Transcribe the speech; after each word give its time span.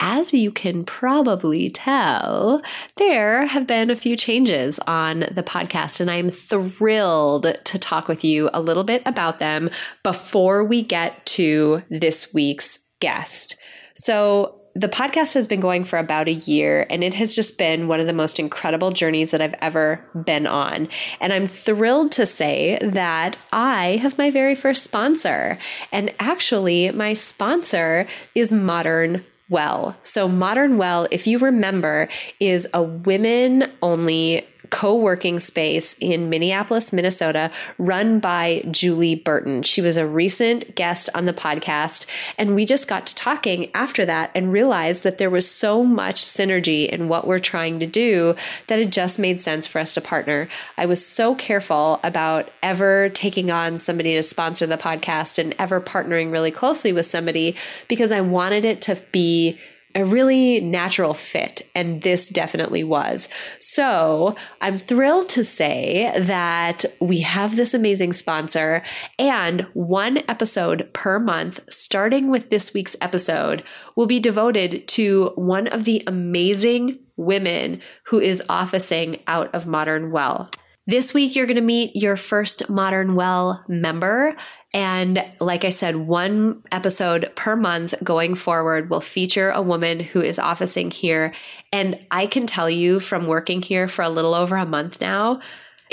as 0.00 0.32
you 0.32 0.50
can 0.50 0.84
probably 0.84 1.70
tell, 1.70 2.62
there 2.96 3.46
have 3.46 3.66
been 3.66 3.90
a 3.90 3.96
few 3.96 4.16
changes 4.16 4.80
on 4.86 5.20
the 5.30 5.42
podcast, 5.42 6.00
and 6.00 6.10
I'm 6.10 6.30
thrilled 6.30 7.54
to 7.64 7.78
talk 7.78 8.08
with 8.08 8.24
you 8.24 8.48
a 8.54 8.62
little 8.62 8.84
bit 8.84 9.02
about 9.04 9.38
them 9.38 9.70
before 10.02 10.64
we 10.64 10.82
get 10.82 11.24
to 11.26 11.82
this 11.90 12.32
week's 12.32 12.78
guest. 13.00 13.56
So, 13.94 14.56
the 14.76 14.88
podcast 14.88 15.34
has 15.34 15.48
been 15.48 15.60
going 15.60 15.84
for 15.84 15.98
about 15.98 16.28
a 16.28 16.32
year 16.32 16.86
and 16.90 17.02
it 17.02 17.12
has 17.14 17.34
just 17.34 17.58
been 17.58 17.88
one 17.88 17.98
of 17.98 18.06
the 18.06 18.12
most 18.12 18.38
incredible 18.38 18.92
journeys 18.92 19.32
that 19.32 19.42
I've 19.42 19.56
ever 19.60 20.08
been 20.24 20.46
on. 20.46 20.88
And 21.20 21.32
I'm 21.32 21.48
thrilled 21.48 22.12
to 22.12 22.24
say 22.24 22.78
that 22.80 23.36
I 23.52 23.96
have 23.96 24.16
my 24.16 24.30
very 24.30 24.54
first 24.54 24.84
sponsor. 24.84 25.58
And 25.90 26.14
actually, 26.20 26.92
my 26.92 27.14
sponsor 27.14 28.06
is 28.36 28.52
Modern 28.52 29.24
well. 29.50 29.96
So, 30.02 30.28
Modern 30.28 30.78
Well, 30.78 31.06
if 31.10 31.26
you 31.26 31.38
remember, 31.38 32.08
is 32.38 32.66
a 32.72 32.82
women 32.82 33.70
only 33.82 34.46
co 34.70 34.94
working 34.94 35.40
space 35.40 35.96
in 36.00 36.30
Minneapolis, 36.30 36.92
Minnesota, 36.92 37.50
run 37.78 38.20
by 38.20 38.64
Julie 38.70 39.16
Burton. 39.16 39.62
She 39.62 39.80
was 39.80 39.96
a 39.96 40.06
recent 40.06 40.74
guest 40.74 41.10
on 41.14 41.26
the 41.26 41.32
podcast, 41.32 42.06
and 42.38 42.54
we 42.54 42.64
just 42.64 42.88
got 42.88 43.06
to 43.06 43.14
talking 43.14 43.70
after 43.74 44.06
that 44.06 44.30
and 44.34 44.52
realized 44.52 45.04
that 45.04 45.18
there 45.18 45.30
was 45.30 45.50
so 45.50 45.84
much 45.84 46.22
synergy 46.22 46.88
in 46.88 47.08
what 47.08 47.26
we're 47.26 47.38
trying 47.38 47.80
to 47.80 47.86
do 47.86 48.34
that 48.68 48.78
it 48.78 48.90
just 48.90 49.18
made 49.18 49.40
sense 49.40 49.66
for 49.66 49.78
us 49.78 49.94
to 49.94 50.00
partner. 50.00 50.48
I 50.76 50.86
was 50.86 51.04
so 51.04 51.34
careful 51.34 52.00
about 52.02 52.50
ever 52.62 53.08
taking 53.10 53.50
on 53.50 53.78
somebody 53.78 54.14
to 54.14 54.22
sponsor 54.22 54.66
the 54.66 54.78
podcast 54.78 55.38
and 55.38 55.54
ever 55.58 55.80
partnering 55.80 56.32
really 56.32 56.50
closely 56.50 56.92
with 56.92 57.06
somebody 57.06 57.56
because 57.88 58.12
I 58.12 58.20
wanted 58.20 58.64
it 58.64 58.80
to 58.82 59.00
be 59.12 59.58
a 59.94 60.04
really 60.04 60.60
natural 60.60 61.14
fit, 61.14 61.62
and 61.74 62.02
this 62.02 62.28
definitely 62.28 62.84
was. 62.84 63.28
So 63.58 64.36
I'm 64.60 64.78
thrilled 64.78 65.28
to 65.30 65.44
say 65.44 66.12
that 66.16 66.84
we 67.00 67.20
have 67.20 67.56
this 67.56 67.74
amazing 67.74 68.12
sponsor, 68.12 68.82
and 69.18 69.62
one 69.74 70.18
episode 70.28 70.88
per 70.92 71.18
month, 71.18 71.60
starting 71.68 72.30
with 72.30 72.50
this 72.50 72.72
week's 72.72 72.96
episode, 73.00 73.64
will 73.96 74.06
be 74.06 74.20
devoted 74.20 74.86
to 74.88 75.32
one 75.34 75.66
of 75.66 75.84
the 75.84 76.02
amazing 76.06 76.98
women 77.16 77.80
who 78.06 78.18
is 78.18 78.42
officing 78.48 79.20
out 79.26 79.54
of 79.54 79.66
Modern 79.66 80.10
Well. 80.10 80.50
This 80.90 81.14
week, 81.14 81.36
you're 81.36 81.46
going 81.46 81.54
to 81.54 81.62
meet 81.62 81.94
your 81.94 82.16
first 82.16 82.68
Modern 82.68 83.14
Well 83.14 83.64
member. 83.68 84.34
And 84.74 85.24
like 85.38 85.64
I 85.64 85.70
said, 85.70 85.94
one 85.94 86.64
episode 86.72 87.30
per 87.36 87.54
month 87.54 87.94
going 88.02 88.34
forward 88.34 88.90
will 88.90 89.00
feature 89.00 89.52
a 89.52 89.62
woman 89.62 90.00
who 90.00 90.20
is 90.20 90.40
officing 90.40 90.90
here. 90.90 91.32
And 91.72 92.04
I 92.10 92.26
can 92.26 92.44
tell 92.44 92.68
you 92.68 92.98
from 92.98 93.28
working 93.28 93.62
here 93.62 93.86
for 93.86 94.02
a 94.02 94.08
little 94.08 94.34
over 94.34 94.56
a 94.56 94.66
month 94.66 95.00
now, 95.00 95.38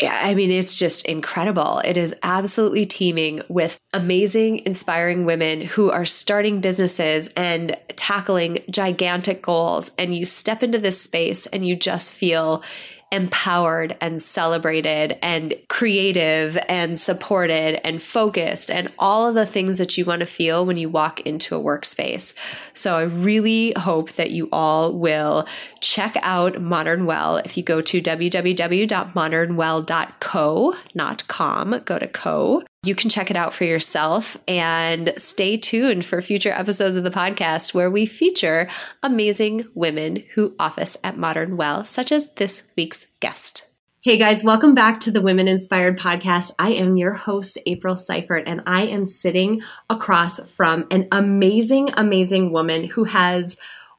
I 0.02 0.34
mean, 0.34 0.50
it's 0.50 0.76
just 0.76 1.06
incredible. 1.06 1.80
It 1.86 1.98
is 1.98 2.16
absolutely 2.24 2.88
teeming 2.88 3.44
with 3.50 3.80
amazing, 3.94 4.64
inspiring 4.66 5.26
women 5.26 5.62
who 5.62 5.92
are 5.92 6.06
starting 6.06 6.60
businesses 6.60 7.30
and 7.30 7.78
tackling 7.96 8.64
gigantic 8.70 9.44
goals. 9.44 9.92
And 9.98 10.16
you 10.16 10.26
step 10.26 10.64
into 10.64 10.80
this 10.80 11.00
space 11.02 11.46
and 11.48 11.68
you 11.68 11.76
just 11.76 12.12
feel 12.12 12.64
empowered 13.12 13.98
and 14.02 14.20
celebrated 14.22 15.18
and 15.22 15.56
creative 15.70 16.58
and 16.68 17.00
supported 17.00 17.80
and 17.86 18.04
focused 18.04 18.70
and 18.70 18.92
all 19.00 19.26
of 19.28 19.36
the 19.36 19.46
things 19.46 19.78
that 19.78 19.98
you 19.98 20.04
want 20.04 20.20
to 20.20 20.26
feel 20.26 20.66
when 20.66 20.76
you 20.78 20.90
walk 20.90 21.22
into 21.22 21.56
a 21.56 21.64
workspace. 21.64 22.34
So 22.74 22.98
I 22.98 23.04
really 23.04 23.72
hope 23.78 24.12
that 24.14 24.32
you 24.32 24.50
all 24.52 24.92
will 24.94 25.48
check 25.80 26.18
out 26.22 26.62
Modern 26.62 27.06
Well. 27.06 27.38
If 27.38 27.56
you 27.56 27.64
go 27.64 27.80
to 27.82 28.02
www.modernwell.co, 28.02 30.74
not 30.94 31.28
com, 31.28 31.82
go 31.86 32.00
to 32.00 32.08
co 32.08 32.64
you 32.84 32.96
can 32.96 33.10
check 33.10 33.30
it 33.30 33.36
out 33.36 33.54
for 33.54 33.66
yourself 33.66 34.38
and 34.48 35.14
stay 35.18 35.58
tuned 35.58 36.06
for 36.06 36.22
future 36.22 36.52
episodes 36.52 36.96
of 36.96 37.04
the 37.04 37.12
podcast 37.12 37.74
where 37.74 37.90
we 37.90 38.06
feature 38.06 38.70
amazing 39.04 39.66
women 39.74 40.24
who 40.36 40.56
office 40.60 40.96
at 41.04 41.18
Modern 41.18 41.58
Well, 41.58 41.84
such 41.84 42.12
as 42.12 42.34
this 42.34 42.72
week's 42.78 43.08
guest. 43.20 43.68
Hey 44.02 44.18
guys, 44.18 44.44
welcome 44.44 44.74
back 44.76 45.02
to 45.02 45.12
the 45.12 45.24
Women 45.24 45.48
Inspired 45.48 45.98
Podcast. 45.98 46.54
I 46.60 46.74
am 46.74 46.98
your 46.98 47.14
host, 47.14 47.58
April 47.66 47.96
Seifert, 47.96 48.44
and 48.48 48.62
I 48.68 48.84
am 48.84 49.06
sitting 49.06 49.62
across 49.90 50.40
from 50.52 50.86
an 50.92 51.08
amazing, 51.12 51.90
amazing 51.98 52.52
woman 52.52 52.86
who 52.86 53.06
has 53.06 53.58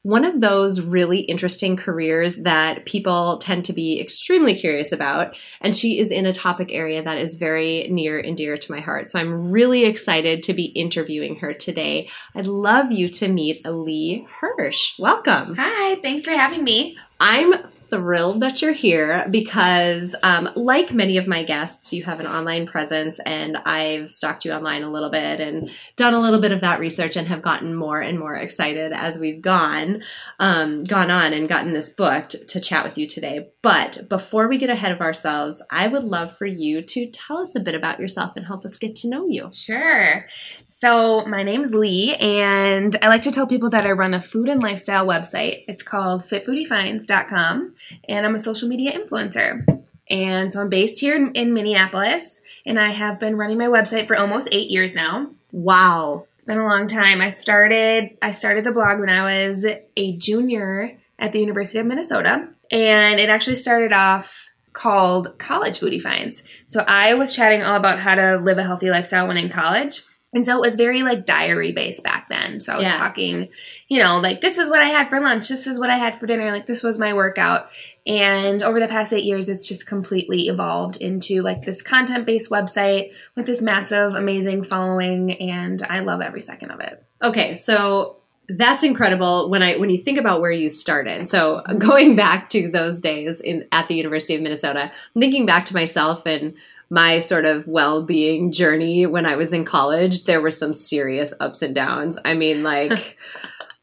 one 0.09 0.25
of 0.25 0.41
those 0.41 0.81
really 0.81 1.19
interesting 1.19 1.77
careers 1.77 2.37
that 2.37 2.85
people 2.85 3.37
tend 3.37 3.63
to 3.65 3.73
be 3.73 4.01
extremely 4.01 4.55
curious 4.55 4.91
about. 4.91 5.35
And 5.61 5.75
she 5.75 5.99
is 5.99 6.11
in 6.11 6.25
a 6.25 6.33
topic 6.33 6.69
area 6.71 7.03
that 7.03 7.19
is 7.19 7.35
very 7.35 7.87
near 7.89 8.19
and 8.19 8.35
dear 8.35 8.57
to 8.57 8.71
my 8.71 8.79
heart. 8.79 9.05
So 9.05 9.19
I'm 9.19 9.51
really 9.51 9.85
excited 9.85 10.41
to 10.43 10.53
be 10.53 10.65
interviewing 10.65 11.35
her 11.37 11.53
today. 11.53 12.09
I'd 12.33 12.47
love 12.47 12.91
you 12.91 13.07
to 13.09 13.27
meet 13.27 13.65
Lee 13.65 14.25
Hirsch. 14.39 14.93
Welcome. 14.97 15.55
Hi, 15.55 15.95
thanks 16.01 16.25
for 16.25 16.31
having 16.31 16.63
me. 16.63 16.97
I'm 17.19 17.53
thrilled 17.89 18.41
that 18.41 18.61
you're 18.61 18.73
here 18.73 19.27
because, 19.29 20.15
um, 20.23 20.49
like 20.55 20.93
many 20.93 21.17
of 21.17 21.27
my 21.27 21.43
guests, 21.43 21.93
you 21.93 22.03
have 22.03 22.19
an 22.19 22.27
online 22.27 22.67
presence, 22.67 23.19
and 23.25 23.57
I've 23.57 24.09
stalked 24.09 24.45
you 24.45 24.51
online 24.51 24.83
a 24.83 24.91
little 24.91 25.09
bit 25.09 25.39
and 25.39 25.69
done 25.95 26.13
a 26.13 26.21
little 26.21 26.39
bit 26.39 26.51
of 26.51 26.61
that 26.61 26.79
research, 26.79 27.15
and 27.15 27.27
have 27.27 27.41
gotten 27.41 27.75
more 27.75 28.01
and 28.01 28.19
more 28.19 28.35
excited 28.35 28.93
as 28.93 29.17
we've 29.17 29.41
gone, 29.41 30.03
um, 30.39 30.83
gone 30.83 31.11
on, 31.11 31.33
and 31.33 31.49
gotten 31.49 31.73
this 31.73 31.89
booked 31.89 32.47
to 32.49 32.59
chat 32.59 32.83
with 32.83 32.97
you 32.97 33.07
today. 33.07 33.49
But 33.61 34.07
before 34.09 34.47
we 34.47 34.57
get 34.57 34.69
ahead 34.69 34.91
of 34.91 35.01
ourselves, 35.01 35.63
I 35.71 35.87
would 35.87 36.03
love 36.03 36.37
for 36.37 36.45
you 36.45 36.81
to 36.81 37.09
tell 37.11 37.39
us 37.39 37.55
a 37.55 37.59
bit 37.59 37.75
about 37.75 37.99
yourself 37.99 38.33
and 38.35 38.45
help 38.45 38.65
us 38.65 38.77
get 38.77 38.95
to 38.97 39.09
know 39.09 39.27
you. 39.27 39.49
Sure. 39.53 40.27
So 40.71 41.25
my 41.25 41.41
name 41.41 41.63
is 41.63 41.73
Lee, 41.73 42.13
and 42.13 42.95
I 43.01 43.07
like 43.07 43.23
to 43.23 43.31
tell 43.31 43.47
people 43.47 43.71
that 43.71 43.87
I 43.87 43.91
run 43.91 44.13
a 44.13 44.21
food 44.21 44.47
and 44.47 44.61
lifestyle 44.61 45.03
website. 45.03 45.63
It's 45.67 45.81
called 45.81 46.21
FitFoodieFinds.com 46.21 47.73
and 48.07 48.25
I'm 48.25 48.35
a 48.35 48.39
social 48.39 48.69
media 48.69 48.91
influencer. 48.91 49.65
And 50.11 50.53
so 50.53 50.61
I'm 50.61 50.69
based 50.69 51.01
here 51.01 51.15
in, 51.15 51.31
in 51.33 51.55
Minneapolis, 51.55 52.41
and 52.67 52.79
I 52.79 52.91
have 52.91 53.19
been 53.19 53.35
running 53.35 53.57
my 53.57 53.65
website 53.65 54.07
for 54.07 54.15
almost 54.15 54.49
eight 54.51 54.69
years 54.69 54.93
now. 54.93 55.31
Wow, 55.51 56.27
it's 56.35 56.45
been 56.45 56.59
a 56.59 56.67
long 56.67 56.85
time. 56.85 57.19
I 57.19 57.29
started 57.29 58.15
I 58.21 58.29
started 58.29 58.63
the 58.63 58.71
blog 58.71 58.99
when 58.99 59.09
I 59.09 59.47
was 59.47 59.65
a 59.97 60.17
junior 60.17 60.99
at 61.17 61.31
the 61.31 61.39
University 61.39 61.79
of 61.79 61.87
Minnesota, 61.87 62.47
and 62.69 63.19
it 63.19 63.29
actually 63.29 63.55
started 63.55 63.91
off 63.91 64.51
called 64.73 65.39
College 65.39 65.79
Foodie 65.79 66.01
Finds. 66.01 66.43
So 66.67 66.81
I 66.87 67.15
was 67.15 67.35
chatting 67.35 67.63
all 67.63 67.75
about 67.75 67.99
how 67.99 68.13
to 68.13 68.37
live 68.37 68.59
a 68.59 68.63
healthy 68.63 68.91
lifestyle 68.91 69.27
when 69.27 69.37
in 69.37 69.49
college. 69.49 70.03
And 70.31 70.45
so 70.45 70.55
it 70.57 70.61
was 70.61 70.75
very 70.75 71.01
like 71.01 71.25
diary 71.25 71.71
based 71.71 72.03
back 72.03 72.29
then. 72.29 72.61
So 72.61 72.73
I 72.73 72.77
was 72.77 72.87
yeah. 72.87 72.93
talking, 72.93 73.49
you 73.87 74.01
know, 74.01 74.19
like 74.19 74.41
this 74.41 74.59
is 74.59 74.69
what 74.69 74.79
I 74.79 74.87
had 74.87 75.09
for 75.09 75.19
lunch, 75.19 75.47
this 75.47 75.65
is 75.65 75.79
what 75.79 75.89
I 75.89 75.97
had 75.97 76.19
for 76.19 76.27
dinner, 76.27 76.51
like 76.51 76.67
this 76.67 76.83
was 76.83 76.99
my 76.99 77.13
workout. 77.13 77.69
And 78.05 78.61
over 78.61 78.79
the 78.79 78.87
past 78.87 79.11
eight 79.11 79.23
years, 79.23 79.49
it's 79.49 79.67
just 79.67 79.87
completely 79.87 80.47
evolved 80.47 80.97
into 80.97 81.41
like 81.41 81.65
this 81.65 81.81
content 81.81 82.25
based 82.25 82.51
website 82.51 83.11
with 83.35 83.47
this 83.47 83.61
massive, 83.61 84.13
amazing 84.13 84.63
following. 84.63 85.33
And 85.33 85.81
I 85.83 85.99
love 85.99 86.21
every 86.21 86.41
second 86.41 86.71
of 86.71 86.79
it. 86.79 87.03
Okay, 87.23 87.55
so 87.55 88.17
that's 88.49 88.81
incredible 88.81 89.49
when 89.49 89.61
I 89.61 89.77
when 89.77 89.89
you 89.89 89.97
think 89.97 90.17
about 90.17 90.41
where 90.41 90.51
you 90.51 90.69
started. 90.69 91.29
So 91.29 91.61
going 91.77 92.15
back 92.15 92.49
to 92.51 92.69
those 92.69 93.01
days 93.01 93.41
in 93.41 93.67
at 93.71 93.87
the 93.87 93.95
University 93.95 94.35
of 94.35 94.41
Minnesota, 94.41 94.91
I'm 95.15 95.21
thinking 95.21 95.45
back 95.45 95.65
to 95.65 95.73
myself 95.73 96.25
and 96.25 96.53
my 96.89 97.19
sort 97.19 97.45
of 97.45 97.67
well-being 97.67 98.51
journey 98.51 99.05
when 99.05 99.25
I 99.25 99.35
was 99.35 99.53
in 99.53 99.63
college, 99.63 100.25
there 100.25 100.41
were 100.41 100.51
some 100.51 100.73
serious 100.73 101.33
ups 101.39 101.61
and 101.61 101.75
downs. 101.75 102.17
I 102.25 102.33
mean, 102.33 102.63
like 102.63 103.17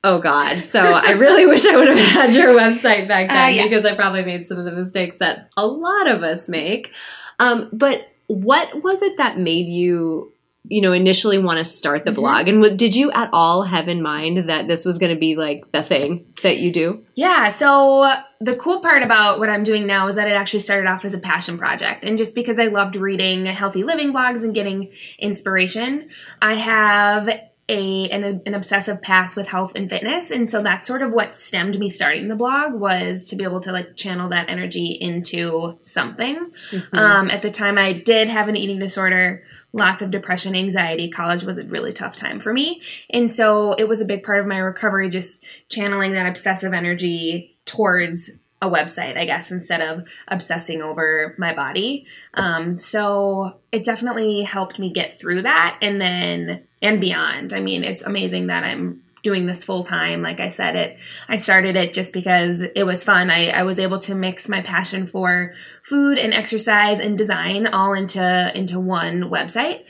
Oh 0.06 0.20
God! 0.20 0.62
So 0.62 0.81
I 0.81 1.12
really 1.12 1.47
wish 1.47 1.67
I 1.67 1.76
would 1.76 1.88
have 1.88 1.99
had 1.99 2.35
your 2.35 2.55
website 2.55 3.08
back 3.08 3.29
then 3.29 3.44
uh, 3.44 3.49
yeah. 3.49 3.62
because 3.64 3.85
I 3.85 3.97
probably 3.97 4.25
made 4.25 4.47
some 4.47 4.56
of 4.56 4.64
the 4.64 4.70
mistakes 4.70 5.19
that 5.19 5.50
a 5.56 5.67
lot 5.67 6.06
of 6.06 6.23
us 6.23 6.49
make. 6.49 6.93
Um, 7.41 7.69
but 7.73 8.12
what 8.29 8.85
was 8.85 9.03
it 9.03 9.17
that 9.19 9.37
made 9.37 9.67
you 9.67 10.32
you 10.69 10.81
know 10.81 10.93
initially 10.93 11.39
want 11.39 11.59
to 11.59 11.65
start 11.65 12.05
the 12.05 12.11
mm-hmm. 12.11 12.21
blog? 12.21 12.49
And 12.49 12.79
did 12.79 12.95
you 12.95 13.11
at 13.13 13.31
all 13.33 13.63
have 13.63 13.89
in 13.89 14.03
mind 14.03 14.49
that 14.49 14.69
this 14.69 14.85
was 14.85 14.99
going 14.99 15.15
to 15.15 15.19
be 15.19 15.37
like 15.37 15.71
the 15.73 15.83
thing 15.83 16.27
that 16.43 16.59
you 16.59 16.73
do? 16.73 17.05
Yeah 17.15 17.51
so 17.51 18.13
the 18.41 18.57
cool 18.57 18.81
part 18.81 19.03
about 19.03 19.39
what 19.39 19.49
i'm 19.49 19.65
doing 19.65 19.87
now 19.87 20.09
is 20.09 20.17
that 20.17 20.29
it 20.29 20.33
actually 20.33 20.61
started 20.61 20.87
off 20.87 21.05
as 21.05 21.15
a 21.15 21.19
passion 21.19 21.59
project. 21.59 22.05
And 22.05 22.19
just 22.19 22.35
because 22.35 22.59
i 22.59 22.67
loved 22.67 22.97
reading 22.97 23.47
healthy 23.47 23.83
living 23.83 24.13
blogs 24.13 24.43
and 24.43 24.55
getting 24.55 24.93
inspiration 25.19 26.09
i 26.43 26.55
have 26.55 27.29
a 27.69 28.09
an, 28.11 28.43
an, 28.47 28.55
obsessive 28.55 29.03
past 29.03 29.37
with 29.37 29.49
health 29.49 29.73
and 29.75 29.91
fitness. 29.91 30.31
And 30.31 30.49
so 30.49 30.63
that's 30.63 30.87
sort 30.87 31.03
of 31.03 31.13
what 31.13 31.35
stemmed 31.35 31.79
me 31.79 31.89
starting 31.89 32.29
the 32.29 32.37
blog 32.37 32.75
was 32.75 33.29
to 33.31 33.37
be 33.37 33.43
able 33.43 33.61
to 33.61 33.73
like 33.73 33.97
channel 33.97 34.29
that 34.29 34.49
energy 34.49 34.97
into 35.01 35.79
something. 35.83 36.53
Mm-hmm. 36.71 36.97
um, 36.97 37.31
at 37.31 37.43
the 37.43 37.51
time 37.51 37.77
i 37.79 37.93
did 37.93 38.29
have 38.29 38.49
an 38.49 38.57
eating 38.57 38.79
disorder 38.79 39.43
lots 39.77 40.03
of 40.03 40.11
depression 40.11 40.55
anxiety. 40.55 41.11
College 41.11 41.45
was 41.45 41.59
a 41.59 41.65
really 41.65 41.93
tough 41.93 42.17
time 42.17 42.41
for 42.41 42.53
me. 42.53 42.81
And 43.11 43.31
so 43.31 43.75
it 43.75 43.87
was 43.89 44.01
a 44.01 44.07
big 44.07 44.23
part 44.23 44.41
of 44.41 44.47
my 44.47 44.59
recovery 44.59 45.11
just 45.11 45.45
channeling 45.69 46.12
that 46.12 46.27
obsessive 46.27 46.73
energy 46.73 47.57
towards 47.67 48.31
a 48.62 48.70
website, 48.70 49.19
I 49.19 49.26
guess, 49.26 49.50
instead 49.50 49.81
of 49.81 50.06
obsessing 50.29 50.82
over 50.82 51.35
my 51.38 51.55
body. 51.55 52.06
Um, 52.35 52.79
so 52.79 53.58
it 53.70 53.85
definitely 53.85 54.43
helped 54.43 54.79
me 54.79 54.91
get 54.91 55.19
through 55.19 55.43
that 55.43 55.79
and 55.82 56.00
then 56.00 56.62
and 56.81 57.00
beyond. 57.00 57.53
I 57.53 57.61
mean, 57.61 57.85
it's 57.85 58.03
amazing 58.03 58.47
that 58.47 58.64
I'm 58.64 59.03
doing 59.23 59.47
this 59.47 59.64
full 59.64 59.82
time. 59.82 60.23
Like 60.23 60.41
I 60.41 60.49
said, 60.49 60.76
it 60.76 60.99
I 61.29 61.37
started 61.37 61.76
it 61.76 61.93
just 61.93 62.12
because 62.12 62.62
it 62.62 62.85
was 62.85 63.05
fun. 63.05 63.29
I, 63.29 63.49
I 63.49 63.64
was 63.64 63.79
able 63.79 63.99
to 64.00 64.14
mix 64.14 64.49
my 64.49 64.62
passion 64.62 65.06
for 65.06 65.52
food 65.82 66.17
and 66.17 66.32
exercise 66.32 67.00
and 67.00 67.19
design 67.19 67.67
all 67.67 67.93
into 67.93 68.52
into 68.56 68.79
one 68.79 69.23
website. 69.25 69.82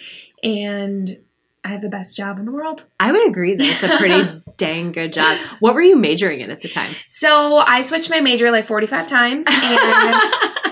And 0.43 1.19
I 1.67 1.71
have 1.71 1.83
the 1.83 1.89
best 1.89 2.17
job 2.17 2.39
in 2.39 2.45
the 2.45 2.53
world. 2.53 2.87
I 3.01 3.11
would 3.11 3.29
agree 3.29 3.57
that 3.57 3.67
it's 3.67 3.83
a 3.83 3.97
pretty 3.99 4.41
dang 4.57 4.93
good 4.93 5.13
job. 5.13 5.37
What 5.59 5.75
were 5.75 5.83
you 5.83 5.97
majoring 5.97 6.41
in 6.41 6.53
at 6.53 6.61
the 6.61 6.69
time? 6.69 6.95
So 7.09 7.57
I 7.57 7.81
switched 7.81 8.09
my 8.09 8.21
major 8.21 8.53
like 8.53 8.69
45 8.69 9.09
times 9.09 9.47
and 9.51 10.17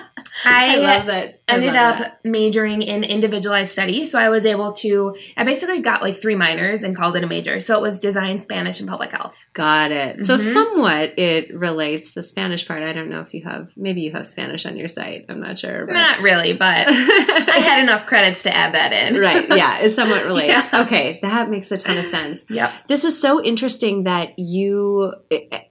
I, 0.44 0.74
I 0.74 0.76
love 0.78 1.06
that. 1.06 1.40
I 1.48 1.54
ended 1.54 1.74
love 1.74 1.94
up 1.94 1.98
that. 1.98 2.24
majoring 2.24 2.82
in 2.82 3.04
individualized 3.04 3.72
study. 3.72 4.04
So 4.04 4.18
I 4.18 4.28
was 4.28 4.46
able 4.46 4.72
to, 4.72 5.16
I 5.36 5.44
basically 5.44 5.82
got 5.82 6.02
like 6.02 6.16
three 6.16 6.36
minors 6.36 6.82
and 6.82 6.96
called 6.96 7.16
it 7.16 7.24
a 7.24 7.26
major. 7.26 7.60
So 7.60 7.76
it 7.78 7.82
was 7.82 8.00
design, 8.00 8.40
Spanish, 8.40 8.80
and 8.80 8.88
public 8.88 9.10
health. 9.10 9.36
Got 9.52 9.92
it. 9.92 10.16
Mm-hmm. 10.16 10.24
So 10.24 10.36
somewhat 10.36 11.18
it 11.18 11.54
relates 11.54 12.12
the 12.12 12.22
Spanish 12.22 12.66
part. 12.66 12.82
I 12.82 12.92
don't 12.92 13.10
know 13.10 13.20
if 13.20 13.34
you 13.34 13.44
have, 13.44 13.70
maybe 13.76 14.00
you 14.00 14.12
have 14.12 14.26
Spanish 14.26 14.64
on 14.66 14.76
your 14.76 14.88
site. 14.88 15.26
I'm 15.28 15.40
not 15.40 15.58
sure. 15.58 15.86
But. 15.86 15.92
Not 15.92 16.20
really, 16.20 16.54
but 16.54 16.88
I 16.88 17.60
had 17.62 17.82
enough 17.82 18.06
credits 18.06 18.42
to 18.44 18.54
add 18.54 18.74
that 18.74 18.92
in. 18.92 19.20
right. 19.20 19.46
Yeah. 19.48 19.78
It 19.78 19.94
somewhat 19.94 20.24
relates. 20.26 20.68
Yeah. 20.72 20.82
Okay. 20.82 21.18
That 21.22 21.50
makes 21.50 21.70
a 21.70 21.76
ton 21.76 21.98
of 21.98 22.06
sense. 22.06 22.46
Yep. 22.48 22.72
This 22.88 23.04
is 23.04 23.20
so 23.20 23.42
interesting 23.42 24.04
that 24.04 24.38
you, 24.38 25.14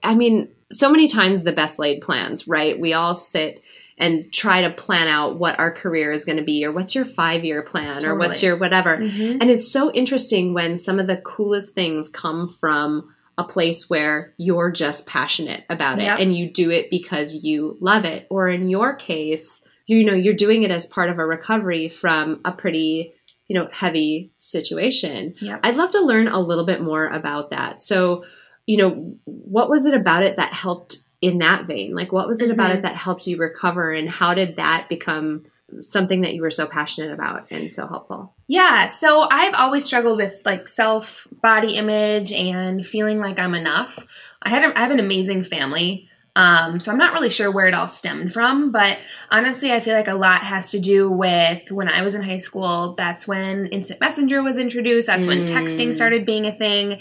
I 0.02 0.14
mean, 0.14 0.48
so 0.72 0.90
many 0.90 1.08
times 1.08 1.42
the 1.42 1.52
best 1.52 1.78
laid 1.78 2.00
plans, 2.00 2.48
right? 2.48 2.78
We 2.78 2.94
all 2.94 3.14
sit 3.14 3.62
and 3.96 4.32
try 4.32 4.62
to 4.62 4.70
plan 4.70 5.08
out 5.08 5.38
what 5.38 5.58
our 5.58 5.70
career 5.70 6.12
is 6.12 6.24
going 6.24 6.38
to 6.38 6.44
be 6.44 6.64
or 6.64 6.72
what's 6.72 6.94
your 6.94 7.04
five 7.04 7.44
year 7.44 7.62
plan 7.62 7.94
totally. 7.94 8.08
or 8.08 8.16
what's 8.16 8.42
your 8.42 8.56
whatever. 8.56 8.98
Mm-hmm. 8.98 9.38
And 9.40 9.50
it's 9.50 9.70
so 9.70 9.92
interesting 9.92 10.52
when 10.52 10.76
some 10.76 10.98
of 10.98 11.06
the 11.06 11.18
coolest 11.18 11.74
things 11.74 12.08
come 12.08 12.48
from 12.48 13.14
a 13.36 13.44
place 13.44 13.88
where 13.90 14.32
you're 14.36 14.70
just 14.70 15.06
passionate 15.06 15.64
about 15.68 15.98
it 15.98 16.04
yep. 16.04 16.18
and 16.20 16.36
you 16.36 16.50
do 16.50 16.70
it 16.70 16.90
because 16.90 17.34
you 17.44 17.76
love 17.80 18.04
it. 18.04 18.26
Or 18.30 18.48
in 18.48 18.68
your 18.68 18.94
case, 18.94 19.64
you 19.86 20.04
know, 20.04 20.14
you're 20.14 20.34
doing 20.34 20.62
it 20.62 20.70
as 20.70 20.86
part 20.86 21.10
of 21.10 21.18
a 21.18 21.26
recovery 21.26 21.88
from 21.88 22.40
a 22.44 22.52
pretty 22.52 23.14
you 23.46 23.54
know 23.54 23.68
heavy 23.72 24.32
situation 24.38 25.34
yep. 25.40 25.60
i'd 25.64 25.76
love 25.76 25.90
to 25.90 26.00
learn 26.00 26.28
a 26.28 26.40
little 26.40 26.64
bit 26.64 26.80
more 26.80 27.06
about 27.08 27.50
that 27.50 27.78
so 27.78 28.24
you 28.66 28.76
know 28.76 29.18
what 29.24 29.68
was 29.68 29.84
it 29.84 29.94
about 29.94 30.22
it 30.22 30.36
that 30.36 30.52
helped 30.52 31.03
in 31.24 31.38
that 31.38 31.66
vein? 31.66 31.94
Like, 31.94 32.12
what 32.12 32.28
was 32.28 32.40
it 32.40 32.44
mm-hmm. 32.44 32.52
about 32.52 32.70
it 32.70 32.74
mm-hmm. 32.74 32.82
that 32.82 32.96
helped 32.96 33.26
you 33.26 33.38
recover, 33.38 33.92
and 33.92 34.08
how 34.08 34.34
did 34.34 34.56
that 34.56 34.86
become 34.88 35.46
something 35.80 36.20
that 36.20 36.34
you 36.34 36.42
were 36.42 36.50
so 36.50 36.66
passionate 36.66 37.12
about 37.12 37.50
and 37.50 37.72
so 37.72 37.86
helpful? 37.86 38.34
Yeah, 38.46 38.86
so 38.86 39.26
I've 39.30 39.54
always 39.54 39.84
struggled 39.84 40.18
with 40.18 40.40
like 40.44 40.68
self 40.68 41.26
body 41.42 41.76
image 41.76 42.32
and 42.32 42.86
feeling 42.86 43.20
like 43.20 43.38
I'm 43.38 43.54
enough. 43.54 43.98
I 44.42 44.50
had 44.50 44.62
a, 44.62 44.78
I 44.78 44.82
have 44.82 44.90
an 44.90 45.00
amazing 45.00 45.44
family. 45.44 46.10
Um, 46.36 46.80
so 46.80 46.90
I'm 46.90 46.98
not 46.98 47.12
really 47.12 47.30
sure 47.30 47.48
where 47.48 47.66
it 47.66 47.74
all 47.74 47.86
stemmed 47.86 48.32
from, 48.32 48.72
but 48.72 48.98
honestly, 49.30 49.72
I 49.72 49.78
feel 49.78 49.94
like 49.94 50.08
a 50.08 50.16
lot 50.16 50.42
has 50.42 50.72
to 50.72 50.80
do 50.80 51.08
with 51.08 51.70
when 51.70 51.88
I 51.88 52.02
was 52.02 52.16
in 52.16 52.22
high 52.22 52.38
school. 52.38 52.94
That's 52.98 53.28
when 53.28 53.66
instant 53.66 54.00
messenger 54.00 54.42
was 54.42 54.58
introduced. 54.58 55.06
That's 55.06 55.26
mm. 55.26 55.28
when 55.28 55.44
texting 55.46 55.88
mm. 55.88 55.94
started 55.94 56.26
being 56.26 56.44
a 56.46 56.52
thing 56.52 57.00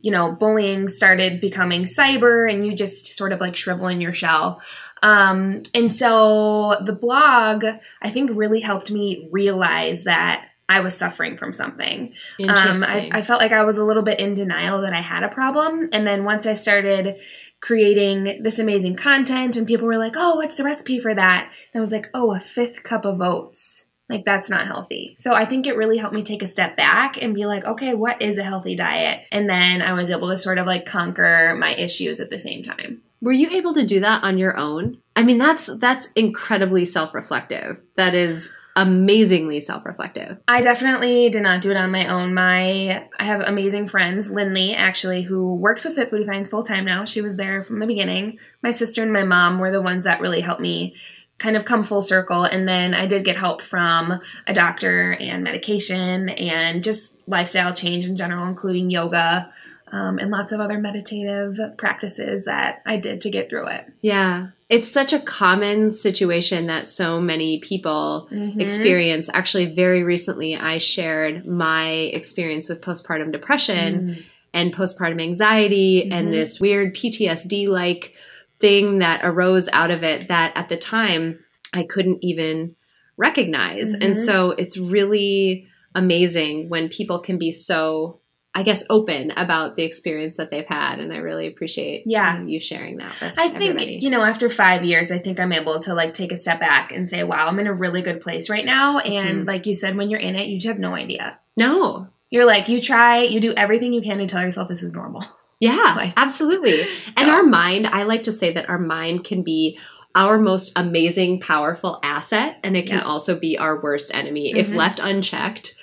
you 0.00 0.10
know, 0.10 0.32
bullying 0.32 0.88
started 0.88 1.40
becoming 1.40 1.84
cyber 1.84 2.50
and 2.50 2.64
you 2.64 2.74
just 2.74 3.06
sort 3.06 3.32
of 3.32 3.40
like 3.40 3.56
shrivel 3.56 3.88
in 3.88 4.00
your 4.00 4.12
shell. 4.12 4.60
Um, 5.02 5.62
and 5.74 5.92
so 5.92 6.76
the 6.84 6.92
blog, 6.92 7.64
I 8.02 8.10
think, 8.10 8.30
really 8.34 8.60
helped 8.60 8.90
me 8.90 9.28
realize 9.30 10.04
that 10.04 10.46
I 10.68 10.80
was 10.80 10.96
suffering 10.96 11.38
from 11.38 11.52
something. 11.52 12.12
Um, 12.40 12.72
I, 13.12 13.18
I 13.18 13.22
felt 13.22 13.40
like 13.40 13.52
I 13.52 13.64
was 13.64 13.78
a 13.78 13.84
little 13.84 14.02
bit 14.02 14.20
in 14.20 14.34
denial 14.34 14.82
that 14.82 14.92
I 14.92 15.00
had 15.00 15.22
a 15.22 15.28
problem. 15.28 15.88
And 15.92 16.06
then 16.06 16.24
once 16.24 16.44
I 16.44 16.54
started 16.54 17.16
creating 17.60 18.42
this 18.42 18.58
amazing 18.58 18.96
content 18.96 19.56
and 19.56 19.66
people 19.66 19.86
were 19.86 19.96
like, 19.96 20.14
oh, 20.16 20.36
what's 20.36 20.56
the 20.56 20.64
recipe 20.64 21.00
for 21.00 21.14
that? 21.14 21.44
And 21.44 21.78
I 21.78 21.80
was 21.80 21.90
like, 21.90 22.08
oh, 22.12 22.34
a 22.34 22.40
fifth 22.40 22.82
cup 22.82 23.06
of 23.06 23.20
oats. 23.22 23.86
Like 24.08 24.24
that's 24.24 24.48
not 24.48 24.66
healthy. 24.66 25.14
So 25.18 25.34
I 25.34 25.44
think 25.44 25.66
it 25.66 25.76
really 25.76 25.98
helped 25.98 26.14
me 26.14 26.22
take 26.22 26.42
a 26.42 26.48
step 26.48 26.76
back 26.76 27.20
and 27.20 27.34
be 27.34 27.46
like, 27.46 27.64
okay, 27.64 27.94
what 27.94 28.22
is 28.22 28.38
a 28.38 28.42
healthy 28.42 28.74
diet? 28.74 29.24
And 29.30 29.48
then 29.48 29.82
I 29.82 29.92
was 29.92 30.10
able 30.10 30.30
to 30.30 30.38
sort 30.38 30.58
of 30.58 30.66
like 30.66 30.86
conquer 30.86 31.54
my 31.58 31.74
issues 31.74 32.20
at 32.20 32.30
the 32.30 32.38
same 32.38 32.62
time. 32.62 33.02
Were 33.20 33.32
you 33.32 33.50
able 33.50 33.74
to 33.74 33.84
do 33.84 34.00
that 34.00 34.22
on 34.22 34.38
your 34.38 34.56
own? 34.56 34.98
I 35.16 35.24
mean, 35.24 35.38
that's 35.38 35.66
that's 35.78 36.10
incredibly 36.12 36.86
self-reflective. 36.86 37.78
That 37.96 38.14
is 38.14 38.52
amazingly 38.76 39.60
self-reflective. 39.60 40.38
I 40.46 40.60
definitely 40.62 41.28
did 41.28 41.42
not 41.42 41.60
do 41.60 41.72
it 41.72 41.76
on 41.76 41.90
my 41.90 42.06
own. 42.06 42.32
My 42.32 43.08
I 43.18 43.24
have 43.24 43.40
amazing 43.40 43.88
friends, 43.88 44.30
Lindley 44.30 44.72
actually, 44.72 45.22
who 45.22 45.56
works 45.56 45.84
with 45.84 45.96
Fit 45.96 46.10
Foodie 46.10 46.26
Finds 46.26 46.48
full 46.48 46.62
time 46.62 46.84
now. 46.84 47.04
She 47.04 47.20
was 47.20 47.36
there 47.36 47.64
from 47.64 47.80
the 47.80 47.86
beginning. 47.86 48.38
My 48.62 48.70
sister 48.70 49.02
and 49.02 49.12
my 49.12 49.24
mom 49.24 49.58
were 49.58 49.72
the 49.72 49.82
ones 49.82 50.04
that 50.04 50.20
really 50.20 50.40
helped 50.40 50.60
me 50.60 50.94
kind 51.38 51.56
of 51.56 51.64
come 51.64 51.84
full 51.84 52.02
circle. 52.02 52.44
And 52.44 52.66
then 52.68 52.94
I 52.94 53.06
did 53.06 53.24
get 53.24 53.36
help 53.36 53.62
from 53.62 54.20
a 54.46 54.52
doctor 54.52 55.12
and 55.12 55.44
medication 55.44 56.28
and 56.30 56.82
just 56.82 57.16
lifestyle 57.26 57.72
change 57.72 58.06
in 58.06 58.16
general, 58.16 58.46
including 58.46 58.90
yoga. 58.90 59.52
Um, 59.90 60.18
and 60.18 60.30
lots 60.30 60.52
of 60.52 60.60
other 60.60 60.76
meditative 60.76 61.58
practices 61.78 62.44
that 62.44 62.82
I 62.84 62.98
did 62.98 63.22
to 63.22 63.30
get 63.30 63.48
through 63.48 63.68
it. 63.68 63.90
Yeah. 64.02 64.48
It's 64.68 64.90
such 64.90 65.14
a 65.14 65.18
common 65.18 65.90
situation 65.90 66.66
that 66.66 66.86
so 66.86 67.22
many 67.22 67.58
people 67.60 68.28
mm-hmm. 68.30 68.60
experience. 68.60 69.30
Actually, 69.32 69.74
very 69.74 70.02
recently, 70.02 70.56
I 70.56 70.76
shared 70.76 71.46
my 71.46 71.88
experience 71.88 72.68
with 72.68 72.82
postpartum 72.82 73.32
depression 73.32 74.16
mm. 74.16 74.24
and 74.52 74.74
postpartum 74.74 75.22
anxiety 75.22 76.02
mm-hmm. 76.02 76.12
and 76.12 76.34
this 76.34 76.60
weird 76.60 76.94
PTSD 76.94 77.68
like 77.68 78.12
thing 78.60 78.98
that 78.98 79.20
arose 79.24 79.68
out 79.68 79.90
of 79.90 80.02
it 80.02 80.28
that 80.28 80.52
at 80.56 80.68
the 80.68 80.76
time 80.76 81.38
I 81.72 81.84
couldn't 81.84 82.18
even 82.22 82.76
recognize. 83.16 83.94
Mm-hmm. 83.94 84.02
And 84.02 84.16
so 84.16 84.52
it's 84.52 84.78
really 84.78 85.68
amazing 85.94 86.68
when 86.68 86.88
people 86.88 87.20
can 87.20 87.38
be 87.38 87.52
so 87.52 88.20
I 88.54 88.62
guess 88.64 88.82
open 88.90 89.30
about 89.36 89.76
the 89.76 89.84
experience 89.84 90.38
that 90.38 90.50
they've 90.50 90.66
had, 90.66 90.98
and 90.98 91.12
I 91.12 91.18
really 91.18 91.46
appreciate 91.46 92.04
yeah 92.06 92.42
you 92.42 92.58
sharing 92.58 92.96
that. 92.96 93.14
I 93.20 93.50
think 93.50 93.62
everybody. 93.62 93.98
you 94.00 94.10
know 94.10 94.22
after 94.22 94.50
five 94.50 94.84
years, 94.84 95.12
I 95.12 95.18
think 95.20 95.38
I'm 95.38 95.52
able 95.52 95.80
to 95.82 95.94
like 95.94 96.12
take 96.12 96.32
a 96.32 96.38
step 96.38 96.58
back 96.58 96.90
and 96.90 97.08
say, 97.08 97.22
"Wow, 97.22 97.46
I'm 97.46 97.60
in 97.60 97.68
a 97.68 97.74
really 97.74 98.02
good 98.02 98.20
place 98.20 98.50
right 98.50 98.64
now." 98.64 98.98
And 98.98 99.40
mm-hmm. 99.40 99.48
like 99.48 99.66
you 99.66 99.74
said, 99.74 99.96
when 99.96 100.10
you're 100.10 100.18
in 100.18 100.34
it, 100.34 100.48
you 100.48 100.56
just 100.56 100.66
have 100.66 100.78
no 100.78 100.94
idea. 100.94 101.38
No, 101.56 102.08
you're 102.30 102.46
like 102.46 102.68
you 102.68 102.82
try, 102.82 103.22
you 103.22 103.38
do 103.38 103.54
everything 103.54 103.92
you 103.92 104.02
can 104.02 104.18
to 104.18 104.26
tell 104.26 104.42
yourself 104.42 104.68
this 104.68 104.82
is 104.82 104.92
normal. 104.92 105.24
Yeah, 105.60 106.12
absolutely. 106.16 106.84
So. 106.84 106.90
And 107.16 107.30
our 107.30 107.42
mind, 107.42 107.86
I 107.86 108.04
like 108.04 108.24
to 108.24 108.32
say 108.32 108.52
that 108.52 108.68
our 108.68 108.78
mind 108.78 109.24
can 109.24 109.42
be 109.42 109.78
our 110.14 110.38
most 110.38 110.72
amazing, 110.76 111.40
powerful 111.40 112.00
asset, 112.02 112.58
and 112.62 112.76
it 112.76 112.86
can 112.86 112.98
yeah. 112.98 113.04
also 113.04 113.38
be 113.38 113.58
our 113.58 113.80
worst 113.80 114.14
enemy 114.14 114.50
mm-hmm. 114.50 114.58
if 114.58 114.72
left 114.72 115.00
unchecked. 115.00 115.74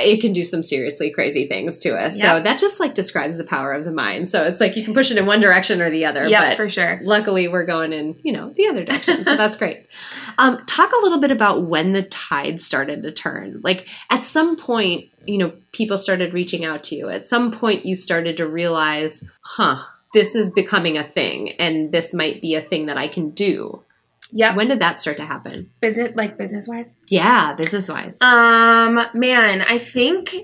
It 0.00 0.20
can 0.20 0.32
do 0.32 0.44
some 0.44 0.62
seriously 0.62 1.10
crazy 1.10 1.46
things 1.46 1.78
to 1.80 1.96
us. 1.96 2.20
So 2.20 2.40
that 2.40 2.58
just 2.58 2.80
like 2.80 2.94
describes 2.94 3.38
the 3.38 3.44
power 3.44 3.72
of 3.72 3.84
the 3.84 3.90
mind. 3.90 4.28
So 4.28 4.44
it's 4.44 4.60
like 4.60 4.76
you 4.76 4.84
can 4.84 4.94
push 4.94 5.10
it 5.10 5.18
in 5.18 5.26
one 5.26 5.40
direction 5.40 5.80
or 5.80 5.90
the 5.90 6.04
other. 6.04 6.26
Yeah, 6.26 6.50
but 6.50 6.56
for 6.56 6.70
sure. 6.70 7.00
luckily 7.02 7.48
we're 7.48 7.66
going 7.66 7.92
in, 7.92 8.18
you 8.22 8.32
know, 8.32 8.52
the 8.56 8.68
other 8.68 8.84
direction. 8.84 9.24
So 9.24 9.36
that's 9.36 9.56
great. 9.56 9.86
Um, 10.40 10.64
talk 10.66 10.92
a 10.92 11.02
little 11.02 11.18
bit 11.18 11.32
about 11.32 11.64
when 11.64 11.94
the 11.94 12.02
tide 12.02 12.60
started 12.60 13.02
to 13.02 13.10
turn. 13.10 13.60
Like 13.64 13.88
at 14.08 14.24
some 14.24 14.54
point, 14.54 15.06
you 15.26 15.36
know, 15.36 15.52
people 15.72 15.98
started 15.98 16.32
reaching 16.32 16.64
out 16.64 16.84
to 16.84 16.94
you. 16.94 17.08
At 17.08 17.26
some 17.26 17.50
point 17.50 17.84
you 17.84 17.96
started 17.96 18.36
to 18.36 18.46
realize, 18.46 19.24
huh, 19.40 19.82
this 20.14 20.36
is 20.36 20.52
becoming 20.52 20.96
a 20.96 21.02
thing 21.02 21.50
and 21.52 21.90
this 21.90 22.14
might 22.14 22.40
be 22.40 22.54
a 22.54 22.62
thing 22.62 22.86
that 22.86 22.96
I 22.96 23.08
can 23.08 23.30
do. 23.30 23.82
Yep. 24.32 24.56
When 24.56 24.68
did 24.68 24.80
that 24.80 25.00
start 25.00 25.16
to 25.18 25.24
happen? 25.24 25.70
business 25.80 26.12
like 26.14 26.36
business 26.36 26.68
wise. 26.68 26.94
Yeah, 27.08 27.54
business 27.54 27.88
wise. 27.88 28.20
Um, 28.20 29.00
man, 29.14 29.62
I 29.62 29.78
think 29.78 30.34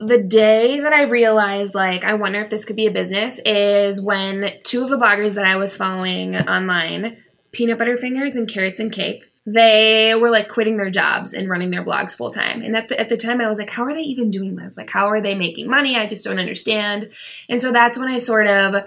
the 0.00 0.18
day 0.18 0.80
that 0.80 0.92
I 0.92 1.02
realized, 1.02 1.74
like, 1.74 2.04
I 2.04 2.14
wonder 2.14 2.40
if 2.40 2.50
this 2.50 2.64
could 2.64 2.76
be 2.76 2.86
a 2.86 2.90
business 2.90 3.40
is 3.44 4.00
when 4.00 4.50
two 4.62 4.82
of 4.84 4.90
the 4.90 4.98
bloggers 4.98 5.34
that 5.34 5.44
I 5.44 5.56
was 5.56 5.76
following 5.76 6.36
online, 6.36 7.18
Peanut 7.50 7.78
Butter 7.78 7.98
Fingers 7.98 8.36
and 8.36 8.48
Carrots 8.48 8.80
and 8.80 8.92
Cake, 8.92 9.24
they 9.44 10.14
were 10.14 10.30
like 10.30 10.48
quitting 10.48 10.76
their 10.76 10.90
jobs 10.90 11.32
and 11.32 11.48
running 11.48 11.70
their 11.70 11.84
blogs 11.84 12.14
full 12.14 12.30
time. 12.30 12.60
And 12.60 12.76
at 12.76 12.88
the, 12.88 13.00
at 13.00 13.08
the 13.08 13.16
time, 13.16 13.40
I 13.40 13.48
was 13.48 13.58
like, 13.58 13.70
how 13.70 13.84
are 13.84 13.94
they 13.94 14.02
even 14.02 14.30
doing 14.30 14.56
this? 14.56 14.76
Like, 14.76 14.90
how 14.90 15.08
are 15.08 15.22
they 15.22 15.34
making 15.34 15.68
money? 15.68 15.96
I 15.96 16.06
just 16.06 16.24
don't 16.24 16.38
understand. 16.38 17.10
And 17.48 17.60
so 17.60 17.72
that's 17.72 17.98
when 17.98 18.08
I 18.08 18.18
sort 18.18 18.46
of 18.46 18.84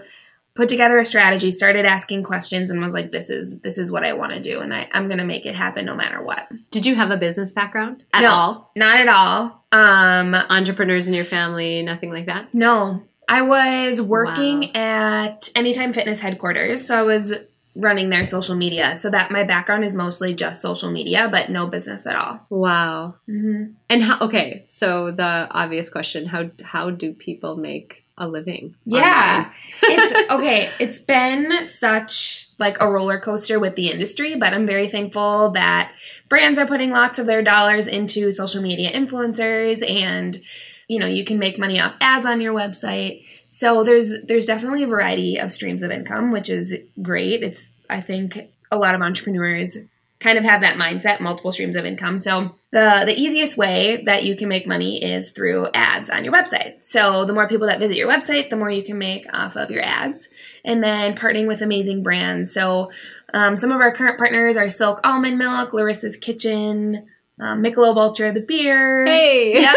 put 0.62 0.70
together 0.70 1.00
a 1.00 1.06
strategy, 1.08 1.50
started 1.50 1.88
asking 1.88 2.22
questions, 2.22 2.70
and 2.70 2.80
was 2.82 2.94
like, 2.94 3.10
this 3.12 3.32
is 3.32 3.62
this 3.62 3.80
is 3.80 3.92
what 3.92 4.04
I 4.04 4.14
want 4.14 4.32
to 4.34 4.40
do, 4.40 4.60
and 4.60 4.72
I, 4.72 4.88
I'm 4.94 5.10
gonna 5.10 5.26
make 5.26 5.48
it 5.48 5.56
happen 5.56 5.86
no 5.86 5.96
matter 5.96 6.22
what. 6.22 6.48
Did 6.70 6.86
you 6.86 6.94
have 6.94 7.10
a 7.10 7.18
business 7.18 7.52
background 7.52 8.04
at 8.14 8.22
No. 8.22 8.30
all? 8.32 8.72
Not 8.76 9.00
at 9.00 9.08
all. 9.08 9.66
Um, 9.72 10.36
Entrepreneurs 10.36 11.08
in 11.08 11.16
your 11.16 11.26
family, 11.26 11.82
nothing 11.82 12.12
like 12.12 12.28
that? 12.28 12.54
no, 12.54 13.02
I 13.28 13.42
was 13.42 14.00
working 14.04 14.76
at 14.76 15.50
Anytime 15.56 15.94
Fitness 15.94 16.20
headquarters, 16.20 16.86
so 16.86 16.96
I 16.96 17.02
was 17.02 17.34
running 17.76 18.10
their 18.12 18.26
social 18.26 18.54
media. 18.56 18.96
So 18.98 19.10
that 19.10 19.32
my 19.32 19.44
background 19.44 19.84
is 19.84 19.96
mostly 19.96 20.36
just 20.36 20.62
social 20.62 20.92
media, 20.92 21.28
but 21.32 21.50
no 21.50 21.66
business 21.66 22.06
at 22.06 22.16
all. 22.18 22.46
Wow. 22.52 23.16
Mm-hmm. 23.28 23.72
And 23.90 24.04
how 24.04 24.20
okay, 24.20 24.66
so 24.68 25.10
the 25.10 25.48
obvious 25.50 25.90
question, 25.90 26.28
how 26.28 26.52
how 26.64 26.92
do 26.92 27.14
people 27.14 27.56
make 27.58 28.01
a 28.22 28.28
living? 28.28 28.76
Yeah, 28.86 29.52
it's 29.84 30.32
okay. 30.32 30.72
It's 30.80 31.02
been 31.02 31.66
such 31.68 32.48
like 32.60 32.78
a 32.80 32.90
roller 32.90 33.20
coaster 33.20 33.60
with 33.60 33.76
the 33.76 33.90
industry, 33.90 34.36
but 34.36 34.54
I'm 34.54 34.68
very 34.68 34.88
thankful 34.88 35.52
that 35.52 35.92
brands 36.30 36.60
are 36.60 36.68
putting 36.68 36.92
lots 36.92 37.18
of 37.20 37.26
their 37.26 37.42
dollars 37.42 37.88
into 37.88 38.32
social 38.32 38.62
media 38.62 38.92
influencers 38.92 39.88
and 39.90 40.40
you 40.88 41.00
know, 41.00 41.08
you 41.08 41.24
can 41.24 41.40
make 41.40 41.58
money 41.58 41.80
off 41.80 41.96
ads 42.02 42.26
on 42.26 42.42
your 42.42 42.54
website. 42.54 43.26
So 43.48 43.86
there's 43.86 44.24
there's 44.24 44.46
definitely 44.46 44.84
a 44.84 44.88
variety 44.88 45.38
of 45.38 45.54
streams 45.54 45.84
of 45.84 45.92
income, 45.92 46.32
which 46.32 46.50
is 46.50 46.78
great. 47.02 47.44
It's 47.44 47.70
I 47.90 48.02
think 48.02 48.38
a 48.72 48.78
lot 48.78 48.94
of 48.94 49.02
entrepreneurs 49.02 49.78
kind 50.22 50.38
of 50.38 50.44
have 50.46 50.62
that 50.62 50.78
mindset, 50.78 51.20
multiple 51.20 51.52
streams 51.52 51.76
of 51.76 51.86
income. 51.86 52.18
So 52.18 52.56
the 52.72 53.04
the 53.06 53.20
easiest 53.20 53.58
way 53.58 54.04
that 54.06 54.24
you 54.24 54.38
can 54.38 54.48
make 54.48 54.66
money 54.68 55.04
is 55.04 55.32
through 55.32 55.68
ads 55.74 56.10
on 56.10 56.24
your 56.24 56.32
website. 56.34 56.86
So 56.86 57.26
the 57.26 57.34
more 57.34 57.48
people 57.48 57.68
that 57.68 57.80
visit 57.80 57.98
your 57.98 58.08
website, 58.08 58.50
the 58.50 58.56
more 58.56 58.70
you 58.70 58.84
can 58.84 58.98
make 58.98 59.26
off 59.34 59.56
of 59.58 59.70
your 59.72 59.84
ads. 59.84 60.30
And 60.64 60.84
then 60.84 61.16
partnering 61.16 61.48
with 61.48 61.62
amazing 61.62 62.04
brands. 62.04 62.54
So 62.54 62.92
um, 63.34 63.56
some 63.56 63.72
of 63.72 63.82
our 63.82 63.92
current 63.92 64.18
partners 64.20 64.56
are 64.58 64.70
Silk 64.70 65.02
Almond 65.04 65.38
Milk, 65.40 65.72
Lorissa's 65.72 66.16
Kitchen, 66.18 67.08
um, 67.40 67.64
Michelob 67.64 67.98
Ultra, 67.98 68.32
the 68.32 68.42
beer. 68.42 69.06
Hey. 69.06 69.54
Yep. 69.62 69.76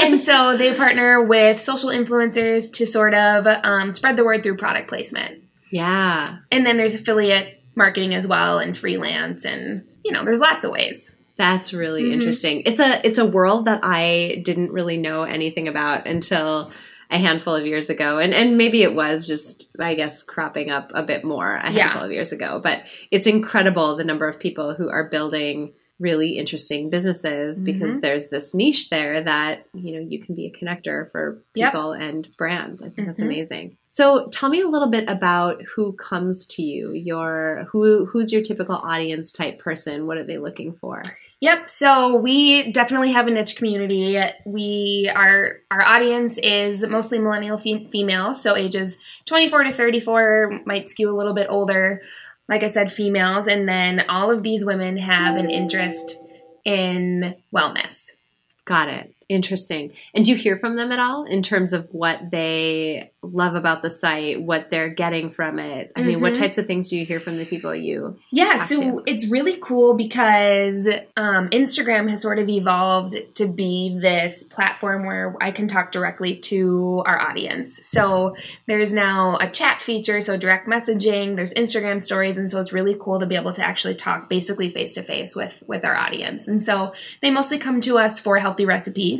and 0.00 0.20
so 0.22 0.56
they 0.56 0.74
partner 0.74 1.22
with 1.22 1.62
social 1.62 1.90
influencers 1.90 2.72
to 2.74 2.86
sort 2.86 3.14
of 3.14 3.46
um, 3.46 3.92
spread 3.92 4.16
the 4.16 4.24
word 4.24 4.42
through 4.42 4.56
product 4.56 4.88
placement. 4.88 5.44
yeah. 5.70 6.24
And 6.50 6.66
then 6.66 6.76
there's 6.76 6.94
affiliate 6.94 7.55
marketing 7.76 8.14
as 8.14 8.26
well 8.26 8.58
and 8.58 8.76
freelance 8.76 9.44
and 9.44 9.84
you 10.04 10.12
know, 10.12 10.24
there's 10.24 10.40
lots 10.40 10.64
of 10.64 10.70
ways. 10.70 11.14
That's 11.36 11.72
really 11.74 12.04
Mhm. 12.04 12.12
interesting. 12.12 12.62
It's 12.64 12.80
a 12.80 13.04
it's 13.06 13.18
a 13.18 13.24
world 13.26 13.66
that 13.66 13.80
I 13.82 14.40
didn't 14.44 14.72
really 14.72 14.96
know 14.96 15.22
anything 15.24 15.68
about 15.68 16.06
until 16.06 16.72
a 17.10 17.18
handful 17.18 17.54
of 17.54 17.66
years 17.66 17.90
ago. 17.90 18.18
And 18.18 18.32
and 18.32 18.56
maybe 18.56 18.82
it 18.82 18.94
was 18.94 19.26
just 19.26 19.64
I 19.78 19.94
guess 19.94 20.22
cropping 20.22 20.70
up 20.70 20.90
a 20.94 21.02
bit 21.02 21.24
more 21.24 21.56
a 21.56 21.70
Yeah. 21.72 21.88
handful 21.88 22.04
of 22.06 22.12
years 22.12 22.32
ago. 22.32 22.60
But 22.62 22.82
it's 23.10 23.26
incredible 23.26 23.96
the 23.96 24.04
number 24.04 24.26
of 24.28 24.38
people 24.40 24.74
who 24.74 24.88
are 24.88 25.04
building 25.08 25.72
really 25.98 26.36
interesting 26.38 26.90
businesses 26.90 27.60
because 27.62 27.96
Mhm. 27.96 28.00
there's 28.02 28.28
this 28.28 28.52
niche 28.54 28.90
there 28.90 29.20
that 29.22 29.64
you 29.74 29.92
know 29.94 30.06
you 30.06 30.18
can 30.20 30.34
be 30.34 30.46
a 30.46 30.50
connector 30.50 31.10
for 31.10 31.42
Yep. 31.54 31.72
people 31.72 31.92
and 31.92 32.28
brands. 32.36 32.82
I 32.82 32.90
think 32.90 33.06
that's 33.08 33.22
Mhm. 33.22 33.26
amazing. 33.26 33.76
So 33.88 34.26
tell 34.28 34.50
me 34.50 34.60
a 34.60 34.68
little 34.68 34.88
bit 34.88 35.08
about 35.08 35.62
who 35.74 35.92
comes 35.94 36.44
to 36.48 36.62
you. 36.62 36.92
Your 36.92 37.66
who 37.72 38.04
who's 38.06 38.32
your 38.32 38.42
typical 38.42 38.76
audience 38.76 39.32
type 39.32 39.58
person? 39.58 40.06
What 40.06 40.18
are 40.18 40.24
they 40.24 40.38
looking 40.38 40.74
for? 40.74 41.02
Yep. 41.40 41.68
So 41.68 42.16
we 42.16 42.72
definitely 42.72 43.12
have 43.12 43.26
a 43.26 43.30
niche 43.30 43.56
community. 43.56 44.18
We 44.46 45.10
our 45.14 45.58
our 45.70 45.82
audience 45.82 46.38
is 46.38 46.86
mostly 46.86 47.18
millennial 47.18 47.58
fe- 47.58 47.88
female, 47.92 48.34
so 48.34 48.56
ages 48.56 48.98
24 49.26 49.64
to 49.64 49.72
34 49.72 50.60
might 50.64 50.88
skew 50.88 51.10
a 51.10 51.12
little 51.16 51.34
bit 51.34 51.46
older. 51.50 52.00
Like 52.48 52.62
I 52.62 52.68
said, 52.68 52.92
females, 52.92 53.48
and 53.48 53.68
then 53.68 54.08
all 54.08 54.30
of 54.30 54.42
these 54.42 54.64
women 54.64 54.96
have 54.98 55.36
an 55.36 55.50
interest 55.50 56.18
in 56.64 57.34
wellness. 57.54 58.10
Got 58.64 58.88
it. 58.88 59.15
Interesting. 59.28 59.92
And 60.14 60.24
do 60.24 60.30
you 60.30 60.36
hear 60.36 60.56
from 60.56 60.76
them 60.76 60.92
at 60.92 61.00
all 61.00 61.24
in 61.24 61.42
terms 61.42 61.72
of 61.72 61.88
what 61.90 62.30
they 62.30 63.10
love 63.22 63.56
about 63.56 63.82
the 63.82 63.90
site, 63.90 64.40
what 64.40 64.70
they're 64.70 64.88
getting 64.88 65.30
from 65.30 65.58
it? 65.58 65.90
I 65.96 66.02
mean, 66.02 66.20
what 66.20 66.34
Mhm. 66.34 66.38
types 66.38 66.58
of 66.58 66.66
things 66.66 66.88
do 66.88 66.96
you 66.96 67.04
hear 67.04 67.18
from 67.18 67.36
the 67.36 67.44
people 67.44 67.74
you? 67.74 68.18
Yeah, 68.30 68.56
so 68.58 68.76
to. 68.76 69.02
it's 69.04 69.26
really 69.26 69.56
cool 69.60 69.94
because 69.94 70.86
um, 71.16 71.48
Instagram 71.50 72.08
has 72.08 72.22
sort 72.22 72.38
of 72.38 72.48
evolved 72.48 73.16
to 73.34 73.46
be 73.46 73.98
this 74.00 74.44
platform 74.44 75.04
where 75.04 75.34
I 75.40 75.50
can 75.50 75.66
talk 75.66 75.90
directly 75.90 76.36
to 76.42 77.02
our 77.04 77.20
audience. 77.20 77.80
So 77.82 78.36
there's 78.66 78.92
now 78.92 79.38
a 79.40 79.50
chat 79.50 79.82
feature, 79.82 80.20
so 80.20 80.36
direct 80.36 80.68
messaging. 80.68 81.34
There's 81.34 81.54
Instagram 81.54 82.00
stories, 82.00 82.38
and 82.38 82.48
so 82.48 82.60
it's 82.60 82.72
really 82.72 82.96
cool 83.00 83.18
to 83.18 83.26
be 83.26 83.34
able 83.34 83.54
to 83.54 83.64
actually 83.64 83.96
talk 83.96 84.28
basically 84.28 84.68
face 84.70 84.94
to 84.94 85.02
face 85.02 85.34
with 85.34 85.64
with 85.66 85.84
our 85.84 85.96
audience. 85.96 86.46
And 86.46 86.64
so 86.64 86.92
they 87.22 87.32
mostly 87.32 87.58
come 87.58 87.80
to 87.80 87.98
us 87.98 88.20
for 88.20 88.38
healthy 88.38 88.64
recipes. 88.66 89.15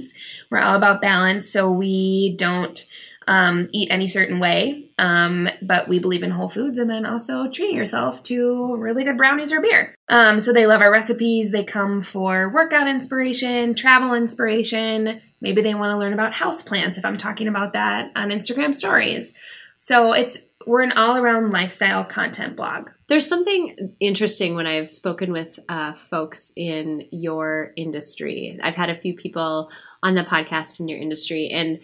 We're 0.51 0.61
all 0.61 0.77
about 0.77 1.01
balance, 1.01 1.49
so 1.49 1.71
we 1.71 2.35
don't 2.39 2.87
um, 3.29 3.69
eat 3.73 3.91
any 3.91 4.07
certain 4.07 4.39
way. 4.39 4.91
Um, 4.99 5.49
but 5.61 5.89
we 5.89 5.99
believe 5.99 6.23
in 6.23 6.31
whole 6.31 6.49
foods 6.49 6.79
and 6.79 6.89
then 6.89 7.05
also 7.05 7.51
treating 7.51 7.77
yourself 7.77 8.23
to 8.25 8.77
really 8.77 9.05
good 9.05 9.19
brownies 9.19 9.53
or 9.53 9.61
beer. 9.61 9.95
Um, 10.09 10.41
so 10.41 10.53
they 10.53 10.67
love 10.67 10.81
our 10.81 10.91
recipes. 10.91 11.51
They 11.51 11.65
come 11.65 12.03
for 12.03 12.49
workout 12.49 12.89
inspiration, 12.89 13.75
travel 13.75 14.15
inspiration. 14.15 15.21
Maybe 15.41 15.61
they 15.61 15.75
want 15.75 15.93
to 15.93 15.99
learn 15.99 16.15
about 16.15 16.33
houseplants 16.33 16.97
if 16.97 17.05
I'm 17.05 17.17
talking 17.17 17.49
about 17.49 17.75
that 17.75 18.11
on 18.17 18.31
Instagram 18.31 18.75
stories. 18.75 19.35
So 19.75 20.13
it's 20.13 20.39
we're 20.67 20.83
an 20.83 20.93
all 20.93 21.17
around 21.17 21.53
lifestyle 21.53 22.05
content 22.05 22.57
blog. 22.57 22.91
There's 23.07 23.29
something 23.29 23.95
interesting 24.01 24.57
when 24.57 24.67
I've 24.67 24.91
spoken 24.91 25.31
with 25.31 25.61
uh, 25.69 25.93
folks 25.93 26.53
in 26.57 27.07
your 27.13 27.73
industry. 27.77 28.59
I've 28.63 28.75
had 28.75 28.91
a 28.91 28.99
few 28.99 29.15
people 29.15 29.69
on 30.03 30.15
the 30.15 30.25
podcast 30.25 30.81
in 30.81 30.89
your 30.89 30.99
industry, 30.99 31.49
and 31.49 31.81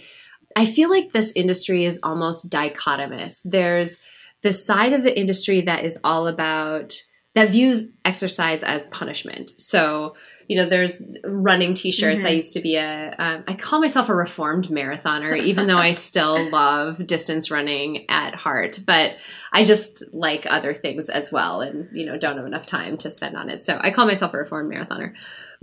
I 0.54 0.66
feel 0.66 0.90
like 0.90 1.12
this 1.12 1.32
industry 1.34 1.84
is 1.84 2.00
almost 2.02 2.50
dichotomous. 2.50 3.40
There's 3.44 4.00
the 4.42 4.52
side 4.52 4.92
of 4.92 5.02
the 5.02 5.18
industry 5.18 5.60
that 5.62 5.84
is 5.84 5.98
all 6.04 6.26
about 6.26 6.94
that 7.34 7.48
views 7.48 7.88
exercise 8.04 8.62
as 8.62 8.86
punishment. 8.88 9.52
So, 9.56 10.14
you 10.48 10.56
know, 10.58 10.66
there's 10.66 11.00
running 11.24 11.72
t-shirts. 11.72 12.24
I 12.26 12.32
Mhm. 12.32 12.34
used 12.34 12.52
to 12.54 12.60
be 12.60 12.76
a, 12.76 13.14
um, 13.18 13.44
I 13.48 13.54
call 13.54 13.80
myself 13.80 14.10
a 14.10 14.14
reformed 14.14 14.68
marathoner, 14.68 15.40
even 15.42 15.66
though 15.68 15.78
I 15.78 15.90
still 16.08 16.50
love 16.50 17.06
distance 17.06 17.50
running 17.50 18.04
at 18.10 18.34
heart. 18.34 18.80
But 18.86 19.16
I 19.52 19.62
just 19.62 20.04
like 20.12 20.44
other 20.50 20.74
things 20.74 21.08
as 21.08 21.32
well 21.32 21.62
and, 21.62 21.88
you 21.96 22.04
know, 22.04 22.18
don't 22.18 22.36
have 22.36 22.44
enough 22.44 22.66
time 22.66 22.98
to 22.98 23.10
spend 23.10 23.36
on 23.36 23.48
it. 23.48 23.62
So 23.62 23.78
I 23.80 23.90
call 23.90 24.04
myself 24.04 24.34
a 24.34 24.38
reformed 24.38 24.70
marathoner. 24.70 25.14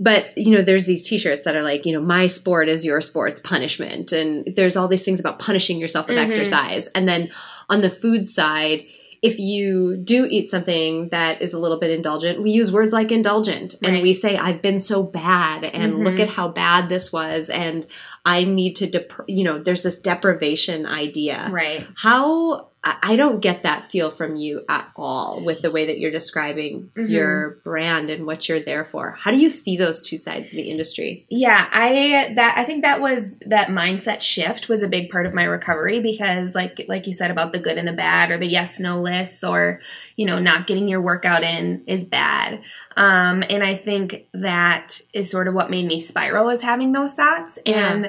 But, 0.02 0.36
you 0.36 0.50
know, 0.52 0.62
there's 0.62 0.86
these 0.86 1.06
t-shirts 1.06 1.44
that 1.44 1.54
are 1.54 1.62
like, 1.62 1.84
you 1.84 1.92
know, 1.92 2.00
my 2.00 2.24
sport 2.26 2.68
is 2.70 2.84
your 2.86 3.00
sport's 3.02 3.38
punishment. 3.38 4.10
And 4.12 4.50
there's 4.56 4.76
all 4.76 4.88
these 4.88 5.04
things 5.04 5.20
about 5.20 5.38
punishing 5.38 5.78
yourself 5.78 6.08
with 6.08 6.16
Mhm. 6.16 6.24
exercise. 6.24 6.88
And 6.94 7.06
then 7.06 7.30
on 7.68 7.82
the 7.82 7.90
food 7.90 8.26
side, 8.26 8.84
if 9.22 9.38
you 9.38 9.98
do 9.98 10.24
eat 10.24 10.48
something 10.48 11.10
that 11.10 11.42
is 11.42 11.52
a 11.52 11.58
little 11.58 11.78
bit 11.78 11.90
indulgent, 11.90 12.42
we 12.42 12.50
use 12.50 12.72
words 12.72 12.94
like 12.94 13.12
indulgent 13.12 13.74
and 13.84 14.00
we 14.00 14.14
say, 14.14 14.38
I've 14.38 14.62
been 14.62 14.78
so 14.78 15.02
bad 15.02 15.62
and 15.64 15.92
Mhm. 15.92 16.04
look 16.06 16.18
at 16.18 16.30
how 16.30 16.48
bad 16.48 16.88
this 16.88 17.12
was. 17.12 17.50
And 17.50 17.84
I 18.24 18.44
need 18.44 18.76
to, 18.76 18.86
dep- 18.86 19.12
you 19.28 19.44
know, 19.44 19.58
there's 19.58 19.82
this 19.82 19.98
deprivation 20.00 20.86
idea. 20.86 21.48
Right. 21.52 21.86
How 21.96 22.69
I 22.84 22.96
I 23.02 23.16
don't 23.16 23.40
get 23.40 23.62
that 23.64 23.90
feel 23.90 24.10
from 24.10 24.36
you 24.36 24.64
at 24.68 24.88
all 24.96 25.42
with 25.44 25.62
the 25.62 25.70
way 25.70 25.86
that 25.86 25.98
you're 25.98 26.10
describing 26.10 26.90
Mhm. 26.96 27.10
your 27.10 27.58
brand 27.64 28.08
and 28.08 28.24
what 28.26 28.48
you're 28.48 28.60
there 28.60 28.84
for. 28.84 29.16
How 29.20 29.30
do 29.32 29.38
you 29.38 29.50
see 29.50 29.76
those 29.76 30.00
two 30.00 30.16
sides 30.16 30.50
of 30.50 30.56
the 30.56 30.70
industry? 30.70 31.26
Yeah, 31.28 31.66
I 31.72 32.32
that 32.36 32.54
I 32.56 32.64
think 32.64 32.82
that 32.82 33.00
was 33.00 33.38
that 33.46 33.68
mindset 33.68 34.22
shift 34.22 34.68
was 34.68 34.82
a 34.82 34.88
big 34.88 35.10
part 35.10 35.26
of 35.26 35.34
my 35.34 35.44
recovery 35.44 36.00
because 36.00 36.54
like 36.54 36.84
like 36.88 37.06
you 37.06 37.12
said 37.12 37.30
about 37.30 37.52
the 37.52 37.58
good 37.58 37.76
and 37.78 37.88
the 37.88 37.92
bad 37.92 38.30
or 38.30 38.38
the 38.38 38.46
yes 38.46 38.78
no 38.80 39.00
lists 39.00 39.42
or 39.44 39.80
you 40.16 40.24
know 40.26 40.38
not 40.38 40.66
getting 40.66 40.88
your 40.88 41.00
workout 41.02 41.42
in 41.42 41.82
is 41.86 42.04
bad. 42.04 42.60
Um 42.96 43.42
and 43.50 43.62
I 43.64 43.76
think 43.76 44.26
that 44.34 45.00
is 45.12 45.30
sort 45.30 45.48
of 45.48 45.54
what 45.54 45.70
made 45.70 45.86
me 45.86 46.00
spiral 46.00 46.48
is 46.50 46.62
having 46.62 46.92
those 46.92 47.14
thoughts 47.14 47.58
Yeah. 47.66 48.08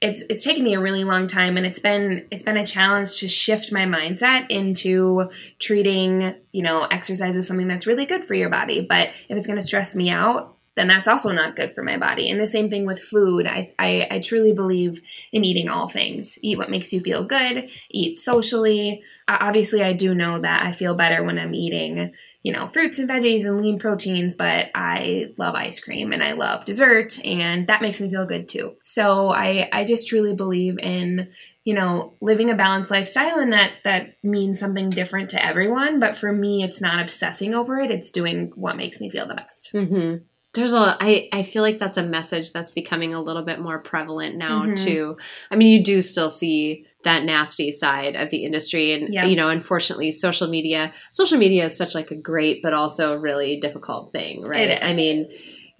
It's 0.00 0.22
it's 0.30 0.44
taken 0.44 0.64
me 0.64 0.74
a 0.74 0.80
really 0.80 1.04
long 1.04 1.26
time 1.26 1.56
and 1.56 1.66
it's 1.66 1.78
been 1.78 2.26
it's 2.30 2.44
been 2.44 2.56
a 2.56 2.64
challenge 2.64 3.18
to 3.18 3.28
shift 3.28 3.70
my 3.70 3.84
mindset 3.84 4.46
into 4.48 5.30
treating, 5.58 6.34
you 6.52 6.62
know, 6.62 6.84
exercise 6.84 7.36
as 7.36 7.46
something 7.46 7.68
that's 7.68 7.86
really 7.86 8.06
good 8.06 8.24
for 8.24 8.34
your 8.34 8.48
body, 8.48 8.80
but 8.80 9.08
if 9.28 9.36
it's 9.36 9.46
going 9.46 9.58
to 9.58 9.64
stress 9.64 9.94
me 9.94 10.08
out, 10.10 10.56
then 10.76 10.88
that's 10.88 11.08
also 11.08 11.32
not 11.32 11.56
good 11.56 11.74
for 11.74 11.82
my 11.82 11.98
body. 11.98 12.30
And 12.30 12.40
the 12.40 12.46
same 12.46 12.70
thing 12.70 12.86
with 12.86 12.98
food. 12.98 13.46
I, 13.46 13.72
I, 13.78 14.06
I 14.10 14.20
truly 14.20 14.52
believe 14.52 15.02
in 15.32 15.44
eating 15.44 15.68
all 15.68 15.88
things. 15.88 16.38
Eat 16.42 16.56
what 16.56 16.70
makes 16.70 16.92
you 16.92 17.00
feel 17.00 17.24
good, 17.26 17.68
eat 17.90 18.18
socially. 18.20 19.02
Obviously, 19.28 19.82
I 19.82 19.92
do 19.92 20.14
know 20.14 20.40
that 20.40 20.62
I 20.62 20.72
feel 20.72 20.94
better 20.94 21.22
when 21.22 21.38
I'm 21.38 21.54
eating, 21.54 22.12
you 22.42 22.52
know, 22.52 22.68
fruits 22.72 22.98
and 22.98 23.08
veggies 23.08 23.44
and 23.44 23.60
lean 23.60 23.78
proteins, 23.78 24.34
but 24.34 24.70
I 24.74 25.34
love 25.36 25.54
ice 25.54 25.78
cream 25.80 26.12
and 26.12 26.22
I 26.22 26.32
love 26.32 26.64
dessert, 26.64 27.18
and 27.24 27.66
that 27.66 27.82
makes 27.82 28.00
me 28.00 28.08
feel 28.10 28.26
good 28.26 28.48
too. 28.48 28.76
So 28.82 29.28
I, 29.30 29.68
I 29.72 29.84
just 29.84 30.08
truly 30.08 30.34
believe 30.34 30.78
in 30.78 31.28
you 31.64 31.74
know 31.74 32.14
living 32.22 32.48
a 32.50 32.54
balanced 32.54 32.90
lifestyle 32.90 33.38
and 33.38 33.52
that 33.52 33.72
that 33.84 34.16
means 34.24 34.58
something 34.58 34.88
different 34.88 35.28
to 35.28 35.44
everyone 35.44 36.00
but 36.00 36.16
for 36.16 36.32
me 36.32 36.62
it's 36.64 36.80
not 36.80 37.02
obsessing 37.02 37.54
over 37.54 37.78
it 37.78 37.90
it's 37.90 38.08
doing 38.10 38.50
what 38.54 38.78
makes 38.78 38.98
me 38.98 39.10
feel 39.10 39.28
the 39.28 39.34
best 39.34 39.70
Mm-hmm. 39.74 40.24
There's 40.54 40.72
a, 40.72 40.96
I, 41.00 41.28
I 41.32 41.42
feel 41.44 41.62
like 41.62 41.78
that's 41.78 41.98
a 41.98 42.02
message 42.02 42.52
that's 42.52 42.72
becoming 42.72 43.14
a 43.14 43.20
little 43.20 43.42
bit 43.44 43.60
more 43.60 43.78
prevalent 43.78 44.36
now 44.36 44.64
Mhm. 44.64 44.82
too. 44.82 45.16
I 45.50 45.54
mean, 45.54 45.70
you 45.78 45.84
do 45.84 46.02
still 46.02 46.28
see 46.30 46.86
that 47.04 47.24
nasty 47.24 47.72
side 47.72 48.14
of 48.16 48.30
the 48.30 48.44
industry. 48.44 48.92
And 48.92 49.12
Yeah. 49.12 49.26
you 49.26 49.36
know 49.36 49.48
unfortunately 49.48 50.10
social 50.10 50.48
media 50.48 50.92
social 51.12 51.38
media 51.38 51.64
is 51.66 51.76
such 51.76 51.94
like 51.94 52.10
a 52.10 52.16
great 52.16 52.62
but 52.62 52.74
also 52.74 53.14
really 53.16 53.58
difficult 53.58 54.12
thing 54.12 54.42
right? 54.42 54.78
I 54.82 54.92
mean 54.92 55.28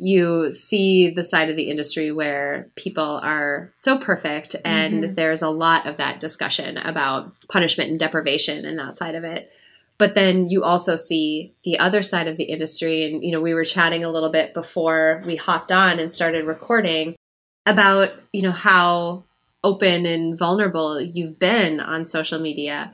you 0.03 0.51
see 0.51 1.11
the 1.11 1.23
side 1.23 1.51
of 1.51 1.57
the 1.57 1.69
industry 1.69 2.11
where 2.11 2.71
people 2.75 3.21
are 3.23 3.71
so 3.75 3.99
perfect 3.99 4.57
and 4.65 5.05
Mhm. 5.05 5.15
there's 5.17 5.43
a 5.43 5.51
lot 5.51 5.87
of 5.87 5.99
that 5.99 6.21
discussion 6.21 6.79
about 6.79 7.33
punishment 7.51 7.91
and 7.91 7.99
deprivation 8.01 8.65
and 8.65 8.79
that 8.79 8.97
side 8.97 9.15
of 9.15 9.25
it. 9.25 9.51
But 9.99 10.15
then 10.15 10.49
you 10.49 10.65
also 10.65 10.97
see 10.97 11.53
the 11.65 11.79
other 11.79 12.01
side 12.01 12.27
of 12.29 12.39
the 12.39 12.45
industry. 12.45 13.05
And 13.05 13.23
you 13.23 13.31
know 13.33 13.43
we 13.43 13.53
were 13.53 13.65
chatting 13.65 14.03
a 14.03 14.09
little 14.11 14.31
bit 14.31 14.55
before 14.55 15.23
we 15.27 15.37
hopped 15.37 15.71
on 15.71 15.99
and 15.99 16.11
started 16.15 16.47
recording 16.47 17.15
about 17.67 18.13
you 18.33 18.41
know 18.41 18.53
how 18.53 19.25
open 19.63 20.07
and 20.07 20.39
vulnerable 20.39 21.01
you've 21.01 21.39
been 21.39 21.81
on 21.81 22.07
social 22.07 22.41
media 22.41 22.93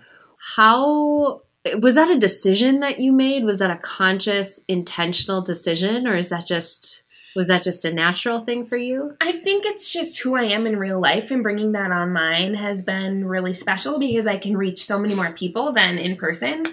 how 0.54 1.42
was 1.80 1.96
that 1.96 2.10
a 2.10 2.18
decision 2.18 2.80
that 2.80 3.00
you 3.00 3.12
made 3.12 3.44
was 3.44 3.58
that 3.58 3.70
a 3.70 3.78
conscious 3.78 4.64
intentional 4.68 5.42
decision 5.42 6.06
or 6.06 6.16
is 6.16 6.28
that 6.28 6.46
just 6.46 7.02
was 7.34 7.48
that 7.48 7.62
just 7.62 7.84
a 7.84 7.92
natural 7.92 8.44
thing 8.44 8.66
for 8.66 8.76
you 8.76 9.16
I 9.20 9.32
think 9.46 9.64
it's 9.64 9.88
just 9.92 10.18
who 10.18 10.34
I 10.34 10.42
am 10.42 10.66
in 10.66 10.76
real 10.76 11.00
life, 11.00 11.30
and 11.30 11.42
bringing 11.42 11.70
that 11.72 11.92
online 11.92 12.54
has 12.54 12.82
been 12.82 13.24
really 13.24 13.52
special 13.52 14.00
because 14.00 14.26
I 14.26 14.38
can 14.38 14.56
reach 14.56 14.84
so 14.84 14.98
many 14.98 15.14
more 15.14 15.30
people 15.30 15.72
than 15.72 15.98
in 15.98 16.16
person. 16.16 16.64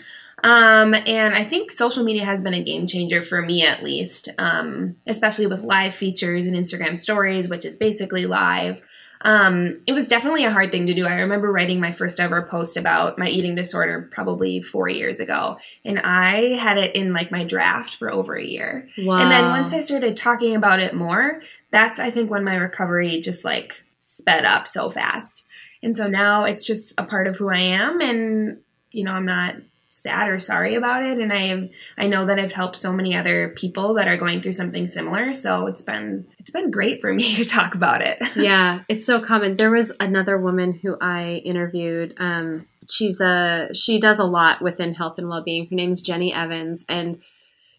Um, 0.44 0.96
and 0.96 1.36
I 1.36 1.44
think 1.46 1.72
social 1.72 2.04
media 2.04 2.26
has 2.26 2.42
been 2.42 2.56
a 2.56 2.64
game 2.64 2.88
changer 2.88 3.22
for 3.22 3.44
me, 3.44 3.64
at 3.64 3.84
least, 3.84 4.30
um, 4.40 4.96
especially 5.06 5.46
with 5.46 5.64
live 5.64 5.94
features 5.94 6.48
and 6.48 6.56
Instagram 6.56 6.98
stories, 6.98 7.48
which 7.48 7.64
is 7.64 7.78
basically 7.78 8.26
live. 8.26 8.82
Um, 9.24 9.82
it 9.88 9.94
was 9.94 10.08
definitely 10.08 10.46
a 10.46 10.52
hard 10.52 10.72
thing 10.72 10.88
to 10.88 10.94
do. 10.94 11.06
I 11.06 11.16
remember 11.16 11.52
writing 11.52 11.80
my 11.80 11.94
first 11.94 12.20
ever 12.20 12.44
post 12.44 12.78
about 12.78 13.18
my 13.18 13.28
eating 13.28 13.56
disorder 13.56 14.10
probably 14.12 14.62
four 14.62 14.90
years 14.90 15.20
ago, 15.20 15.58
and 15.86 16.00
I 16.00 16.56
had 16.56 16.78
it 16.78 16.96
in 16.96 17.14
like 17.14 17.32
my 17.32 17.44
draft 17.44 17.96
for 17.96 18.12
over 18.12 18.36
a 18.36 18.46
year. 18.46 18.90
wow 18.98 19.18
And 19.18 19.32
then 19.32 19.46
once 19.46 19.74
I 19.74 19.80
started 19.80 20.16
talking 20.16 20.56
about 20.56 20.82
it 20.82 20.94
more, 20.94 21.42
that's 21.72 22.00
I 22.00 22.12
think 22.12 22.30
when 22.30 22.44
my 22.44 22.56
recovery 22.56 23.22
just 23.22 23.46
like 23.46 23.84
sped 24.00 24.46
up 24.46 24.68
so 24.68 24.90
fast. 24.90 25.46
And 25.82 25.96
so 25.96 26.08
now 26.08 26.46
it's 26.46 26.66
just 26.66 26.94
a 26.98 27.04
part 27.04 27.28
of 27.28 27.38
who 27.38 27.50
I 27.50 27.60
am 27.60 28.02
and 28.02 28.60
you 28.92 29.04
know, 29.04 29.12
I'm 29.12 29.26
not 29.26 29.56
sad 29.94 30.28
or 30.28 30.40
sorry 30.40 30.76
about 30.76 31.04
it 31.06 31.20
and 31.20 31.32
I 31.32 31.48
have 31.48 31.70
I 31.98 32.08
know 32.08 32.26
that 32.26 32.40
I've 32.40 32.52
helped 32.52 32.76
so 32.78 32.92
many 32.92 33.16
other 33.16 33.50
people 33.56 33.94
that 33.96 34.08
are 34.08 34.18
going 34.18 34.42
through 34.42 34.54
something 34.54 34.88
similar, 34.88 35.34
so 35.34 35.68
it's 35.68 35.82
been 35.84 36.26
it's 36.40 36.52
been 36.52 36.72
great 36.72 37.00
for 37.02 37.14
me 37.14 37.36
to 37.42 37.46
talk 37.46 37.76
about 37.76 38.02
it. 38.02 38.18
yeah, 38.36 38.82
it's 38.90 39.06
so 39.06 39.20
common. 39.22 39.58
There 39.58 39.72
was 39.72 39.92
another 40.00 40.38
woman 40.38 40.74
who 40.74 40.98
I 41.00 41.42
interviewed. 41.46 42.16
Um, 42.18 42.66
she's 42.90 43.22
a 43.22 43.70
she 43.74 44.00
does 44.00 44.20
a 44.20 44.26
lot 44.26 44.62
within 44.62 44.94
health 44.96 45.20
and 45.20 45.30
well 45.30 45.44
being. 45.44 45.68
Her 45.70 45.76
name's 45.76 46.02
Jenny 46.02 46.34
Evans, 46.34 46.86
and 46.90 47.22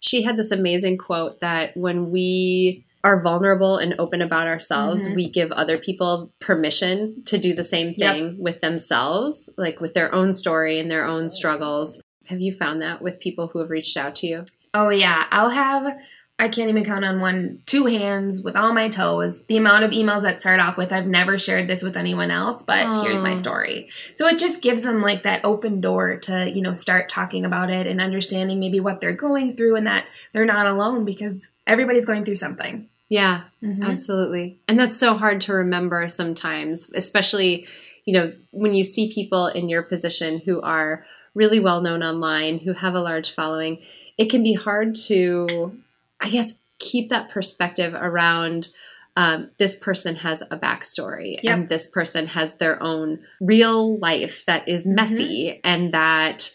she 0.00 0.22
had 0.22 0.37
this 0.37 0.50
amazing 0.50 0.98
quote 0.98 1.40
that 1.40 1.77
when 1.77 2.11
we 2.11 2.85
are 3.03 3.22
vulnerable 3.22 3.77
and 3.77 3.94
open 3.98 4.22
about 4.22 4.46
ourselves, 4.46 5.07
Mhm. 5.07 5.14
we 5.14 5.29
give 5.29 5.53
other 5.53 5.77
people 5.77 6.33
permission 6.40 7.22
to 7.27 7.37
do 7.37 7.53
the 7.53 7.62
same 7.62 7.92
Yep. 7.96 8.14
thing 8.14 8.37
with 8.38 8.62
themselves, 8.62 9.50
like 9.59 9.79
with 9.79 9.92
their 9.92 10.14
own 10.14 10.33
story 10.33 10.81
and 10.81 10.90
their 10.90 11.05
own 11.05 11.29
struggles. 11.29 12.00
Have 12.26 12.40
you 12.40 12.52
found 12.52 12.82
that 12.82 13.02
with 13.02 13.20
people 13.20 13.48
who 13.48 13.60
have 13.60 13.70
reached 13.70 13.96
out 13.96 14.14
to 14.16 14.26
you? 14.26 14.44
Oh 14.72 14.88
yeah, 14.88 15.26
I'll 15.30 15.50
have 15.50 15.96
I 16.37 16.48
can't 16.48 16.68
even 16.68 16.84
count 16.84 17.04
on 17.04 17.20
one 17.20 17.62
two 17.64 17.87
hands 17.87 18.42
with 18.42 18.56
all 18.56 18.74
my 18.74 18.88
toes 18.88 19.42
the 19.44 19.56
amount 19.56 19.84
of 19.84 19.92
emails 19.92 20.22
that 20.22 20.40
start 20.40 20.58
off 20.58 20.76
with 20.76 20.92
I've 20.92 21.06
never 21.06 21.38
shared 21.38 21.68
this 21.68 21.82
with 21.82 21.96
anyone 21.96 22.32
else, 22.32 22.64
but 22.64 23.04
here's 23.04 23.22
my 23.22 23.37
story. 23.37 23.88
So 24.14 24.26
it 24.26 24.38
just 24.38 24.60
gives 24.60 24.82
them 24.82 25.00
like 25.00 25.22
that 25.22 25.44
open 25.44 25.80
door 25.80 26.16
to, 26.18 26.50
you 26.50 26.60
know, 26.60 26.72
start 26.72 27.08
talking 27.08 27.44
about 27.44 27.70
it 27.70 27.87
and 27.87 28.00
understanding 28.00 28.58
maybe 28.58 28.80
what 28.80 29.00
they're 29.00 29.12
going 29.12 29.56
through 29.56 29.76
and 29.76 29.87
that 29.87 30.06
they're 30.32 30.44
not 30.44 30.66
alone 30.66 31.04
because 31.04 31.50
everybody's 31.68 32.06
going 32.06 32.24
through 32.24 32.34
something. 32.34 32.88
Yeah, 33.08 33.42
Mhm. 33.62 33.84
Absolutely. 33.84 34.58
And 34.66 34.76
that's 34.78 34.96
so 34.96 35.14
hard 35.16 35.40
to 35.42 35.52
remember 35.54 36.08
sometimes, 36.08 36.90
especially, 36.94 37.68
you 38.06 38.12
know, 38.12 38.32
when 38.50 38.74
you 38.74 38.82
see 38.82 39.12
people 39.12 39.46
in 39.46 39.68
your 39.68 39.82
position 39.84 40.40
who 40.44 40.60
are 40.62 41.06
really 41.35 41.61
well 41.61 41.81
known 41.81 42.03
online, 42.03 42.59
who 42.59 42.73
have 42.73 42.94
a 42.94 43.01
large 43.01 43.35
following, 43.35 43.83
it 44.16 44.31
can 44.31 44.42
be 44.42 44.55
hard 44.55 44.94
to, 45.07 45.79
I 46.20 46.29
guess, 46.31 46.61
keep 46.79 47.09
that 47.11 47.31
perspective 47.31 47.94
around 47.94 48.68
um, 49.16 49.51
this 49.59 49.77
person 49.77 50.16
has 50.16 50.42
a 50.42 50.57
backstory 50.57 51.38
Yep. 51.42 51.55
and 51.59 51.68
this 51.68 51.88
person 51.88 52.27
has 52.29 52.59
their 52.59 52.83
own 52.83 53.20
real 53.40 53.97
life 53.99 54.44
that 54.47 54.68
is 54.68 54.87
messy 54.87 55.61
and 55.62 55.94
that 55.94 56.53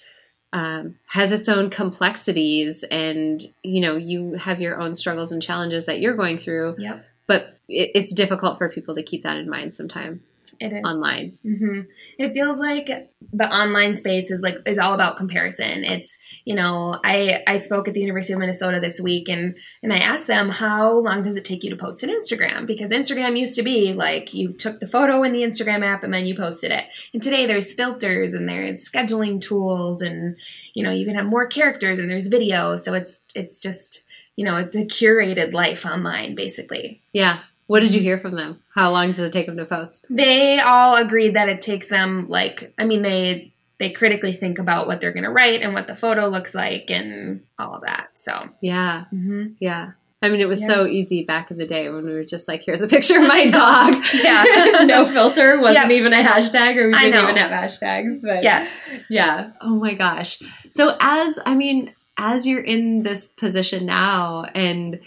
um, 0.52 0.96
has 1.06 1.32
its 1.32 1.48
own 1.48 1.70
complexities 1.70 2.84
and 2.84 3.42
you 3.64 3.80
know 3.82 3.96
you 3.96 4.34
have 4.34 4.60
your 4.60 4.80
own 4.82 4.96
struggles 4.96 5.32
and 5.32 5.42
challenges 5.42 5.86
that 5.86 6.00
you're 6.02 6.16
going 6.18 6.38
through 6.38 6.76
Yep. 6.80 7.06
but 7.28 7.60
it, 7.70 7.92
it's 7.96 8.14
difficult 8.14 8.58
for 8.58 8.68
people 8.68 8.96
to 8.96 9.04
keep 9.04 9.24
that 9.24 9.38
in 9.38 9.50
mind 9.50 9.74
sometimes 9.74 10.20
It 10.60 10.74
is. 10.74 10.84
online 10.84 11.38
hmm 11.44 11.82
It 12.18 12.34
feels 12.34 12.60
like 12.60 12.88
the 13.34 13.48
online 13.48 13.96
space 13.96 14.32
is 14.32 14.42
like 14.42 14.56
is 14.66 14.80
all 14.80 14.94
about 14.94 15.18
comparison. 15.18 15.84
It's 15.84 16.18
you 16.46 16.56
know 16.56 17.00
I 17.04 17.44
I 17.46 17.58
spoke 17.58 17.88
at 17.88 17.94
the 17.94 18.00
University 18.00 18.34
of 18.34 18.40
Minnesota 18.40 18.80
this 18.80 19.00
week 19.00 19.30
and 19.30 19.56
and 19.84 19.92
I 19.94 19.98
asked 19.98 20.28
them 20.28 20.50
how 20.50 21.00
long 21.00 21.24
does 21.24 21.36
it 21.36 21.46
take 21.46 21.64
you 21.64 21.70
to 21.72 21.76
post 21.76 22.04
an 22.04 22.10
Instagram 22.10 22.66
because 22.66 22.92
Instagram 22.92 23.38
used 23.38 23.56
to 23.56 23.64
be 23.64 23.94
like 23.94 24.34
you 24.34 24.54
took 24.54 24.80
the 24.80 24.88
photo 24.88 25.24
in 25.24 25.34
the 25.34 25.44
Instagram 25.44 25.84
app 25.86 26.04
and 26.04 26.14
then 26.14 26.26
you 26.26 26.36
posted 26.36 26.72
it. 26.72 26.86
And 27.14 27.22
today 27.22 27.46
there's 27.46 27.74
filters 27.74 28.34
and 28.34 28.48
there's 28.48 28.90
scheduling 28.90 29.42
tools 29.42 30.02
and 30.02 30.38
you 30.74 30.84
know 30.84 30.92
you 30.92 31.06
can 31.06 31.16
have 31.16 31.26
more 31.26 31.48
characters 31.48 32.00
and 32.00 32.10
there's 32.10 32.28
video. 32.28 32.76
So 32.76 32.94
it's 32.94 33.26
it's 33.36 33.60
just 33.60 34.04
you 34.36 34.46
know 34.46 34.56
it's 34.58 34.76
a 34.76 34.86
curated 34.86 35.52
life 35.54 35.86
online 35.86 36.34
basically. 36.36 37.02
yeah 37.12 37.40
what 37.70 37.82
did 37.82 37.94
you 37.94 38.02
hear 38.02 38.20
from 38.20 38.36
them 38.36 38.60
how 38.76 38.92
long 38.92 39.10
does 39.12 39.20
it 39.20 39.32
take 39.32 39.46
them 39.46 39.58
to 39.58 39.66
post 39.66 40.06
they 40.10 40.60
all 40.60 40.96
agreed 40.96 41.36
that 41.36 41.50
it 41.50 41.62
takes 41.62 41.88
them 41.88 42.28
like 42.28 42.74
i 42.78 42.84
mean 42.86 43.02
they 43.02 43.54
they 43.78 43.90
critically 43.92 44.34
think 44.34 44.60
about 44.60 44.88
what 44.88 45.00
they're 45.00 45.14
going 45.14 45.24
to 45.24 45.30
write 45.30 45.62
and 45.62 45.74
what 45.74 45.88
the 45.88 45.96
photo 45.96 46.28
looks 46.28 46.54
like 46.54 46.86
and 46.90 47.42
all 47.58 47.76
of 47.76 47.82
that 47.82 48.10
so 48.16 48.50
yeah 48.62 49.06
mm-hmm. 49.14 49.54
yeah 49.60 49.92
I 50.22 50.28
mean, 50.28 50.42
it 50.42 50.50
was 50.50 50.60
Yeah. 50.60 50.68
so 50.68 50.86
easy 50.86 51.24
back 51.24 51.50
in 51.50 51.58
the 51.58 51.66
day 51.66 51.88
when 51.90 52.04
we 52.04 52.12
were 52.12 52.26
just 52.26 52.50
like, 52.50 52.64
"Here's 52.66 52.82
a 52.82 52.90
picture 52.90 53.22
of 53.22 53.26
my 53.30 53.50
dog." 53.50 53.96
Yeah. 54.14 54.44
no 54.86 55.06
filter 55.06 55.62
wasn't 55.62 55.90
Yeah. 55.92 55.96
even 55.98 56.12
a 56.12 56.22
hashtag, 56.22 56.76
or 56.76 56.88
we 56.88 56.94
didn't 57.00 57.12
know. 57.12 57.24
even 57.24 57.38
have 57.38 57.52
hashtags. 57.52 58.20
But 58.22 58.44
yeah 58.44 58.68
yeah. 59.10 59.52
Oh 59.62 59.76
my 59.76 59.94
gosh. 59.94 60.42
So 60.70 60.98
as 61.00 61.40
I 61.46 61.56
mean, 61.56 61.94
as 62.18 62.46
you're 62.46 62.62
in 62.62 63.04
this 63.04 63.30
position 63.30 63.86
now, 63.86 64.44
and 64.54 65.00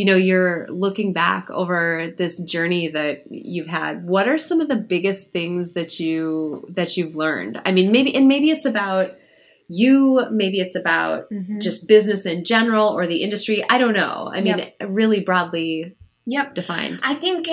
you 0.00 0.06
know, 0.06 0.16
you're 0.16 0.66
looking 0.70 1.12
back 1.12 1.50
over 1.50 2.10
this 2.16 2.38
journey 2.42 2.88
that 2.88 3.24
you've 3.30 3.66
had, 3.66 4.06
what 4.06 4.26
are 4.30 4.38
some 4.38 4.58
of 4.62 4.68
the 4.70 4.76
biggest 4.76 5.30
things 5.30 5.74
that 5.74 6.00
you 6.00 6.64
that 6.70 6.96
you've 6.96 7.16
learned? 7.16 7.60
I 7.66 7.70
mean, 7.72 7.92
maybe 7.92 8.14
and 8.14 8.26
maybe 8.26 8.48
it's 8.50 8.64
about 8.64 9.08
you, 9.68 10.24
maybe 10.30 10.58
it's 10.58 10.74
about 10.74 11.28
Mhm. 11.30 11.60
just 11.60 11.86
business 11.86 12.24
in 12.24 12.44
general 12.44 12.88
or 12.88 13.06
the 13.06 13.22
industry. 13.22 13.62
I 13.68 13.76
don't 13.76 13.92
know. 13.92 14.30
I 14.32 14.40
mean, 14.40 14.56
Yep. 14.58 14.74
really 14.88 15.20
broadly 15.20 15.96
Yep. 16.24 16.54
defined. 16.54 17.00
I 17.02 17.14
think 17.14 17.46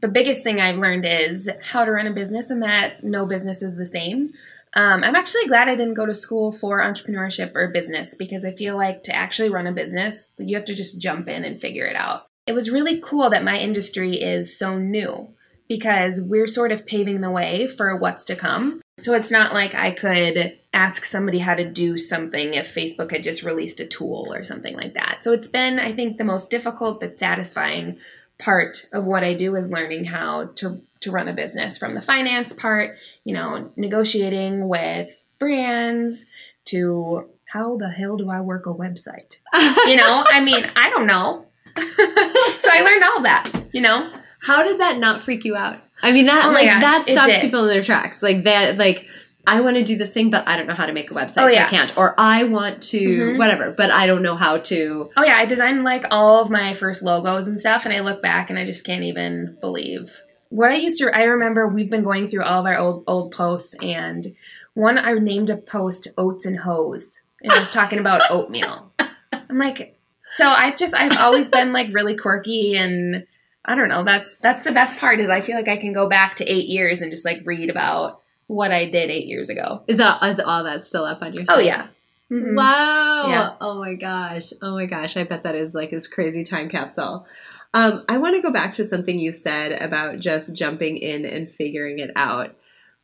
the 0.00 0.08
biggest 0.08 0.44
thing 0.44 0.60
I've 0.60 0.78
learned 0.78 1.04
is 1.04 1.50
how 1.72 1.84
to 1.84 1.90
run 1.90 2.06
a 2.06 2.12
business 2.12 2.48
and 2.48 2.62
that 2.62 3.02
no 3.02 3.26
business 3.26 3.60
is 3.60 3.74
the 3.76 3.86
same. 3.86 4.30
Um, 4.76 5.02
I'm 5.02 5.16
actually 5.16 5.46
glad 5.46 5.70
I 5.70 5.74
didn't 5.74 5.94
go 5.94 6.04
to 6.04 6.14
school 6.14 6.52
for 6.52 6.80
entrepreneurship 6.80 7.52
or 7.54 7.68
business 7.68 8.14
because 8.14 8.44
I 8.44 8.52
feel 8.52 8.76
like 8.76 9.04
to 9.04 9.16
actually 9.16 9.48
run 9.48 9.66
a 9.66 9.72
business, 9.72 10.28
you 10.36 10.54
have 10.54 10.66
to 10.66 10.74
just 10.74 11.00
jump 11.00 11.28
in 11.28 11.44
and 11.44 11.58
figure 11.58 11.86
it 11.86 11.96
out. 11.96 12.26
It 12.46 12.52
was 12.52 12.70
really 12.70 13.00
cool 13.00 13.30
that 13.30 13.42
my 13.42 13.58
industry 13.58 14.20
is 14.20 14.56
so 14.56 14.78
new 14.78 15.34
because 15.66 16.20
we're 16.20 16.46
sort 16.46 16.72
of 16.72 16.86
paving 16.86 17.22
the 17.22 17.30
way 17.30 17.66
for 17.66 17.96
what's 17.96 18.26
to 18.26 18.36
come. 18.36 18.82
So 18.98 19.14
it's 19.14 19.30
not 19.30 19.54
like 19.54 19.74
I 19.74 19.92
could 19.92 20.58
ask 20.74 21.06
somebody 21.06 21.38
how 21.38 21.54
to 21.54 21.68
do 21.68 21.96
something 21.96 22.52
if 22.52 22.72
Facebook 22.72 23.10
had 23.10 23.24
just 23.24 23.42
released 23.42 23.80
a 23.80 23.86
tool 23.86 24.30
or 24.30 24.42
something 24.42 24.76
like 24.76 24.92
that. 24.92 25.24
So 25.24 25.32
it's 25.32 25.48
been, 25.48 25.80
I 25.80 25.94
think, 25.94 26.18
the 26.18 26.24
most 26.24 26.50
difficult 26.50 27.00
but 27.00 27.18
satisfying 27.18 27.98
part 28.38 28.86
of 28.92 29.04
what 29.04 29.24
I 29.24 29.34
do 29.34 29.56
is 29.56 29.70
learning 29.70 30.04
how 30.04 30.46
to 30.56 30.80
to 31.00 31.10
run 31.10 31.28
a 31.28 31.32
business 31.32 31.78
from 31.78 31.94
the 31.94 32.02
finance 32.02 32.52
part, 32.52 32.96
you 33.24 33.34
know, 33.34 33.70
negotiating 33.76 34.68
with 34.68 35.10
brands 35.38 36.24
to 36.66 37.28
how 37.46 37.76
the 37.76 37.88
hell 37.88 38.16
do 38.16 38.30
I 38.30 38.40
work 38.40 38.66
a 38.66 38.74
website? 38.74 39.38
You 39.54 39.96
know, 39.96 40.24
I 40.28 40.42
mean, 40.42 40.66
I 40.74 40.90
don't 40.90 41.06
know. 41.06 41.46
so 41.76 42.70
I 42.72 42.80
learned 42.82 43.04
all 43.04 43.22
that, 43.22 43.50
you 43.72 43.80
know. 43.80 44.10
How 44.40 44.62
did 44.62 44.80
that 44.80 44.98
not 44.98 45.24
freak 45.24 45.44
you 45.44 45.56
out? 45.56 45.78
I 46.02 46.12
mean, 46.12 46.26
that 46.26 46.46
Oh 46.46 46.50
like 46.50 46.66
gosh, 46.66 46.82
that 46.82 47.04
stops 47.08 47.40
people 47.40 47.64
in 47.64 47.70
their 47.70 47.82
tracks. 47.82 48.22
Like 48.22 48.44
that, 48.44 48.78
like 48.78 49.08
I 49.46 49.60
want 49.60 49.76
to 49.76 49.84
do 49.84 49.96
this 49.96 50.12
thing, 50.12 50.30
but 50.30 50.46
I 50.48 50.56
don't 50.56 50.66
know 50.66 50.74
how 50.74 50.86
to 50.86 50.92
make 50.92 51.10
a 51.10 51.14
website, 51.14 51.42
Oh, 51.42 51.50
so. 51.50 51.58
I 51.60 51.64
can't. 51.68 51.96
Or 51.96 52.14
I 52.18 52.44
want 52.44 52.82
to 52.84 53.00
Mhm. 53.00 53.38
whatever, 53.38 53.70
but 53.70 53.90
I 53.90 54.06
don't 54.06 54.22
know 54.22 54.34
how 54.36 54.58
to. 54.58 55.10
Oh 55.16 55.22
yeah, 55.24 55.36
I 55.36 55.46
designed 55.46 55.84
like 55.84 56.04
all 56.10 56.40
of 56.42 56.50
my 56.50 56.74
first 56.74 57.02
logos 57.02 57.46
and 57.46 57.60
stuff, 57.60 57.84
and 57.84 57.94
I 57.94 58.00
look 58.00 58.20
back 58.22 58.50
and 58.50 58.58
I 58.58 58.64
just 58.64 58.84
can't 58.84 59.04
even 59.04 59.56
believe 59.60 60.12
what 60.48 60.70
I 60.70 60.76
used 60.76 60.98
to. 61.00 61.14
I 61.16 61.24
remember 61.24 61.66
we've 61.68 61.90
been 61.90 62.04
going 62.04 62.28
through 62.28 62.42
all 62.44 62.60
of 62.60 62.66
our 62.66 62.76
old 62.76 63.04
old 63.06 63.32
posts, 63.32 63.74
and 63.80 64.34
one 64.74 64.98
I 64.98 65.12
named 65.14 65.50
a 65.50 65.56
post 65.56 66.08
"Oats 66.18 66.44
and 66.44 66.58
Hose," 66.60 67.20
and 67.42 67.52
I 67.52 67.58
was 67.58 67.70
talking 67.70 67.98
about 67.98 68.22
oatmeal. 68.30 68.92
I'm 68.98 69.58
like, 69.58 69.96
so 70.30 70.46
I 70.48 70.72
just 70.72 70.94
I've 70.94 71.16
always 71.18 71.48
been 71.50 71.72
like 71.72 71.94
really 71.94 72.16
quirky 72.16 72.76
and. 72.76 73.26
I 73.68 73.74
don't 73.74 73.88
know. 73.88 74.04
That's 74.04 74.36
that's 74.36 74.62
the 74.62 74.70
best 74.70 74.96
part 74.98 75.18
is 75.18 75.28
I 75.28 75.40
feel 75.40 75.56
like 75.56 75.66
I 75.66 75.76
can 75.76 75.92
go 75.92 76.08
back 76.08 76.36
to 76.36 76.44
eight 76.44 76.66
years 76.68 77.02
and 77.02 77.10
just 77.10 77.24
like 77.24 77.42
read 77.44 77.68
about 77.68 78.20
what 78.46 78.72
I 78.72 78.84
did 78.88 79.10
eight 79.10 79.26
years 79.26 79.48
ago. 79.48 79.82
Is 79.86 79.98
that 79.98 80.22
is 80.24 80.40
all 80.40 80.64
that 80.64 80.84
still 80.84 81.04
up 81.04 81.22
on 81.22 81.34
your? 81.34 81.44
Oh 81.48 81.56
site? 81.56 81.64
yeah. 81.66 81.88
Mhm. 82.30 82.56
Wow. 82.56 83.28
Yeah. 83.28 83.54
Oh 83.60 83.78
my 83.78 83.94
gosh. 83.94 84.52
Oh 84.62 84.72
my 84.74 84.86
gosh. 84.86 85.16
I 85.16 85.24
bet 85.24 85.44
that 85.44 85.54
is 85.54 85.74
like 85.74 85.90
this 85.90 86.08
crazy 86.08 86.42
time 86.44 86.68
capsule. 86.68 87.26
Um, 87.74 88.04
I 88.08 88.18
want 88.18 88.36
to 88.36 88.42
go 88.42 88.52
back 88.52 88.72
to 88.74 88.86
something 88.86 89.18
you 89.18 89.32
said 89.32 89.72
about 89.80 90.18
just 90.18 90.56
jumping 90.56 90.96
in 90.96 91.24
and 91.24 91.50
figuring 91.50 91.98
it 91.98 92.10
out. 92.16 92.56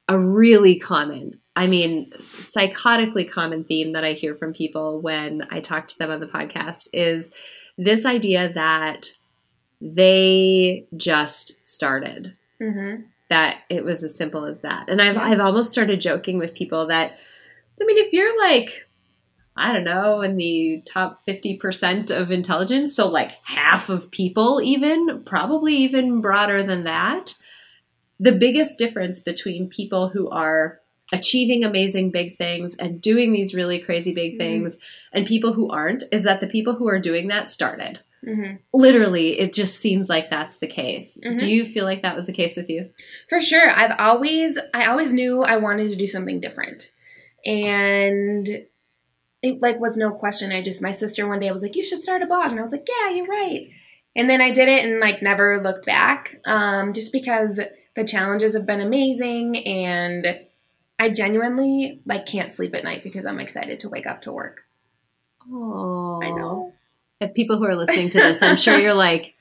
A 0.08 0.18
really 0.18 0.78
common, 0.78 1.38
I 1.54 1.66
mean, 1.66 2.10
psychotically 2.38 3.30
common 3.30 3.64
theme 3.64 3.92
that 3.92 4.04
I 4.04 4.14
hear 4.14 4.34
from 4.34 4.52
people 4.52 5.00
when 5.00 5.46
I 5.50 5.60
talk 5.60 5.86
to 5.88 5.98
them 5.98 6.10
on 6.10 6.20
the 6.20 6.26
podcast 6.26 6.88
is 6.92 7.32
this 7.78 8.04
idea 8.06 8.52
that 8.54 9.10
they 9.80 10.86
just 10.96 11.66
started 11.66 12.36
Mhm. 12.60 13.04
That 13.32 13.60
it 13.70 13.82
was 13.84 14.04
as 14.04 14.14
simple 14.14 14.44
as 14.44 14.60
that. 14.60 14.88
And 14.88 15.00
I've 15.00 15.14
Yeah. 15.16 15.24
I've 15.24 15.40
almost 15.40 15.72
started 15.72 16.00
joking 16.00 16.36
with 16.38 16.54
people 16.54 16.86
that 16.88 17.18
I 17.80 17.84
mean 17.84 17.98
if 17.98 18.12
you're 18.12 18.38
like 18.38 18.86
I 19.56 19.72
don't 19.72 19.84
know 19.84 20.22
in 20.22 20.36
the 20.36 20.82
top 20.86 21.26
50% 21.26 22.10
of 22.10 22.30
intelligence, 22.30 22.94
so 22.96 23.08
like 23.08 23.32
half 23.42 23.90
of 23.90 24.10
people 24.10 24.62
even, 24.62 25.22
probably 25.24 25.74
even 25.76 26.22
broader 26.22 26.62
than 26.62 26.84
that, 26.84 27.34
the 28.18 28.32
biggest 28.32 28.78
difference 28.78 29.20
between 29.20 29.68
people 29.68 30.08
who 30.08 30.30
are 30.30 30.80
achieving 31.12 31.64
amazing 31.64 32.10
big 32.10 32.38
things 32.38 32.76
and 32.78 33.02
doing 33.02 33.32
these 33.32 33.54
really 33.54 33.78
crazy 33.78 34.14
big 34.14 34.34
Mhm. 34.34 34.38
things 34.38 34.78
and 35.12 35.26
people 35.26 35.52
who 35.52 35.68
aren't 35.68 36.04
is 36.10 36.24
that 36.24 36.40
the 36.40 36.46
people 36.46 36.74
who 36.76 36.88
are 36.88 36.98
doing 36.98 37.28
that 37.28 37.46
started. 37.48 38.00
Mhm. 38.26 38.58
Literally, 38.72 39.38
it 39.40 39.52
just 39.52 39.80
seems 39.80 40.08
like 40.08 40.30
that's 40.30 40.58
the 40.58 40.66
case. 40.68 41.18
Mhm. 41.24 41.38
Do 41.38 41.52
you 41.52 41.64
feel 41.64 41.84
like 41.84 42.02
that 42.02 42.14
was 42.16 42.26
the 42.26 42.32
case 42.32 42.56
with 42.56 42.70
you? 42.70 42.90
For 43.28 43.40
sure. 43.40 43.70
I've 43.70 43.98
always 43.98 44.58
I 44.72 44.86
always 44.86 45.12
knew 45.12 45.42
I 45.42 45.56
wanted 45.56 45.88
to 45.88 45.96
do 45.96 46.06
something 46.06 46.40
different. 46.40 46.92
And 47.44 48.48
it 49.42 49.60
like 49.60 49.80
was 49.80 49.96
no 49.96 50.12
question. 50.12 50.52
I 50.52 50.62
just 50.62 50.80
my 50.82 50.92
sister 50.92 51.26
one 51.26 51.40
day 51.40 51.50
was 51.50 51.62
like, 51.62 51.74
You 51.74 51.82
should 51.84 52.02
start 52.02 52.22
a 52.22 52.26
blog 52.26 52.50
and 52.50 52.58
I 52.58 52.62
was 52.62 52.72
like, 52.72 52.88
Yeah, 52.88 53.10
you're 53.10 53.26
right. 53.26 53.68
And 54.14 54.30
then 54.30 54.40
I 54.40 54.50
did 54.50 54.68
it 54.68 54.84
and 54.84 55.00
like 55.00 55.22
never 55.22 55.60
looked 55.60 55.86
back. 55.86 56.40
Um, 56.44 56.92
just 56.92 57.12
because 57.12 57.60
the 57.94 58.04
challenges 58.04 58.54
have 58.54 58.66
been 58.66 58.80
amazing 58.80 59.56
and 59.66 60.38
I 60.98 61.08
genuinely 61.08 62.00
like 62.06 62.26
can't 62.26 62.52
sleep 62.52 62.74
at 62.74 62.84
night 62.84 63.02
because 63.02 63.26
I'm 63.26 63.40
excited 63.40 63.80
to 63.80 63.88
wake 63.88 64.06
up 64.06 64.22
to 64.22 64.32
work. 64.32 64.60
Oh, 65.50 66.20
I 66.22 66.30
know. 66.30 66.72
If 67.22 67.34
people 67.34 67.58
who 67.58 67.64
are 67.64 67.76
listening 67.76 68.10
to 68.10 68.18
this, 68.18 68.42
I'm 68.42 68.56
sure 68.56 68.78
you're 68.78 68.94
like 68.94 69.34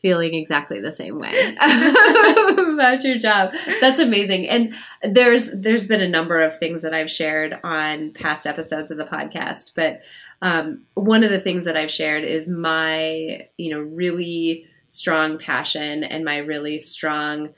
feeling 0.00 0.34
exactly 0.34 0.80
the 0.80 0.92
same 0.92 1.18
way 1.18 1.30
about 1.56 3.02
your 3.02 3.18
job. 3.18 3.52
That's 3.80 4.00
amazing. 4.00 4.48
And 4.48 4.74
there's 5.02 5.50
there's 5.50 5.86
been 5.86 6.02
a 6.02 6.08
number 6.08 6.42
of 6.42 6.58
things 6.58 6.82
that 6.82 6.92
I've 6.92 7.10
shared 7.10 7.58
on 7.64 8.12
past 8.12 8.46
episodes 8.46 8.90
of 8.90 8.98
the 8.98 9.06
podcast, 9.06 9.72
but 9.74 10.02
um, 10.42 10.82
one 10.92 11.24
of 11.24 11.30
the 11.30 11.40
things 11.40 11.64
that 11.64 11.76
I've 11.76 11.90
shared 11.90 12.22
is 12.24 12.48
my 12.48 13.48
you 13.56 13.70
know 13.70 13.80
really 13.80 14.66
strong 14.88 15.38
passion 15.38 16.04
and 16.04 16.24
my 16.24 16.36
really 16.36 16.78
strong 16.78 17.48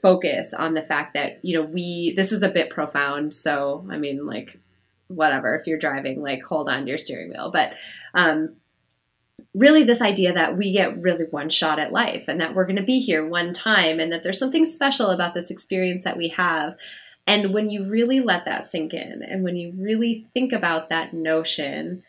focus 0.00 0.54
on 0.54 0.74
the 0.74 0.82
fact 0.82 1.14
that 1.14 1.44
you 1.44 1.54
know 1.54 1.64
we 1.64 2.14
this 2.16 2.32
is 2.32 2.42
a 2.42 2.48
bit 2.48 2.70
profound 2.70 3.34
so 3.34 3.84
i 3.90 3.96
mean 3.96 4.24
like 4.26 4.58
whatever 5.08 5.56
if 5.56 5.66
you're 5.66 5.78
driving 5.78 6.22
like 6.22 6.42
hold 6.42 6.68
on 6.68 6.82
to 6.82 6.88
your 6.88 6.98
steering 6.98 7.30
wheel 7.30 7.50
but 7.52 7.72
um 8.14 8.54
really 9.54 9.82
this 9.84 10.00
idea 10.00 10.32
that 10.32 10.56
we 10.56 10.72
get 10.72 11.00
really 11.00 11.24
one 11.26 11.48
shot 11.50 11.78
at 11.78 11.92
life 11.92 12.26
and 12.28 12.40
that 12.40 12.54
we're 12.54 12.64
going 12.64 12.76
to 12.76 12.82
be 12.82 13.00
here 13.00 13.26
one 13.26 13.52
time 13.52 14.00
and 14.00 14.10
that 14.12 14.22
there's 14.22 14.38
something 14.38 14.64
special 14.64 15.10
about 15.10 15.34
this 15.34 15.50
experience 15.50 16.04
that 16.04 16.16
we 16.16 16.28
have. 16.28 16.76
And 17.26 17.52
when 17.52 17.70
you 17.70 17.84
really 17.84 18.20
let 18.20 18.44
that 18.46 18.64
sink 18.64 18.94
in 18.94 19.22
and 19.22 19.44
when 19.44 19.56
you 19.56 19.72
really 19.76 20.26
think 20.34 20.52
about 20.52 20.88
that 20.88 21.12
notion 21.12 22.02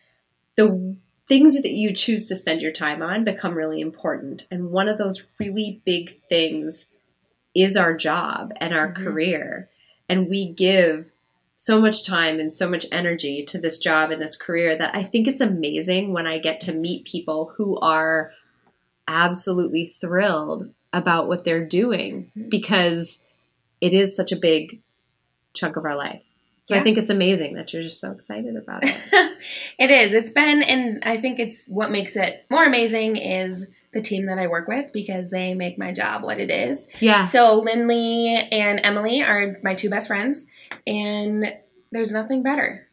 the 0.56 0.96
things 1.28 1.56
that 1.62 1.72
you 1.72 1.94
choose 1.94 2.26
to 2.26 2.36
spend 2.36 2.62
your 2.62 2.72
time 2.72 3.02
on 3.02 3.24
become 3.24 3.56
really 3.56 3.82
important. 3.82 4.48
And 4.52 4.72
one 4.72 4.88
of 4.88 4.98
those 4.98 5.24
really 5.40 5.82
big 5.86 6.20
things 6.30 6.90
is 7.56 7.78
our 7.78 7.96
job 7.96 8.54
and 8.58 8.74
our 8.74 8.92
Mhm. 8.92 8.96
career. 8.96 9.70
And 10.10 10.30
we 10.30 10.46
give 10.52 11.13
so 11.56 11.80
much 11.80 12.06
time 12.06 12.40
and 12.40 12.52
so 12.52 12.70
much 12.70 12.86
energy 12.92 13.44
to 13.46 13.58
this 13.60 13.78
job 13.78 14.12
and 14.12 14.22
this 14.22 14.36
career 14.36 14.76
that 14.76 14.96
I 14.96 15.04
think 15.04 15.28
it's 15.28 15.42
amazing 15.42 16.12
when 16.12 16.28
I 16.28 16.38
get 16.40 16.60
to 16.62 16.74
meet 16.74 17.06
people 17.06 17.54
who 17.58 17.80
are 17.80 18.32
absolutely 19.08 19.86
thrilled 19.86 20.74
about 20.92 21.28
what 21.28 21.44
they're 21.44 21.66
doing 21.66 22.32
Mhm. 22.38 22.50
because 22.50 23.20
it 23.82 23.94
is 23.94 24.16
such 24.16 24.32
a 24.32 24.36
big 24.38 24.80
chunk 25.54 25.76
of 25.76 25.86
our 25.86 25.96
life. 25.96 26.22
So 26.66 26.78
I 26.78 26.82
think 26.82 26.98
it's 26.98 27.10
amazing 27.10 27.56
that 27.56 27.74
you're 27.74 27.84
just 27.84 28.00
so 28.00 28.12
excited 28.12 28.56
about 28.56 28.84
it. 28.86 28.96
it 29.78 29.92
is. 29.92 30.14
It's 30.14 30.32
been, 30.32 30.64
and 30.64 31.04
I 31.04 31.18
think 31.20 31.38
it's 31.38 31.66
what 31.68 31.92
makes 31.92 32.16
it 32.16 32.46
more 32.50 32.64
amazing 32.64 33.18
is 33.18 33.68
the 33.94 34.02
team 34.02 34.26
that 34.26 34.40
I 34.40 34.48
work 34.48 34.68
with 34.68 34.92
because 34.92 35.30
they 35.30 35.54
make 35.54 35.78
my 35.78 35.92
job 35.92 36.24
what 36.24 36.40
it 36.40 36.50
is. 36.50 36.88
yeah. 37.00 37.26
So 37.26 37.60
Lindley 37.60 38.28
and 38.36 38.80
Emily 38.84 39.22
are 39.22 39.58
my 39.64 39.76
two 39.76 39.90
best 39.90 40.08
friends, 40.08 40.48
and 40.88 41.54
there's 41.92 42.12
nothing 42.12 42.42
better 42.44 42.88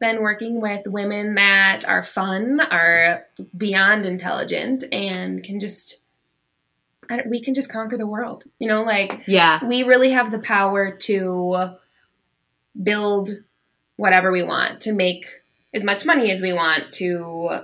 than 0.00 0.20
working 0.20 0.60
with 0.60 0.86
women 0.86 1.34
that 1.36 1.84
are 1.86 2.02
fun, 2.04 2.60
are 2.60 3.24
beyond 3.56 4.04
intelligent, 4.06 4.84
and 4.92 5.42
can 5.42 5.60
just. 5.60 5.98
I 7.10 7.16
don't- 7.16 7.28
We 7.28 7.42
can 7.42 7.54
just 7.54 7.70
conquer 7.70 7.96
the 7.98 8.06
world, 8.06 8.44
you 8.58 8.66
know. 8.66 8.82
Like 8.82 9.22
Yeah. 9.26 9.64
we 9.66 9.82
really 9.82 10.10
have 10.10 10.30
the 10.30 10.38
power 10.38 10.90
to 10.90 11.76
build 12.82 13.30
whatever 13.96 14.32
we 14.32 14.42
want, 14.42 14.80
to 14.82 14.92
make 14.92 15.26
as 15.72 15.84
much 15.84 16.04
money 16.04 16.30
as 16.30 16.42
we 16.42 16.52
want, 16.52 16.92
to 16.94 17.60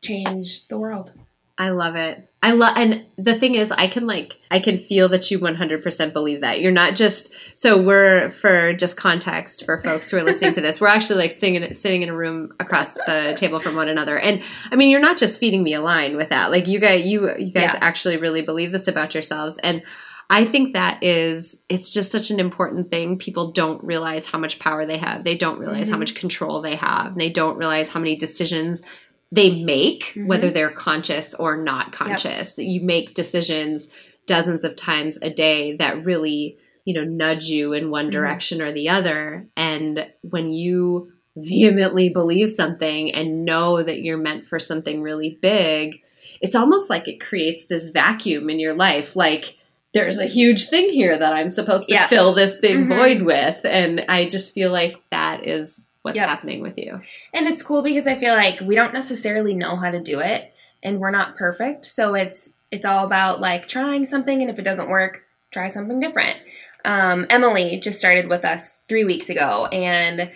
change 0.00 0.66
the 0.68 0.78
world. 0.78 1.12
I 1.60 1.70
love 1.70 1.96
it. 1.96 2.24
I 2.40 2.52
love, 2.52 2.76
and 2.76 3.04
the 3.16 3.36
thing 3.36 3.56
is, 3.56 3.72
I 3.72 3.88
can 3.88 4.06
like, 4.06 4.38
I 4.48 4.60
can 4.60 4.78
feel 4.78 5.08
that 5.08 5.28
you 5.28 5.40
100% 5.40 6.12
believe 6.12 6.42
that. 6.42 6.60
You're 6.60 6.70
not 6.70 6.94
just, 6.94 7.34
so 7.54 7.82
we're, 7.82 8.30
for 8.30 8.72
just 8.74 8.96
context 8.96 9.64
for 9.64 9.82
folks 9.82 10.08
who 10.08 10.18
are 10.18 10.22
listening 10.22 10.52
to 10.52 10.60
this, 10.60 10.80
we're 10.80 10.86
actually 10.86 11.18
like 11.18 11.32
sitting, 11.32 11.72
sitting 11.72 12.02
in 12.02 12.10
a 12.10 12.14
room 12.14 12.54
across 12.60 12.94
the 12.94 13.34
table 13.36 13.58
from 13.58 13.74
one 13.74 13.88
another. 13.88 14.16
And 14.16 14.44
I 14.70 14.76
mean, 14.76 14.90
you're 14.92 15.00
not 15.00 15.18
just 15.18 15.40
feeding 15.40 15.64
me 15.64 15.74
a 15.74 15.80
line 15.80 16.16
with 16.16 16.28
that. 16.28 16.52
Like 16.52 16.68
you 16.68 16.78
guys, 16.78 17.04
you, 17.04 17.24
you 17.36 17.50
guys 17.50 17.72
Yeah. 17.74 17.78
actually 17.80 18.18
really 18.18 18.42
believe 18.42 18.70
this 18.70 18.86
about 18.86 19.14
yourselves. 19.14 19.58
And 19.58 19.82
I 20.30 20.44
think 20.44 20.74
that 20.74 21.02
is, 21.02 21.62
it's 21.68 21.90
just 21.92 22.12
such 22.12 22.30
an 22.30 22.38
important 22.38 22.88
thing. 22.90 23.18
People 23.18 23.50
don't 23.50 23.82
realize 23.82 24.26
how 24.26 24.38
much 24.38 24.60
power 24.60 24.86
they 24.86 24.98
have. 24.98 25.24
They 25.24 25.36
don't 25.36 25.58
realize 25.58 25.88
how 25.90 25.96
Mhm. 25.96 26.00
much 26.00 26.14
control 26.14 26.60
they 26.62 26.76
have. 26.76 27.16
They 27.16 27.30
don't 27.30 27.56
realize 27.56 27.88
how 27.88 27.98
many 27.98 28.14
decisions 28.14 28.82
they 29.30 29.62
make, 29.62 30.14
Mhm. 30.14 30.26
whether 30.26 30.50
they're 30.50 30.70
conscious 30.70 31.34
or 31.34 31.56
not 31.62 31.92
conscious. 31.92 32.58
You 32.58 32.80
make 32.80 33.14
decisions 33.14 33.90
dozens 34.26 34.64
of 34.64 34.76
times 34.76 35.18
a 35.22 35.30
day 35.30 35.74
that 35.76 36.04
really, 36.04 36.56
you 36.84 36.94
know, 36.94 37.04
nudge 37.04 37.46
you 37.46 37.72
in 37.72 37.90
one 37.90 38.08
Mhm. 38.08 38.12
direction 38.12 38.62
or 38.62 38.72
the 38.72 38.88
other. 38.88 39.46
And 39.56 40.06
when 40.22 40.52
you 40.52 41.12
vehemently 41.36 42.08
believe 42.08 42.50
something 42.50 43.12
and 43.14 43.44
know 43.44 43.82
that 43.82 44.00
you're 44.00 44.16
meant 44.18 44.46
for 44.46 44.58
something 44.58 45.02
really 45.02 45.38
big, 45.40 46.00
it's 46.40 46.56
almost 46.56 46.88
like 46.90 47.06
it 47.08 47.20
creates 47.20 47.66
this 47.66 47.90
vacuum 47.90 48.48
in 48.50 48.58
your 48.60 48.74
life. 48.74 49.14
Like, 49.16 49.56
there's 49.94 50.18
a 50.18 50.26
huge 50.26 50.68
thing 50.68 50.90
here 50.90 51.16
that 51.16 51.32
I'm 51.32 51.50
supposed 51.50 51.88
to 51.88 51.94
Yeah. 51.94 52.06
fill 52.06 52.32
this 52.34 52.56
big 52.56 52.76
Mhm. 52.76 52.88
void 52.96 53.22
with. 53.22 53.56
And 53.64 54.04
I 54.08 54.26
just 54.26 54.52
feel 54.54 54.70
like 54.70 54.96
that 55.10 55.46
is 55.46 55.86
what's 56.08 56.16
Yep. 56.16 56.28
happening 56.28 56.60
with 56.62 56.78
you. 56.78 57.00
And 57.32 57.46
it's 57.46 57.62
cool 57.62 57.82
because 57.82 58.06
I 58.06 58.14
feel 58.16 58.34
like 58.34 58.60
we 58.60 58.74
don't 58.74 58.92
necessarily 58.94 59.54
know 59.54 59.76
how 59.76 59.90
to 59.90 60.00
do 60.00 60.20
it 60.20 60.52
and 60.82 60.98
we're 60.98 61.10
not 61.10 61.36
perfect. 61.36 61.86
So 61.86 62.14
it's 62.14 62.54
it's 62.70 62.84
all 62.84 63.04
about 63.06 63.40
like 63.40 63.66
trying 63.68 64.04
something 64.06 64.42
and 64.42 64.50
if 64.50 64.58
it 64.58 64.62
doesn't 64.62 64.88
work, 64.88 65.22
try 65.52 65.68
something 65.68 66.00
different. 66.00 66.36
Um, 66.84 67.26
Emily 67.30 67.80
just 67.80 67.98
started 67.98 68.28
with 68.28 68.44
us 68.44 68.80
three 68.88 69.04
weeks 69.04 69.28
ago 69.30 69.66
and 69.66 70.30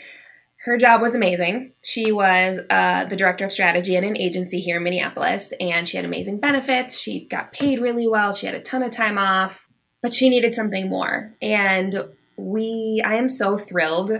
her 0.64 0.76
job 0.78 1.00
was 1.02 1.14
amazing. 1.14 1.72
She 1.82 2.12
was 2.12 2.60
uh, 2.70 3.04
the 3.06 3.16
director 3.16 3.44
of 3.44 3.50
strategy 3.52 3.96
at 3.96 4.04
an 4.04 4.16
agency 4.16 4.60
here 4.60 4.76
in 4.76 4.84
Minneapolis, 4.84 5.52
and 5.58 5.88
she 5.88 5.96
had 5.96 6.06
amazing 6.06 6.38
benefits. 6.38 7.00
She 7.00 7.24
got 7.24 7.52
paid 7.52 7.80
really 7.80 8.06
well. 8.06 8.32
She 8.32 8.46
had 8.46 8.54
a 8.54 8.60
ton 8.60 8.84
of 8.84 8.92
time 8.92 9.18
off, 9.18 9.66
but 10.02 10.14
she 10.14 10.30
needed 10.30 10.54
something 10.54 10.88
more. 10.88 11.34
And 11.42 12.04
we, 12.36 13.02
I 13.04 13.16
am 13.16 13.28
so 13.28 13.58
thrilled 13.58 14.12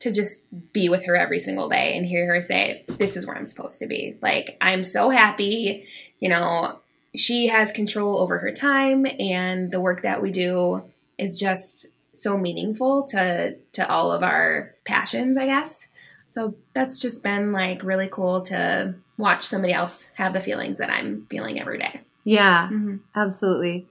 to 0.00 0.10
just 0.10 0.44
be 0.72 0.88
with 0.88 1.04
her 1.04 1.16
every 1.16 1.40
single 1.40 1.68
day 1.68 1.96
and 1.96 2.06
hear 2.06 2.26
her 2.26 2.42
say, 2.42 2.84
This 2.88 3.16
is 3.16 3.26
where 3.26 3.36
I'm 3.36 3.46
supposed 3.46 3.78
to 3.80 3.86
be. 3.86 4.16
Like, 4.20 4.56
I'm 4.60 4.84
so 4.84 5.10
happy. 5.10 5.86
You 6.18 6.28
know, 6.28 6.78
she 7.14 7.48
has 7.48 7.72
control 7.72 8.18
over 8.18 8.38
her 8.38 8.52
time, 8.52 9.06
and 9.18 9.70
the 9.70 9.80
work 9.80 10.02
that 10.02 10.22
we 10.22 10.30
do 10.30 10.82
is 11.18 11.38
just 11.38 11.88
so 12.14 12.36
meaningful 12.36 13.04
to 13.04 13.56
to 13.72 13.88
all 13.90 14.12
of 14.12 14.22
our 14.22 14.74
passions, 14.84 15.36
I 15.36 15.46
guess. 15.46 15.86
So 16.28 16.54
that's 16.74 16.98
just 16.98 17.22
been 17.22 17.52
like 17.52 17.82
really 17.82 18.08
cool 18.08 18.42
to 18.42 18.94
watch 19.16 19.44
somebody 19.44 19.72
else 19.72 20.10
have 20.14 20.32
the 20.32 20.40
feelings 20.40 20.78
that 20.78 20.90
I'm 20.90 21.26
feeling 21.28 21.60
every 21.60 21.78
day. 21.78 22.00
Yeah. 22.24 22.68
Mm-hmm. 22.68 22.96
Absolutely. 23.14 23.86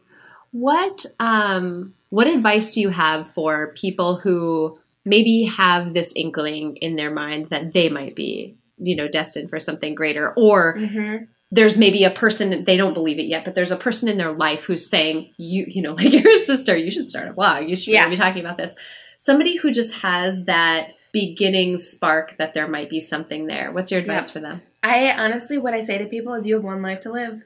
What 0.52 1.06
um 1.20 1.94
what 2.10 2.28
advice 2.28 2.74
do 2.74 2.82
you 2.82 2.90
have 2.90 3.32
for 3.32 3.74
people 3.76 4.16
who 4.16 4.76
maybe 5.06 5.44
have 5.46 5.94
this 5.94 6.14
inkling 6.16 6.76
in 6.78 6.96
their 6.96 7.12
mind 7.12 7.50
that 7.50 7.74
they 7.74 7.90
might 7.90 8.16
be, 8.16 8.58
you 8.78 8.96
know, 8.96 9.08
destined 9.08 9.50
for 9.50 9.60
something 9.60 9.96
greater 9.96 10.34
or 10.36 10.76
Mm-hmm. 10.78 11.24
there's 11.52 11.78
maybe 11.78 12.04
a 12.04 12.12
person 12.12 12.64
they 12.66 12.78
don't 12.78 12.94
believe 12.94 13.18
it 13.20 13.24
yet, 13.26 13.44
but 13.46 13.56
there's 13.56 13.72
a 13.72 13.78
person 13.78 14.08
in 14.10 14.18
their 14.18 14.32
life 14.32 14.66
who's 14.66 14.88
saying, 14.90 15.34
you 15.38 15.66
you 15.68 15.82
know, 15.82 15.94
like 16.00 16.12
your 16.14 16.36
sister, 16.38 16.76
you 16.78 16.92
should 16.92 17.10
start 17.10 17.28
a 17.30 17.34
blog. 17.34 17.68
You 17.70 17.76
should 17.76 17.94
Yeah. 17.94 18.02
really 18.02 18.12
be 18.12 18.22
talking 18.22 18.44
about 18.46 18.58
this. 18.58 18.76
Somebody 19.18 19.58
who 19.58 19.72
just 19.72 19.96
has 20.02 20.46
that 20.46 20.92
beginning 21.12 21.80
spark 21.80 22.38
that 22.38 22.54
there 22.54 22.68
might 22.68 22.90
be 22.90 23.00
something 23.00 23.48
there. 23.48 23.72
What's 23.72 23.92
your 23.92 24.00
advice 24.02 24.28
Yeah. 24.30 24.34
for 24.34 24.40
them? 24.42 24.62
I 24.84 25.12
honestly, 25.12 25.58
what 25.58 25.74
I 25.74 25.80
say 25.80 25.98
to 25.98 26.06
people 26.06 26.34
is, 26.36 26.46
you 26.48 26.54
have 26.56 26.64
one 26.64 26.82
life 26.84 27.02
to 27.02 27.12
live. 27.12 27.44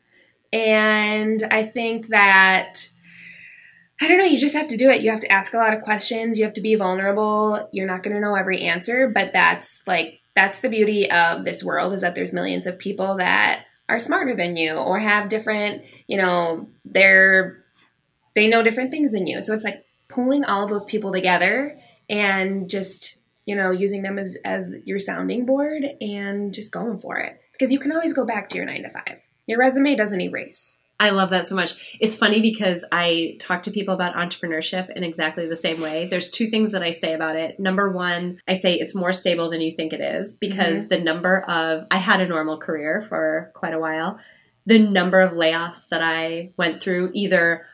And 0.52 1.42
I 1.50 1.66
think 1.66 2.08
that, 2.10 2.88
I 4.02 4.08
don't 4.08 4.18
know, 4.18 4.26
you 4.26 4.40
just 4.40 4.56
have 4.56 4.68
to 4.68 4.78
do 4.78 4.90
it. 4.90 5.02
You 5.02 5.12
have 5.12 5.22
to 5.22 5.32
ask 5.32 5.54
a 5.54 5.58
lot 5.58 5.74
of 5.74 5.84
questions. 5.84 6.38
You 6.38 6.46
have 6.46 6.54
to 6.56 6.62
be 6.62 6.76
vulnerable. 6.76 7.70
You're 7.72 7.88
not 7.88 8.04
going 8.04 8.16
to 8.16 8.22
know 8.22 8.36
every 8.36 8.62
answer, 8.62 9.08
but 9.08 9.34
that's 9.34 9.82
like, 9.86 10.20
that's 10.36 10.62
the 10.62 10.70
beauty 10.70 11.10
of 11.10 11.46
this 11.46 11.64
world 11.64 11.94
is 11.94 12.02
that 12.02 12.16
there's 12.16 12.34
millions 12.34 12.66
of 12.66 12.80
people 12.80 13.18
that 13.18 13.66
are 13.88 14.00
smarter 14.00 14.36
than 14.36 14.58
you 14.58 14.74
or 14.74 15.00
have 15.00 15.30
different, 15.30 15.84
you 16.08 16.18
know, 16.18 16.68
they're, 16.84 17.64
they 18.34 18.48
know 18.48 18.64
different 18.64 18.92
things 18.92 19.12
than 19.12 19.28
you. 19.28 19.44
So 19.44 19.54
it's 19.54 19.64
like 19.64 19.86
pulling 20.10 20.44
all 20.44 20.64
of 20.64 20.70
those 20.70 20.86
people 20.86 21.12
together 21.12 21.80
and 22.10 22.70
just 22.70 23.18
you 23.46 23.56
know 23.56 23.72
using 23.72 24.02
them 24.02 24.20
as 24.20 24.38
as 24.46 24.76
your 24.86 25.00
sounding 25.00 25.46
board 25.46 25.84
and 26.02 26.54
just 26.54 26.72
going 26.72 27.00
for 27.00 27.18
it 27.18 27.40
because 27.52 27.72
you 27.72 27.80
can 27.80 27.92
always 27.92 28.14
go 28.14 28.26
back 28.26 28.50
to 28.50 28.58
your 28.58 28.66
9 28.66 28.84
to 28.84 28.90
5 28.90 29.04
your 29.48 29.60
resume 29.60 29.96
doesn't 29.96 30.22
erase 30.22 30.78
I 31.04 31.10
love 31.10 31.32
that 31.32 31.50
so 31.50 31.56
much. 31.58 31.74
It's 32.00 32.16
funny 32.16 32.40
because 32.40 32.86
I 32.90 33.36
talk 33.38 33.64
to 33.64 33.72
people 33.72 33.94
about 33.94 34.16
entrepreneurship 34.16 34.90
in 34.96 35.04
exactly 35.04 35.50
the 35.50 35.56
same 35.58 35.82
way. 35.82 36.08
There's 36.08 36.30
two 36.30 36.48
things 36.48 36.72
that 36.72 36.82
I 36.82 36.92
say 36.92 37.12
about 37.12 37.36
it. 37.36 37.60
Number 37.60 37.92
one, 37.92 38.40
I 38.48 38.54
say 38.54 38.76
it's 38.76 38.96
more 38.96 39.12
stable 39.12 39.50
than 39.50 39.60
you 39.60 39.76
think 39.76 39.92
it 39.92 40.00
is 40.00 40.38
because 40.38 40.88
the 40.88 40.98
number 41.00 41.42
of, 41.42 41.88
I 41.92 41.98
had 41.98 42.22
a 42.22 42.28
normal 42.28 42.58
career 42.58 43.02
for 43.10 43.52
quite 43.54 43.74
a 43.74 43.80
while. 43.80 44.18
The 44.66 44.80
number 44.80 45.20
of 45.20 45.34
layoffs 45.34 45.90
that 45.90 46.02
I 46.02 46.52
went 46.56 46.82
through, 46.82 47.12
either 47.14 47.66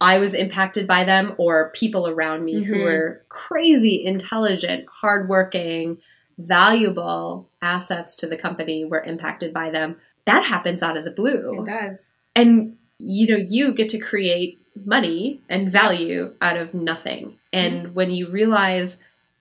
I 0.00 0.18
was 0.18 0.34
impacted 0.34 0.86
by 0.86 1.02
them 1.02 1.34
or 1.38 1.72
people 1.72 2.06
around 2.06 2.44
me 2.44 2.62
who 2.62 2.76
Mhm. 2.76 2.84
were 2.84 3.22
crazy 3.28 4.04
intelligent, 4.04 4.84
hardworking, 5.00 5.98
valuable 6.38 7.48
assets 7.60 8.14
to 8.16 8.28
the 8.28 8.36
company 8.36 8.84
were 8.84 9.02
impacted 9.02 9.52
by 9.52 9.70
them. 9.70 9.96
That 10.24 10.44
happens 10.44 10.84
out 10.84 10.96
of 10.96 11.04
the 11.04 11.10
blue 11.10 11.62
it 11.62 11.66
does 11.66 12.12
and 12.36 12.76
you 12.98 13.26
know 13.26 13.44
you 13.48 13.74
get 13.74 13.88
to 13.88 13.98
create 13.98 14.60
money 14.84 15.40
and 15.48 15.72
value 15.72 16.34
out 16.40 16.56
of 16.56 16.72
nothing 16.74 17.36
and 17.52 17.94
when 17.94 18.10
you 18.10 18.28
realize 18.28 18.98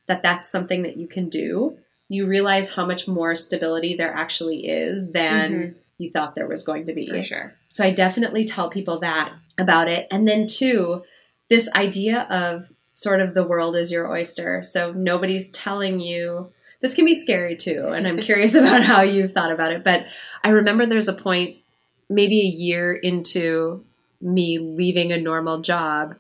that 0.08 0.24
that's 0.24 0.50
something 0.50 0.82
that 0.84 0.98
you 0.98 1.08
can 1.08 1.30
do 1.30 1.78
you 2.10 2.26
realize 2.26 2.70
how 2.72 2.86
much 2.86 3.08
more 3.08 3.36
stability 3.36 3.96
there 3.96 4.14
actually 4.14 4.68
is 4.68 5.12
than 5.12 5.52
Mhm. 5.54 5.74
you 5.98 6.10
thought 6.12 6.36
there 6.36 6.48
was 6.48 6.64
going 6.64 6.86
to 6.88 6.94
be 6.94 7.08
for 7.08 7.24
sure 7.24 7.54
so 7.70 7.84
I 7.84 7.92
definitely 7.92 8.46
tell 8.46 8.70
people 8.70 9.00
that 9.02 9.34
about 9.58 9.88
it. 9.90 10.08
And 10.12 10.26
then, 10.28 10.48
two, 10.48 11.04
this 11.50 11.70
idea 11.74 12.22
of 12.30 12.70
sort 12.94 13.20
of 13.22 13.34
the 13.34 13.44
world 13.44 13.76
is 13.76 13.92
your 13.92 14.10
oyster. 14.12 14.64
So 14.64 14.92
nobody's 14.94 15.50
telling 15.50 16.00
you. 16.00 16.52
This 16.82 16.94
can 16.94 17.04
be 17.06 17.16
scary 17.16 17.56
too. 17.58 17.88
And 17.88 18.08
I'm 18.08 18.18
curious 18.20 18.54
about 18.62 18.84
how 18.84 19.02
you've 19.02 19.34
thought 19.34 19.52
about 19.52 19.74
it. 19.74 19.84
But 19.84 20.06
I 20.44 20.50
remember 20.50 20.86
there's 20.86 21.08
a 21.10 21.14
point, 21.14 21.58
maybe 22.10 22.40
a 22.42 22.44
year 22.44 22.94
into 22.94 23.84
me 24.22 24.58
leaving 24.60 25.12
a 25.12 25.20
normal 25.22 25.60
job, 25.62 26.16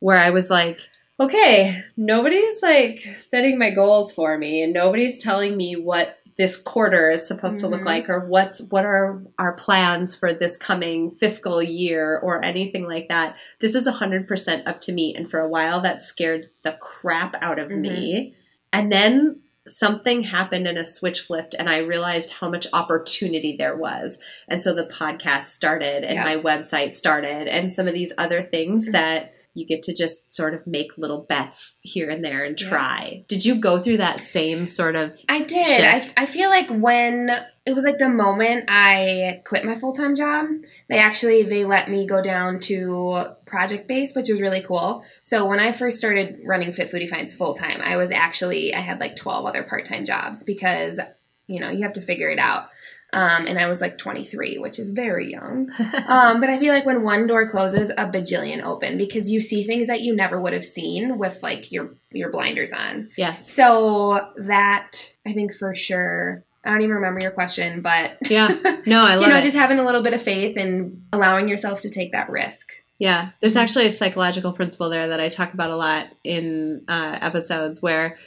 where 0.00 0.18
I 0.18 0.30
was 0.30 0.50
like, 0.50 0.80
okay, 1.18 1.82
nobody's 1.96 2.62
like 2.62 3.00
setting 3.18 3.58
my 3.58 3.70
goals 3.70 4.12
for 4.12 4.36
me 4.36 4.62
and 4.62 4.72
nobody's 4.72 5.22
telling 5.22 5.56
me 5.56 5.74
what 5.74 6.18
this 6.36 6.58
quarter 6.58 7.10
is 7.10 7.26
supposed 7.26 7.60
to 7.60 7.66
look 7.66 7.80
Mhm. 7.80 7.86
like 7.86 8.08
or 8.10 8.20
what's 8.20 8.60
what 8.64 8.84
are 8.84 9.22
our 9.38 9.54
plans 9.54 10.14
for 10.14 10.34
this 10.34 10.58
coming 10.58 11.12
fiscal 11.12 11.62
year 11.62 12.18
or 12.18 12.44
anything 12.44 12.86
like 12.86 13.08
that. 13.08 13.36
This 13.60 13.74
is 13.74 13.86
100% 13.86 14.66
up 14.66 14.82
to 14.82 14.92
me 14.92 15.14
and 15.14 15.30
for 15.30 15.40
a 15.40 15.48
while 15.48 15.80
that 15.80 16.02
scared 16.02 16.50
the 16.62 16.72
crap 16.72 17.36
out 17.40 17.58
of 17.58 17.70
me. 17.70 18.34
And 18.70 18.92
then 18.92 19.40
something 19.68 20.22
happened 20.22 20.66
and 20.66 20.78
a 20.78 20.84
switch 20.84 21.20
flipped 21.20 21.54
and 21.58 21.68
I 21.68 21.78
realized 21.78 22.32
how 22.32 22.48
much 22.50 22.66
opportunity 22.72 23.56
there 23.56 23.76
was. 23.76 24.18
And 24.48 24.60
so 24.60 24.74
the 24.74 24.84
podcast 24.86 25.44
started 25.44 26.04
and 26.04 26.14
Yeah. 26.14 26.24
my 26.24 26.36
website 26.36 26.94
started 26.94 27.48
and 27.48 27.72
some 27.72 27.88
of 27.88 27.94
these 27.94 28.12
other 28.18 28.42
things 28.42 28.84
mm-hmm. 28.84 28.92
that 28.92 29.32
you 29.54 29.66
get 29.66 29.82
to 29.84 29.94
just 29.94 30.34
sort 30.34 30.52
of 30.52 30.66
make 30.66 30.98
little 30.98 31.22
bets 31.22 31.78
here 31.82 32.10
and 32.10 32.22
there 32.22 32.44
and 32.44 32.60
Yeah. 32.60 32.68
try. 32.68 33.24
Did 33.26 33.44
you 33.44 33.54
go 33.54 33.78
through 33.78 33.96
that 33.98 34.20
same 34.20 34.68
sort 34.68 34.96
of 34.96 35.18
i 35.28 35.42
did 35.42 35.66
I, 35.84 36.12
I 36.16 36.26
feel 36.26 36.50
like 36.50 36.68
when 36.68 37.30
it 37.64 37.72
was 37.74 37.84
like 37.84 37.98
the 37.98 38.08
moment 38.08 38.66
i 38.68 39.40
quit 39.46 39.64
my 39.64 39.78
full-time 39.78 40.14
job 40.14 40.46
they 40.88 40.98
actually 40.98 41.42
they 41.42 41.64
let 41.64 41.90
me 41.90 42.06
go 42.06 42.22
down 42.22 42.60
to 42.60 43.24
project 43.44 43.88
base 43.88 44.14
which 44.14 44.28
was 44.28 44.40
really 44.40 44.62
cool 44.62 45.02
so 45.22 45.46
when 45.46 45.60
i 45.60 45.72
first 45.72 45.98
started 45.98 46.38
running 46.44 46.72
fit 46.72 46.90
foodie 46.90 47.08
finds 47.08 47.34
full-time 47.34 47.80
i 47.82 47.96
was 47.96 48.10
actually 48.10 48.74
i 48.74 48.80
had 48.80 49.00
like 49.00 49.16
12 49.16 49.46
other 49.46 49.62
part-time 49.62 50.04
jobs 50.04 50.44
because 50.44 51.00
you 51.46 51.60
know 51.60 51.70
you 51.70 51.82
have 51.82 51.94
to 51.94 52.00
figure 52.00 52.30
it 52.30 52.38
out 52.38 52.68
um, 53.12 53.46
and 53.46 53.58
i 53.58 53.66
was 53.66 53.80
like 53.80 53.98
23 53.98 54.58
which 54.58 54.78
is 54.78 54.90
very 54.90 55.30
young 55.30 55.70
um, 56.08 56.40
but 56.40 56.50
I 56.50 56.58
feel 56.58 56.74
like 56.74 56.86
when 56.86 57.02
one 57.02 57.26
door 57.26 57.48
closes, 57.48 57.90
a 57.90 58.06
bajillion 58.06 58.62
open 58.62 58.98
because 58.98 59.30
you 59.30 59.40
see 59.40 59.64
things 59.64 59.88
that 59.88 60.02
you 60.02 60.14
never 60.14 60.40
would 60.40 60.52
have 60.52 60.64
seen 60.64 61.18
with 61.18 61.42
like 61.42 61.70
your 61.70 61.94
your 62.10 62.30
blinders 62.30 62.72
on. 62.72 63.10
Yes. 63.16 63.50
So 63.50 64.28
that 64.38 65.14
I 65.26 65.32
think 65.32 65.54
for 65.54 65.74
sure 65.74 66.44
I 66.66 66.70
don't 66.70 66.82
even 66.82 66.96
remember 66.96 67.20
your 67.20 67.30
question, 67.30 67.80
but 67.80 68.18
Yeah. 68.28 68.48
No, 68.86 69.04
I 69.04 69.14
love 69.14 69.22
you 69.22 69.28
know, 69.28 69.38
it. 69.38 69.42
just 69.42 69.56
having 69.56 69.78
a 69.78 69.84
little 69.84 70.02
bit 70.02 70.12
of 70.12 70.22
faith 70.22 70.56
and 70.56 71.04
allowing 71.12 71.48
yourself 71.48 71.80
to 71.82 71.90
take 71.90 72.12
that 72.12 72.28
risk. 72.28 72.72
Yeah, 72.98 73.30
there's 73.40 73.54
mm-hmm. 73.54 73.62
actually 73.62 73.86
a 73.86 73.90
psychological 73.90 74.52
principle 74.52 74.88
there 74.88 75.08
that 75.08 75.20
I 75.20 75.28
talk 75.28 75.54
about 75.54 75.70
a 75.70 75.76
lot 75.76 76.06
in 76.24 76.84
uh, 76.88 77.18
episodes 77.20 77.82
where 77.82 78.18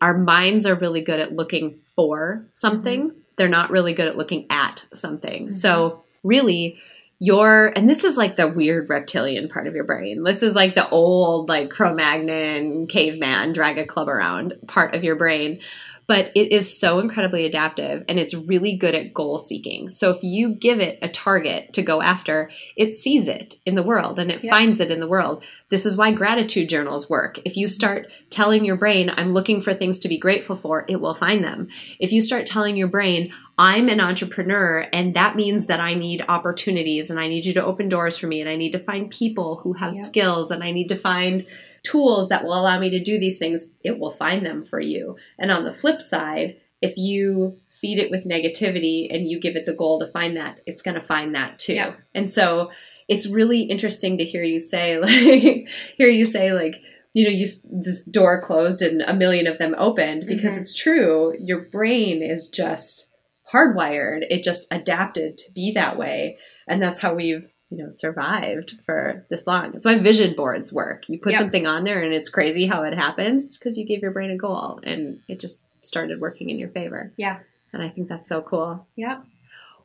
our 0.00 0.16
minds 0.16 0.66
are 0.66 0.74
really 0.74 1.00
good 1.00 1.20
at 1.20 1.32
looking 1.32 1.80
for 1.96 2.46
something. 2.52 3.10
Mm-hmm. 3.10 3.18
They're 3.36 3.48
not 3.48 3.70
really 3.70 3.94
good 3.94 4.08
at 4.08 4.16
looking 4.16 4.46
at 4.50 4.84
something. 4.94 5.44
Mm-hmm. 5.44 5.52
So, 5.52 6.04
really, 6.22 6.80
your, 7.20 7.72
and 7.74 7.88
this 7.88 8.04
is 8.04 8.16
like 8.16 8.36
the 8.36 8.48
weird 8.48 8.90
reptilian 8.90 9.48
part 9.48 9.66
of 9.66 9.74
your 9.74 9.84
brain. 9.84 10.22
This 10.22 10.42
is 10.42 10.54
like 10.54 10.74
the 10.74 10.88
old, 10.88 11.48
like 11.48 11.70
Cro 11.70 11.94
Magnon, 11.94 12.86
caveman, 12.86 13.52
drag 13.52 13.78
a 13.78 13.86
club 13.86 14.08
around 14.08 14.54
part 14.66 14.94
of 14.94 15.04
your 15.04 15.16
brain 15.16 15.60
but 16.08 16.32
it 16.34 16.50
is 16.50 16.76
so 16.76 16.98
incredibly 16.98 17.44
adaptive 17.44 18.02
and 18.08 18.18
it's 18.18 18.32
really 18.32 18.74
good 18.74 18.94
at 18.94 19.12
goal 19.12 19.38
seeking. 19.38 19.90
So 19.90 20.10
if 20.10 20.22
you 20.22 20.54
give 20.54 20.80
it 20.80 20.98
a 21.02 21.08
target 21.08 21.74
to 21.74 21.82
go 21.82 22.00
after, 22.00 22.50
it 22.76 22.94
sees 22.94 23.28
it 23.28 23.56
in 23.66 23.74
the 23.74 23.82
world 23.82 24.18
and 24.18 24.30
it 24.30 24.42
Yeah. 24.42 24.50
finds 24.50 24.80
it 24.80 24.90
in 24.90 25.00
the 25.00 25.06
world. 25.06 25.44
This 25.68 25.84
is 25.84 25.98
why 25.98 26.10
gratitude 26.12 26.70
journals 26.70 27.10
work. 27.10 27.38
If 27.44 27.58
you 27.58 27.68
start 27.68 28.10
telling 28.30 28.64
your 28.64 28.76
brain, 28.76 29.12
I'm 29.18 29.34
looking 29.34 29.60
for 29.60 29.74
things 29.74 29.98
to 29.98 30.08
be 30.08 30.16
grateful 30.16 30.56
for, 30.56 30.86
it 30.88 30.98
will 30.98 31.14
find 31.14 31.44
them. 31.44 31.68
If 32.00 32.10
you 32.10 32.22
start 32.22 32.46
telling 32.46 32.78
your 32.78 32.88
brain, 32.88 33.30
I'm 33.58 33.90
an 33.90 34.00
entrepreneur 34.00 34.86
and 34.92 35.12
that 35.14 35.36
means 35.36 35.66
that 35.66 35.80
I 35.80 35.92
need 35.92 36.24
opportunities 36.26 37.10
and 37.10 37.20
I 37.20 37.28
need 37.28 37.44
you 37.44 37.52
to 37.54 37.64
open 37.64 37.90
doors 37.90 38.16
for 38.16 38.28
me 38.28 38.40
and 38.40 38.48
I 38.48 38.56
need 38.56 38.72
to 38.72 38.78
find 38.78 39.10
people 39.10 39.56
who 39.56 39.74
have 39.74 39.94
skills 39.94 40.50
and 40.50 40.64
I 40.64 40.70
need 40.70 40.88
to 40.88 40.96
find 40.96 41.44
tools 41.82 42.28
that 42.28 42.44
will 42.44 42.58
allow 42.58 42.78
me 42.78 42.90
to 42.90 43.00
do 43.00 43.18
these 43.18 43.38
things, 43.38 43.70
it 43.82 43.98
will 43.98 44.10
find 44.10 44.44
them 44.44 44.62
for 44.64 44.80
you. 44.80 45.16
And 45.38 45.50
on 45.50 45.64
the 45.64 45.72
flip 45.74 46.00
side, 46.02 46.56
if 46.80 46.96
you 46.96 47.58
feed 47.70 47.98
it 47.98 48.10
with 48.10 48.24
negativity 48.26 49.12
and 49.12 49.28
you 49.28 49.40
give 49.40 49.56
it 49.56 49.66
the 49.66 49.74
goal 49.74 49.98
to 49.98 50.06
find 50.12 50.36
that, 50.36 50.60
it's 50.66 50.82
going 50.82 50.94
to 50.94 51.02
find 51.02 51.34
that 51.34 51.58
too. 51.58 51.74
Yeah. 51.74 51.94
And 52.14 52.30
so 52.30 52.70
it's 53.08 53.26
really 53.28 53.62
interesting 53.62 54.18
to 54.18 54.24
hear 54.24 54.42
you 54.44 54.60
say, 54.60 54.98
like, 55.00 55.68
hear 55.96 56.08
you 56.08 56.24
say, 56.24 56.52
like, 56.52 56.76
you 57.14 57.24
know, 57.24 57.30
you 57.30 57.46
this 57.72 58.04
door 58.04 58.40
closed 58.40 58.82
and 58.82 59.00
a 59.02 59.14
million 59.14 59.46
of 59.46 59.58
them 59.58 59.74
opened 59.78 60.26
because 60.26 60.54
Mhm. 60.54 60.60
it's 60.60 60.74
true. 60.74 61.34
Your 61.40 61.62
brain 61.62 62.22
is 62.22 62.48
just 62.48 63.10
hardwired. 63.52 64.26
It 64.30 64.42
just 64.44 64.68
adapted 64.70 65.38
to 65.38 65.52
be 65.52 65.72
that 65.74 65.98
way, 65.98 66.36
and 66.68 66.82
that's 66.82 67.00
how 67.00 67.14
we've 67.14 67.50
you 67.70 67.76
know 67.78 67.90
survived 67.90 68.78
for 68.86 69.24
this 69.30 69.46
long. 69.46 69.72
That's 69.72 69.84
why 69.86 69.98
vision 69.98 70.34
boards 70.34 70.72
work. 70.72 71.08
You 71.08 71.18
put 71.18 71.32
Yep. 71.32 71.40
something 71.40 71.66
on 71.66 71.84
there, 71.84 72.02
and 72.02 72.12
it's 72.14 72.28
crazy 72.28 72.66
how 72.66 72.82
it 72.84 72.94
happens. 72.94 73.44
It's 73.44 73.58
because 73.58 73.76
you 73.78 73.84
gave 73.84 74.02
your 74.02 74.10
brain 74.10 74.30
a 74.30 74.36
goal, 74.36 74.80
and 74.82 75.20
it 75.28 75.38
just 75.40 75.66
started 75.84 76.20
working 76.20 76.50
in 76.50 76.58
your 76.58 76.70
favor. 76.70 77.12
Yeah. 77.16 77.38
And 77.72 77.82
I 77.82 77.88
think 77.90 78.08
that's 78.08 78.28
so 78.28 78.40
cool. 78.42 78.86
Yeah. 78.96 79.20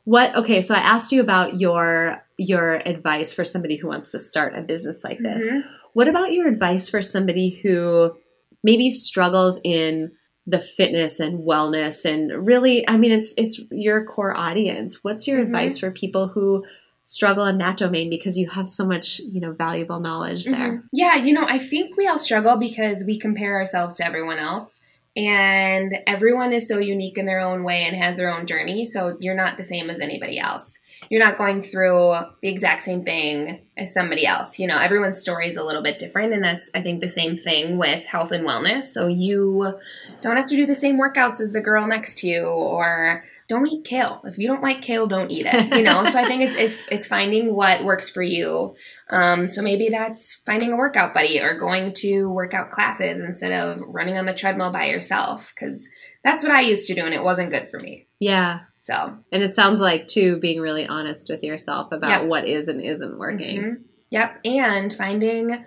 What 0.04 0.34
okay, 0.36 0.60
so 0.62 0.74
I 0.74 0.78
asked 0.78 1.12
you 1.12 1.20
about 1.20 1.60
your 1.60 2.22
your 2.36 2.76
advice 2.86 3.32
for 3.32 3.44
somebody 3.44 3.76
who 3.76 3.88
wants 3.88 4.10
to 4.10 4.18
start 4.18 4.56
a 4.56 4.60
business 4.62 5.04
like 5.04 5.18
this. 5.20 5.48
Mhm. 5.48 5.64
What 5.92 6.08
about 6.08 6.32
your 6.32 6.48
advice 6.48 6.88
for 6.90 7.00
somebody 7.00 7.50
who 7.62 8.14
maybe 8.62 8.90
struggles 8.90 9.60
in 9.62 10.10
the 10.46 10.58
fitness 10.58 11.20
and 11.20 11.46
wellness 11.46 12.04
and 12.04 12.46
really 12.46 12.86
I 12.88 12.96
mean 12.98 13.12
it's 13.12 13.32
it's 13.38 13.62
your 13.70 14.04
core 14.04 14.36
audience. 14.36 15.02
What's 15.04 15.26
your 15.28 15.38
Mhm. 15.38 15.42
advice 15.44 15.78
for 15.78 15.90
people 15.90 16.28
who 16.28 16.64
struggle 17.04 17.44
in 17.46 17.58
that 17.58 17.76
domain 17.76 18.08
because 18.10 18.36
you 18.38 18.48
have 18.48 18.68
so 18.68 18.86
much, 18.86 19.20
you 19.20 19.40
know, 19.40 19.52
valuable 19.52 20.00
knowledge 20.00 20.44
there? 20.44 20.54
Mhm. 20.54 20.82
Yeah, 20.92 21.16
you 21.16 21.32
know, 21.32 21.44
I 21.46 21.58
think 21.58 21.96
we 21.96 22.06
all 22.06 22.18
struggle 22.18 22.56
because 22.56 23.04
we 23.04 23.18
compare 23.18 23.54
ourselves 23.58 23.96
to 23.96 24.06
everyone 24.06 24.38
else. 24.38 24.80
And 25.16 25.94
everyone 26.08 26.52
is 26.52 26.66
so 26.66 26.78
unique 26.78 27.18
in 27.18 27.26
their 27.26 27.38
own 27.38 27.62
way 27.62 27.84
and 27.84 27.94
has 27.96 28.16
their 28.16 28.34
own 28.34 28.46
journey. 28.46 28.84
So 28.84 29.16
you're 29.20 29.36
not 29.36 29.56
the 29.56 29.62
same 29.62 29.88
as 29.88 30.00
anybody 30.00 30.40
else. 30.40 30.76
You're 31.08 31.24
not 31.24 31.38
going 31.38 31.62
through 31.62 32.16
the 32.42 32.48
exact 32.48 32.82
same 32.82 33.04
thing 33.04 33.60
as 33.76 33.94
somebody 33.94 34.26
else. 34.26 34.58
You 34.58 34.66
know, 34.66 34.78
everyone's 34.78 35.20
story 35.20 35.48
is 35.48 35.56
a 35.56 35.62
little 35.62 35.82
bit 35.82 35.98
different. 35.98 36.32
And 36.32 36.42
that's, 36.42 36.68
I 36.74 36.82
think, 36.82 37.00
the 37.00 37.08
same 37.08 37.36
thing 37.36 37.78
with 37.78 38.04
health 38.06 38.32
and 38.32 38.44
wellness. 38.44 38.84
So 38.84 39.06
you 39.06 39.78
don't 40.22 40.36
have 40.36 40.46
to 40.46 40.56
do 40.56 40.66
the 40.66 40.74
same 40.74 40.98
workouts 40.98 41.40
as 41.40 41.52
the 41.52 41.60
girl 41.60 41.86
next 41.86 42.18
to 42.18 42.26
you 42.26 42.44
or 42.46 43.24
don't 43.48 43.66
eat 43.68 43.84
kale. 43.84 44.20
If 44.24 44.38
you 44.38 44.48
don't 44.48 44.62
like 44.62 44.80
kale, 44.82 45.06
don't 45.06 45.30
eat 45.30 45.46
it. 45.46 45.76
You 45.76 45.82
know, 45.82 46.04
so 46.06 46.18
I 46.18 46.26
think 46.26 46.42
it's 46.42 46.56
it's 46.56 46.76
it's 46.90 47.06
finding 47.06 47.54
what 47.54 47.84
works 47.84 48.08
for 48.08 48.22
you. 48.22 48.74
Um, 49.10 49.46
so 49.46 49.60
maybe 49.62 49.88
that's 49.90 50.36
finding 50.46 50.72
a 50.72 50.76
workout 50.76 51.12
buddy 51.14 51.38
or 51.40 51.58
going 51.58 51.92
to 51.94 52.28
workout 52.30 52.70
classes 52.70 53.20
instead 53.20 53.52
of 53.52 53.80
running 53.86 54.16
on 54.16 54.26
the 54.26 54.32
treadmill 54.34 54.72
by 54.72 54.86
yourself 54.86 55.52
because 55.54 55.88
that's 56.22 56.42
what 56.42 56.52
I 56.52 56.62
used 56.62 56.86
to 56.88 56.94
do 56.94 57.02
and 57.04 57.12
it 57.14 57.22
wasn't 57.22 57.50
good 57.50 57.68
for 57.70 57.78
me. 57.78 58.06
Yeah. 58.18 58.60
So 58.78 59.18
And 59.32 59.42
it 59.42 59.54
sounds 59.54 59.80
like 59.80 60.06
too 60.06 60.38
being 60.38 60.60
really 60.60 60.86
honest 60.86 61.28
with 61.28 61.42
yourself 61.42 61.92
about 61.92 62.22
Yeah. 62.22 62.26
what 62.28 62.46
is 62.48 62.68
and 62.68 62.80
isn't 62.82 63.18
working. 63.18 63.60
mhm. 63.62 63.76
yep, 64.10 64.40
and 64.44 64.90
finding 64.92 65.64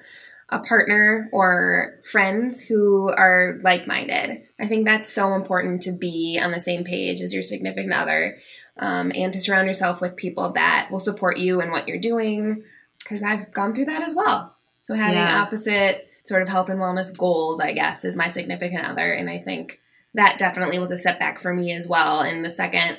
a 0.50 0.60
partner 0.60 1.30
or 1.34 2.00
friends 2.10 2.62
who 2.62 3.10
are 3.10 3.60
like-minded. 3.64 4.44
I 4.60 4.68
think 4.68 4.86
that's 4.86 5.12
so 5.12 5.34
important 5.36 5.82
to 5.84 5.92
be 5.92 6.40
on 6.42 6.52
the 6.52 6.60
same 6.60 6.84
page 6.84 7.22
as 7.22 7.34
your 7.34 7.44
significant 7.44 7.94
other. 7.94 8.38
Um, 8.80 9.12
and 9.16 9.34
to 9.34 9.42
surround 9.42 9.68
yourself 9.68 10.02
with 10.02 10.16
people 10.16 10.52
that 10.54 10.90
will 10.92 11.00
support 11.00 11.38
you 11.38 11.62
in 11.62 11.72
what 11.72 11.88
you're 11.88 12.00
doing 12.00 12.64
because 13.00 13.24
I've 13.24 13.52
gone 13.52 13.74
through 13.74 13.86
that 13.86 14.04
as 14.04 14.16
well. 14.16 14.56
So 14.84 14.94
having 14.94 15.18
Yeah. 15.18 15.42
opposite 15.42 16.08
sort 16.26 16.42
of 16.44 16.50
health 16.50 16.70
and 16.70 16.80
wellness 16.80 17.16
goals, 17.18 17.60
I 17.60 17.72
guess, 17.74 18.06
is 18.06 18.16
my 18.16 18.30
significant 18.30 18.86
other, 18.86 19.12
and 19.12 19.30
I 19.30 19.40
think 19.40 19.80
that 20.14 20.38
definitely 20.38 20.78
was 20.78 20.92
a 20.92 20.98
setback 20.98 21.40
for 21.40 21.54
me 21.54 21.74
as 21.74 21.88
well. 21.88 22.22
And 22.22 22.44
the 22.46 22.52
second 22.52 22.98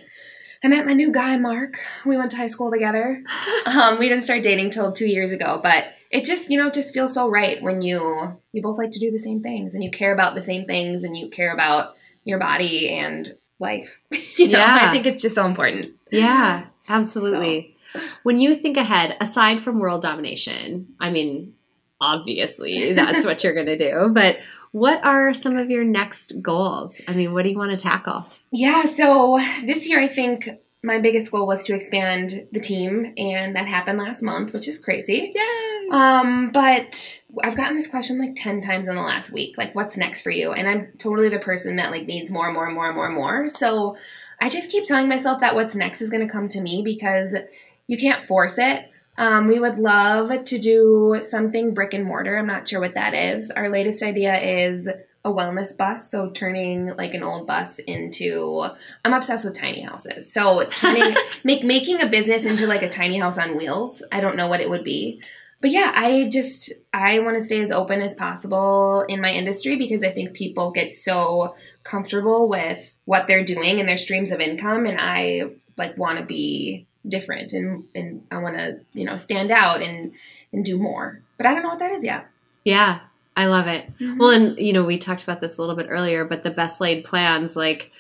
I 0.65 0.67
met 0.69 0.87
my 0.87 0.93
new 0.95 1.13
guy, 1.13 1.37
Mark, 1.37 1.79
we 2.05 2.17
went 2.17 2.33
to 2.33 2.37
high 2.37 2.49
school 2.49 2.71
together. 2.71 3.23
Um, 3.67 3.99
we 3.99 4.09
didn't 4.09 4.25
start 4.25 4.43
dating 4.43 4.71
till 4.71 4.93
two 4.93 5.07
years 5.07 5.31
ago, 5.31 5.61
but 5.63 5.85
it 6.11 6.25
just 6.25 6.51
you 6.51 6.57
know 6.57 6.71
just 6.71 6.95
feels 6.95 7.15
so 7.15 7.29
right 7.29 7.63
when 7.63 7.83
you 7.83 8.41
you 8.53 8.63
both 8.63 8.79
like 8.79 8.91
to 8.93 8.99
do 8.99 9.11
the 9.11 9.19
same 9.19 9.43
things 9.43 9.75
and 9.75 9.85
you 9.85 9.91
care 9.91 10.13
about 10.13 10.35
the 10.35 10.43
same 10.43 10.65
things 10.65 11.05
and 11.05 11.17
you 11.17 11.29
care 11.29 11.53
about 11.53 11.95
your 12.25 12.39
body 12.39 12.91
and 12.91 13.35
life. 13.59 14.01
you 14.37 14.49
know, 14.49 14.59
Yeah. 14.59 14.79
I 14.83 14.93
think 14.93 15.07
it's 15.07 15.23
just 15.23 15.35
so 15.35 15.47
important. 15.47 15.93
Yeah, 16.11 16.67
absolutely. 16.89 17.77
When 18.23 18.41
you 18.41 18.55
think 18.55 18.77
ahead, 18.77 19.17
aside 19.21 19.63
from 19.63 19.79
world 19.81 20.03
domination, 20.03 20.95
I 21.01 21.11
mean, 21.11 21.55
obviously 22.01 22.93
that's 22.95 23.25
what 23.25 23.43
you're 23.43 23.55
going 23.55 23.67
to 23.67 23.79
do, 23.79 24.11
but 24.13 24.39
what 24.73 25.03
are 25.05 25.33
some 25.33 25.57
of 25.57 25.71
your 25.71 25.85
next 25.85 26.43
goals? 26.43 27.01
I 27.09 27.15
mean, 27.15 27.33
what 27.33 27.43
do 27.43 27.49
you 27.49 27.57
want 27.59 27.71
to 27.71 27.83
tackle? 27.83 28.27
Yeah, 28.51 28.85
so 28.85 29.39
this 29.65 29.89
year 29.89 29.99
I 29.99 30.07
think 30.07 30.49
my 30.83 30.99
biggest 30.99 31.33
goal 31.33 31.47
was 31.47 31.65
to 31.65 31.75
expand 31.75 32.49
the 32.53 32.61
team, 32.61 33.13
and 33.17 33.57
that 33.57 33.67
happened 33.67 33.99
last 33.99 34.23
month, 34.23 34.53
which 34.53 34.69
is 34.69 34.79
crazy. 34.79 35.33
Yay! 35.35 35.89
Um, 35.91 36.51
but 36.53 37.23
I've 37.43 37.57
gotten 37.57 37.75
this 37.75 37.89
question 37.89 38.19
like 38.19 38.37
10 38.37 38.61
times 38.61 38.89
in 38.89 38.95
the 38.95 39.03
last 39.03 39.33
week. 39.33 39.59
Like, 39.59 39.75
what's 39.75 39.97
next 39.97 40.23
for 40.23 40.31
you? 40.31 40.53
And 40.53 40.69
I'm 40.69 40.93
totally 40.99 41.29
the 41.29 41.41
person 41.41 41.77
that 41.77 41.91
like 41.91 42.07
needs 42.07 42.31
more 42.31 42.47
and 42.47 42.55
more 42.55 42.67
and 42.67 42.75
more 42.75 42.87
and 42.87 42.95
more 42.95 43.07
and 43.07 43.15
more. 43.15 43.49
So 43.49 43.97
I 44.41 44.49
just 44.49 44.71
keep 44.71 44.85
telling 44.85 45.09
myself 45.09 45.41
that 45.41 45.55
what's 45.55 45.75
next 45.75 46.01
is 46.01 46.11
going 46.11 46.27
to 46.27 46.33
come 46.33 46.49
to 46.49 46.61
me 46.61 46.83
because 46.85 47.35
you 47.87 47.99
can't 47.99 48.25
force 48.25 48.59
it. 48.59 48.91
Um, 49.17 49.49
we 49.49 49.59
would 49.59 49.81
love 49.81 50.45
to 50.45 50.59
do 50.59 51.19
something 51.23 51.75
brick 51.75 51.93
and 51.93 52.05
mortar. 52.05 52.39
I'm 52.39 52.47
not 52.47 52.69
sure 52.69 52.81
what 52.81 52.95
that 52.95 53.15
is. 53.15 53.51
Our 53.51 53.69
latest 53.69 54.03
idea 54.05 54.39
is 54.39 54.89
a 55.25 55.31
wellness 55.31 55.77
bus, 55.77 56.11
so 56.11 56.31
turning 56.31 56.87
like 56.97 57.15
an 57.15 57.23
old 57.23 57.47
bus 57.47 57.79
into. 57.81 58.67
I'm 59.05 59.13
obsessed 59.13 59.45
with 59.45 59.59
tiny 59.59 59.83
houses, 59.83 60.33
so 60.33 60.65
turning 60.67 61.15
make 61.45 61.65
making 61.65 62.01
a 62.01 62.07
business 62.07 62.45
into 62.45 62.67
like 62.67 62.83
a 62.83 62.89
tiny 62.89 63.19
house 63.19 63.39
on 63.39 63.57
wheels. 63.57 64.03
I 64.13 64.21
don't 64.21 64.37
know 64.37 64.49
what 64.49 64.61
it 64.61 64.71
would 64.71 64.85
be, 64.85 65.23
but 65.61 65.71
yeah, 65.71 65.93
I 65.95 66.29
just 66.33 66.73
I 66.93 67.19
want 67.19 67.37
to 67.37 67.43
stay 67.43 67.61
as 67.61 67.73
open 67.73 68.01
as 68.01 68.15
possible 68.15 69.05
in 69.09 69.21
my 69.21 69.31
industry 69.31 69.77
because 69.77 70.05
I 70.05 70.11
think 70.11 70.35
people 70.35 70.71
get 70.71 70.95
so 70.95 71.57
comfortable 71.83 72.49
with 72.49 72.79
what 73.05 73.27
they're 73.27 73.45
doing 73.45 73.81
and 73.81 73.89
their 73.89 73.97
streams 73.97 74.31
of 74.31 74.41
income, 74.41 74.87
and 74.87 74.99
I 75.01 75.51
like 75.77 75.97
want 75.99 76.19
to 76.19 76.25
be 76.25 76.87
different 77.07 77.53
and 77.53 77.85
and 77.95 78.25
I 78.31 78.39
want 78.39 78.57
to 78.57 78.81
you 78.93 79.05
know 79.05 79.17
stand 79.17 79.51
out 79.51 79.83
and 79.83 80.13
and 80.53 80.65
do 80.65 80.79
more. 80.79 81.23
But 81.37 81.47
I 81.47 81.55
don't 81.55 81.63
know 81.63 81.71
what 81.71 81.81
that 81.81 81.93
is 81.93 82.05
yet. 82.05 82.29
Yeah, 82.65 83.01
I 83.39 83.47
love 83.47 83.69
it. 83.69 83.87
Mm-hmm. 84.01 84.19
Well, 84.19 84.31
and 84.31 84.59
you 84.59 84.73
know, 84.73 84.83
we 84.83 84.99
talked 84.99 85.23
about 85.23 85.41
this 85.41 85.59
a 85.59 85.61
little 85.63 85.77
bit 85.77 85.87
earlier, 85.89 86.25
but 86.25 86.43
the 86.43 86.51
best 86.51 86.81
laid 86.81 87.05
plans, 87.05 87.55
like 87.55 87.93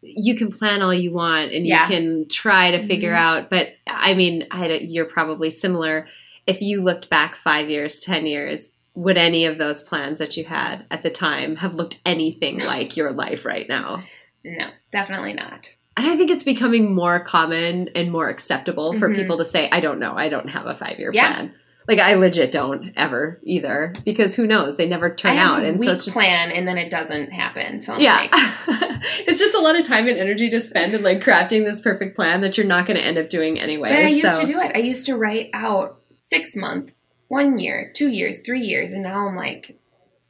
you 0.00 0.34
can 0.36 0.50
plan 0.50 0.80
all 0.80 0.94
you 0.94 1.12
want 1.12 1.52
and 1.52 1.66
Yeah. 1.66 1.82
you 1.82 1.88
can 1.94 2.28
try 2.28 2.70
to 2.70 2.82
figure 2.82 3.12
Mhm. 3.12 3.18
out. 3.18 3.50
But 3.50 3.74
I 3.86 4.14
mean, 4.14 4.46
I, 4.50 4.68
you're 4.72 5.04
probably 5.04 5.50
similar. 5.50 6.08
If 6.46 6.62
you 6.62 6.82
looked 6.82 7.10
back 7.10 7.36
five 7.36 7.68
years, 7.68 8.00
10 8.00 8.24
years, 8.26 8.78
would 8.94 9.18
any 9.18 9.44
of 9.44 9.58
those 9.58 9.82
plans 9.82 10.18
that 10.18 10.36
you 10.38 10.44
had 10.44 10.86
at 10.90 11.02
the 11.02 11.10
time 11.10 11.56
have 11.56 11.74
looked 11.74 12.00
anything 12.06 12.60
like 12.60 12.96
your 12.96 13.12
life 13.12 13.44
right 13.44 13.68
now? 13.68 14.02
No, 14.44 14.68
definitely 14.92 15.34
not. 15.34 15.74
And 15.98 16.06
I 16.06 16.16
think 16.16 16.30
it's 16.30 16.44
becoming 16.44 16.94
more 16.94 17.20
common 17.20 17.90
and 17.94 18.10
more 18.12 18.28
acceptable 18.30 18.98
for 18.98 19.10
Mhm. 19.10 19.16
people 19.16 19.36
to 19.38 19.44
say, 19.44 19.68
I 19.70 19.80
don't 19.80 19.98
know, 19.98 20.14
I 20.16 20.28
don't 20.30 20.48
have 20.48 20.66
a 20.66 20.74
five 20.74 20.98
year 20.98 21.10
Yeah. 21.12 21.34
plan. 21.34 21.52
Like 21.88 22.00
I 22.00 22.14
legit 22.14 22.50
don't 22.50 22.92
ever 22.96 23.38
either 23.44 23.94
because 24.04 24.34
who 24.34 24.46
knows? 24.46 24.76
They 24.76 24.88
never 24.88 25.14
turn 25.14 25.36
out, 25.36 25.64
and 25.64 25.80
so 25.80 25.90
it's 25.90 26.04
just 26.04 26.16
plan 26.16 26.50
and 26.50 26.66
then 26.66 26.78
it 26.78 26.90
doesn't 26.90 27.32
happen. 27.32 27.78
So 27.78 27.94
I'm 27.94 28.00
yeah. 28.00 28.16
like, 28.16 28.30
it's 29.26 29.38
just 29.40 29.54
a 29.54 29.60
lot 29.60 29.78
of 29.78 29.84
time 29.84 30.08
and 30.08 30.18
energy 30.18 30.50
to 30.50 30.60
spend 30.60 30.94
in 30.94 31.02
like 31.02 31.20
crafting 31.20 31.64
this 31.64 31.80
perfect 31.80 32.16
plan 32.16 32.40
that 32.40 32.56
you're 32.56 32.66
not 32.66 32.86
going 32.86 32.98
to 32.98 33.04
end 33.04 33.18
up 33.18 33.28
doing 33.28 33.60
anyway. 33.60 33.90
but 33.90 33.98
I 33.98 34.08
used 34.08 34.22
so 34.22 34.40
to 34.40 34.46
do 34.46 34.60
it. 34.60 34.72
I 34.74 34.78
used 34.78 35.06
to 35.06 35.16
write 35.16 35.50
out 35.54 36.00
six 36.22 36.56
month, 36.56 36.92
one 37.28 37.58
year, 37.58 37.92
two 37.94 38.08
years, 38.08 38.40
three 38.40 38.62
years, 38.62 38.92
and 38.92 39.04
now 39.04 39.28
I'm 39.28 39.36
like, 39.36 39.78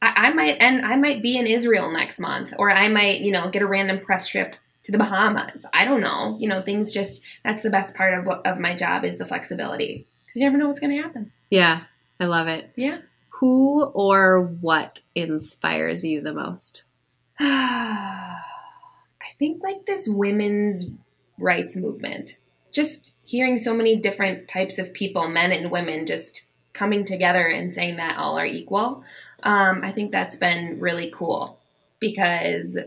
I, 0.03 0.27
I 0.27 0.31
might 0.33 0.59
and 0.61 0.85
I 0.85 0.97
might 0.97 1.23
be 1.23 1.39
in 1.39 1.47
Israel 1.47 1.91
next 1.91 2.21
month, 2.21 2.53
or 2.59 2.71
I 2.71 2.89
might, 2.89 3.21
you 3.21 3.33
know, 3.33 3.51
get 3.51 3.63
a 3.63 3.67
random 3.67 4.01
press 4.01 4.29
trip 4.29 4.57
to 4.85 4.93
the 4.93 4.99
Bahamas. 4.99 5.67
I 5.73 5.85
don't 5.85 6.01
know. 6.01 6.37
You 6.39 6.49
know, 6.49 6.63
things 6.63 6.93
just 6.93 7.21
that's 7.45 7.63
the 7.63 7.71
best 7.71 7.97
part 7.97 8.15
of 8.15 8.27
what, 8.27 8.47
of 8.47 8.59
my 8.59 8.75
job 8.75 9.05
is 9.05 9.19
the 9.19 9.27
flexibility 9.27 10.07
because 10.27 10.41
you 10.41 10.45
never 10.45 10.59
know 10.59 10.67
what's 10.67 10.81
going 10.81 10.95
to 10.97 11.03
happen. 11.03 11.33
Yeah, 11.51 11.83
I 12.21 12.25
love 12.25 12.49
it. 12.49 12.71
Yeah. 12.77 12.99
Who 13.41 13.85
or 13.85 14.43
what 14.43 15.01
inspires 15.15 16.05
you 16.05 16.21
the 16.21 16.33
most? 16.33 16.85
I 17.39 18.39
think 19.39 19.63
like 19.63 19.87
this 19.87 20.09
women's 20.09 20.89
rights 21.39 21.77
movement. 21.77 22.39
Just 22.73 23.13
hearing 23.25 23.59
so 23.59 23.75
many 23.75 23.97
different 23.97 24.49
types 24.49 24.79
of 24.79 24.93
people, 24.95 25.29
men 25.29 25.53
and 25.53 25.71
women, 25.71 26.07
just 26.07 26.43
coming 26.73 27.05
together 27.05 27.47
and 27.47 27.73
saying 27.73 27.97
that 27.97 28.19
all 28.19 28.39
are 28.39 28.47
equal. 28.47 29.05
Um, 29.43 29.81
I 29.83 29.93
think 29.93 30.13
that's 30.13 30.37
been 30.37 30.79
really 30.81 31.11
cool 31.11 31.59
because 32.01 32.79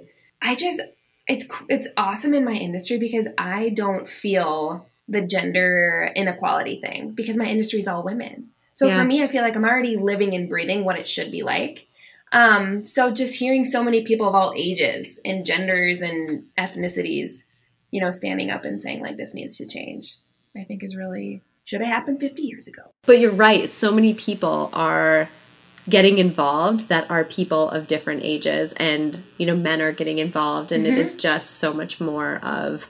I 0.41 0.55
just 0.55 0.81
it's 1.27 1.47
it's 1.67 1.87
awesome 1.95 2.33
in 2.33 2.43
my 2.43 2.53
industry 2.53 2.97
because 2.97 3.27
I 3.37 3.69
don't 3.69 4.09
feel 4.09 4.87
the 5.09 5.21
gender 5.25 6.11
inequality 6.15 6.79
thing 6.81 7.11
because 7.11 7.35
my 7.35 7.45
industry 7.45 7.79
is 7.79 7.87
all 7.87 8.03
women. 8.03 8.49
So 8.73 8.87
Yeah. 8.87 8.97
for 8.99 9.03
me, 9.03 9.23
I 9.23 9.27
feel 9.27 9.41
like 9.41 9.55
I'm 9.55 9.65
already 9.65 9.97
living 9.97 10.33
and 10.35 10.47
breathing 10.47 10.85
what 10.85 10.97
it 10.97 11.07
should 11.07 11.31
be 11.31 11.41
like. 11.43 11.87
Um, 12.31 12.85
so 12.85 13.11
just 13.11 13.39
hearing 13.39 13.65
so 13.65 13.83
many 13.83 14.03
people 14.03 14.27
of 14.27 14.35
all 14.35 14.53
ages 14.55 15.19
and 15.25 15.45
genders 15.45 16.01
and 16.01 16.43
ethnicities, 16.57 17.45
you 17.91 17.99
know, 17.99 18.11
standing 18.11 18.51
up 18.51 18.63
and 18.65 18.79
saying 18.79 19.01
like 19.01 19.17
this 19.17 19.33
needs 19.33 19.57
to 19.57 19.67
change, 19.67 20.17
I 20.55 20.63
think 20.63 20.83
is 20.83 20.95
really 20.95 21.41
should 21.63 21.81
have 21.81 21.89
happened 21.89 22.19
50 22.19 22.41
years 22.43 22.67
ago. 22.67 22.83
But 23.05 23.19
you're 23.19 23.31
right. 23.31 23.71
So 23.71 23.91
many 23.91 24.13
people 24.13 24.69
are 24.73 25.27
getting 25.89 26.19
involved 26.19 26.87
that 26.89 27.09
are 27.09 27.23
people 27.23 27.69
of 27.71 27.87
different 27.87 28.21
ages, 28.23 28.73
and 28.73 29.23
you 29.37 29.45
know, 29.47 29.55
men 29.55 29.81
are 29.81 29.91
getting 29.91 30.19
involved, 30.19 30.71
and 30.71 30.85
it 30.85 30.93
Mhm. 30.95 30.99
is 30.99 31.15
just 31.15 31.57
so 31.57 31.73
much 31.73 31.99
more 31.99 32.37
of. 32.43 32.87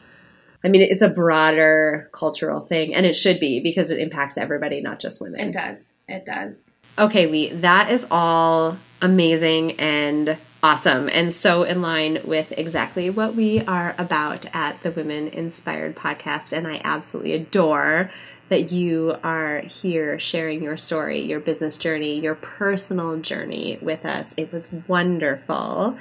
I 0.63 0.67
mean, 0.67 0.81
it's 0.81 1.01
a 1.01 1.09
broader 1.09 2.09
cultural 2.11 2.59
thing, 2.61 2.93
and 2.93 3.05
it 3.05 3.13
should 3.15 3.39
be 3.39 3.61
because 3.61 3.91
it 3.91 3.99
impacts 3.99 4.37
everybody, 4.37 4.81
not 4.81 4.99
just 4.99 5.21
women. 5.21 5.39
It 5.39 5.53
does. 5.53 5.93
It 6.07 6.25
does. 6.25 6.65
Okay, 6.97 7.27
Lee, 7.27 7.49
that 7.53 7.91
is 7.91 8.05
all 8.11 8.77
amazing 9.01 9.79
and 9.79 10.37
awesome, 10.61 11.09
and 11.13 11.31
so 11.31 11.63
in 11.63 11.81
line 11.81 12.19
with 12.25 12.51
exactly 12.51 13.09
what 13.09 13.35
we 13.35 13.61
are 13.61 13.95
about 13.97 14.45
at 14.53 14.83
the 14.83 14.91
Women 14.91 15.29
Inspired 15.29 15.95
podcast. 15.95 16.51
And 16.51 16.67
I 16.67 16.81
absolutely 16.83 17.33
adore 17.33 18.11
that 18.49 18.71
you 18.71 19.15
are 19.23 19.61
here 19.61 20.19
sharing 20.19 20.61
your 20.61 20.75
story, 20.75 21.21
your 21.21 21.39
business 21.39 21.77
journey, 21.77 22.19
your 22.19 22.35
personal 22.35 23.17
journey 23.19 23.79
with 23.81 24.05
us. 24.05 24.33
It 24.37 24.51
was 24.51 24.69
wonderful. 24.87 25.97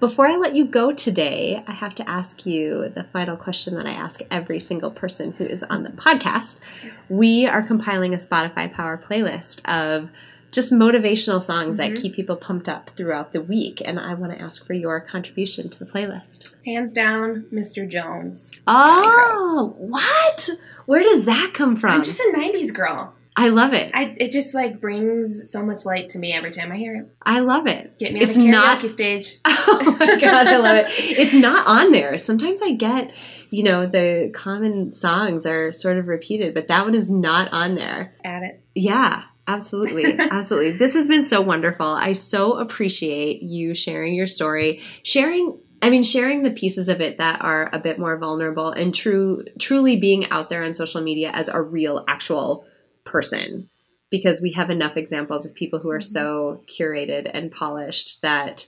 Before 0.00 0.26
I 0.26 0.36
let 0.36 0.54
you 0.54 0.64
go 0.64 0.92
today, 0.92 1.62
I 1.66 1.72
have 1.72 1.94
to 1.96 2.08
ask 2.08 2.44
you 2.44 2.92
the 2.94 3.04
final 3.04 3.36
question 3.36 3.74
that 3.76 3.86
I 3.86 3.92
ask 3.92 4.20
every 4.30 4.60
single 4.60 4.90
person 4.90 5.32
who 5.32 5.44
is 5.44 5.62
on 5.62 5.84
the 5.84 5.90
podcast. 5.90 6.60
We 7.08 7.46
are 7.46 7.62
compiling 7.62 8.12
a 8.12 8.18
Spotify 8.18 8.72
Power 8.72 8.98
playlist 8.98 9.64
of 9.66 10.10
just 10.52 10.72
motivational 10.72 11.40
songs 11.40 11.78
that 11.78 11.92
mm-hmm. 11.92 12.02
keep 12.02 12.14
people 12.14 12.36
pumped 12.36 12.68
up 12.68 12.90
throughout 12.90 13.32
the 13.32 13.40
week. 13.40 13.82
And 13.84 13.98
I 13.98 14.14
want 14.14 14.32
to 14.32 14.40
ask 14.40 14.66
for 14.66 14.74
your 14.74 15.00
contribution 15.00 15.68
to 15.70 15.78
the 15.78 15.86
playlist. 15.86 16.54
Hands 16.64 16.92
down, 16.92 17.46
Mr. 17.52 17.88
Jones. 17.88 18.52
Oh, 18.66 19.74
what? 19.78 20.50
Where 20.86 21.02
does 21.02 21.24
that 21.24 21.52
come 21.52 21.76
from? 21.76 21.90
I'm 21.92 22.04
just 22.04 22.20
a 22.20 22.32
90s 22.36 22.72
girl. 22.74 23.15
I 23.38 23.48
love 23.48 23.74
it. 23.74 23.90
I, 23.94 24.14
it 24.16 24.32
just 24.32 24.54
like 24.54 24.80
brings 24.80 25.52
so 25.52 25.62
much 25.62 25.84
light 25.84 26.08
to 26.10 26.18
me 26.18 26.32
every 26.32 26.50
time 26.50 26.72
I 26.72 26.76
hear 26.76 26.94
it. 26.96 27.08
I 27.22 27.40
love 27.40 27.66
it. 27.66 27.98
Get 27.98 28.14
me 28.14 28.22
on 28.22 28.28
the 28.28 28.34
karaoke 28.34 28.50
not- 28.50 28.90
stage. 28.90 29.36
Oh 29.68 29.96
my 29.98 30.18
god, 30.20 30.46
I 30.46 30.58
love 30.58 30.76
it. 30.76 30.86
It's 30.90 31.34
not 31.34 31.66
on 31.66 31.90
there. 31.90 32.16
Sometimes 32.18 32.62
I 32.62 32.72
get, 32.72 33.12
you 33.50 33.64
know, 33.64 33.86
the 33.86 34.30
common 34.32 34.92
songs 34.92 35.44
are 35.44 35.72
sort 35.72 35.98
of 35.98 36.06
repeated, 36.06 36.54
but 36.54 36.68
that 36.68 36.84
one 36.84 36.94
is 36.94 37.10
not 37.10 37.52
on 37.52 37.74
there. 37.74 38.14
At 38.24 38.44
it. 38.44 38.62
Yeah, 38.74 39.24
absolutely. 39.48 40.16
absolutely. 40.30 40.78
This 40.78 40.94
has 40.94 41.08
been 41.08 41.24
so 41.24 41.40
wonderful. 41.40 41.86
I 41.86 42.12
so 42.12 42.58
appreciate 42.58 43.42
you 43.42 43.74
sharing 43.74 44.14
your 44.14 44.28
story, 44.28 44.82
sharing 45.02 45.58
I 45.82 45.90
mean 45.90 46.04
sharing 46.04 46.42
the 46.42 46.52
pieces 46.52 46.88
of 46.88 47.00
it 47.00 47.18
that 47.18 47.42
are 47.42 47.68
a 47.74 47.78
bit 47.78 47.98
more 47.98 48.16
vulnerable 48.16 48.70
and 48.70 48.94
true 48.94 49.44
truly 49.58 49.96
being 49.96 50.30
out 50.30 50.48
there 50.48 50.62
on 50.62 50.74
social 50.74 51.02
media 51.02 51.30
as 51.32 51.48
a 51.48 51.60
real 51.60 52.04
actual 52.08 52.64
person 53.06 53.70
because 54.10 54.40
we 54.40 54.52
have 54.52 54.70
enough 54.70 54.96
examples 54.96 55.46
of 55.46 55.54
people 55.54 55.80
who 55.80 55.90
are 55.90 56.00
so 56.00 56.62
curated 56.68 57.30
and 57.32 57.50
polished 57.50 58.22
that 58.22 58.66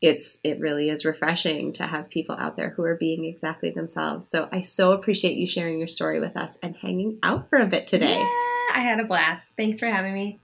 it's 0.00 0.40
it 0.42 0.58
really 0.60 0.88
is 0.88 1.04
refreshing 1.04 1.72
to 1.74 1.86
have 1.86 2.08
people 2.08 2.34
out 2.36 2.56
there 2.56 2.70
who 2.70 2.84
are 2.84 2.96
being 2.96 3.24
exactly 3.26 3.70
themselves. 3.70 4.28
So 4.28 4.48
I 4.50 4.62
so 4.62 4.92
appreciate 4.92 5.36
you 5.36 5.46
sharing 5.46 5.78
your 5.78 5.88
story 5.88 6.20
with 6.20 6.36
us 6.36 6.58
and 6.62 6.74
hanging 6.74 7.18
out 7.22 7.50
for 7.50 7.58
a 7.58 7.66
bit 7.66 7.86
today. 7.86 8.18
Yeah, 8.18 8.28
I 8.74 8.80
had 8.80 9.00
a 9.00 9.04
blast. 9.04 9.56
Thanks 9.56 9.78
for 9.78 9.86
having 9.86 10.14
me. 10.14 10.38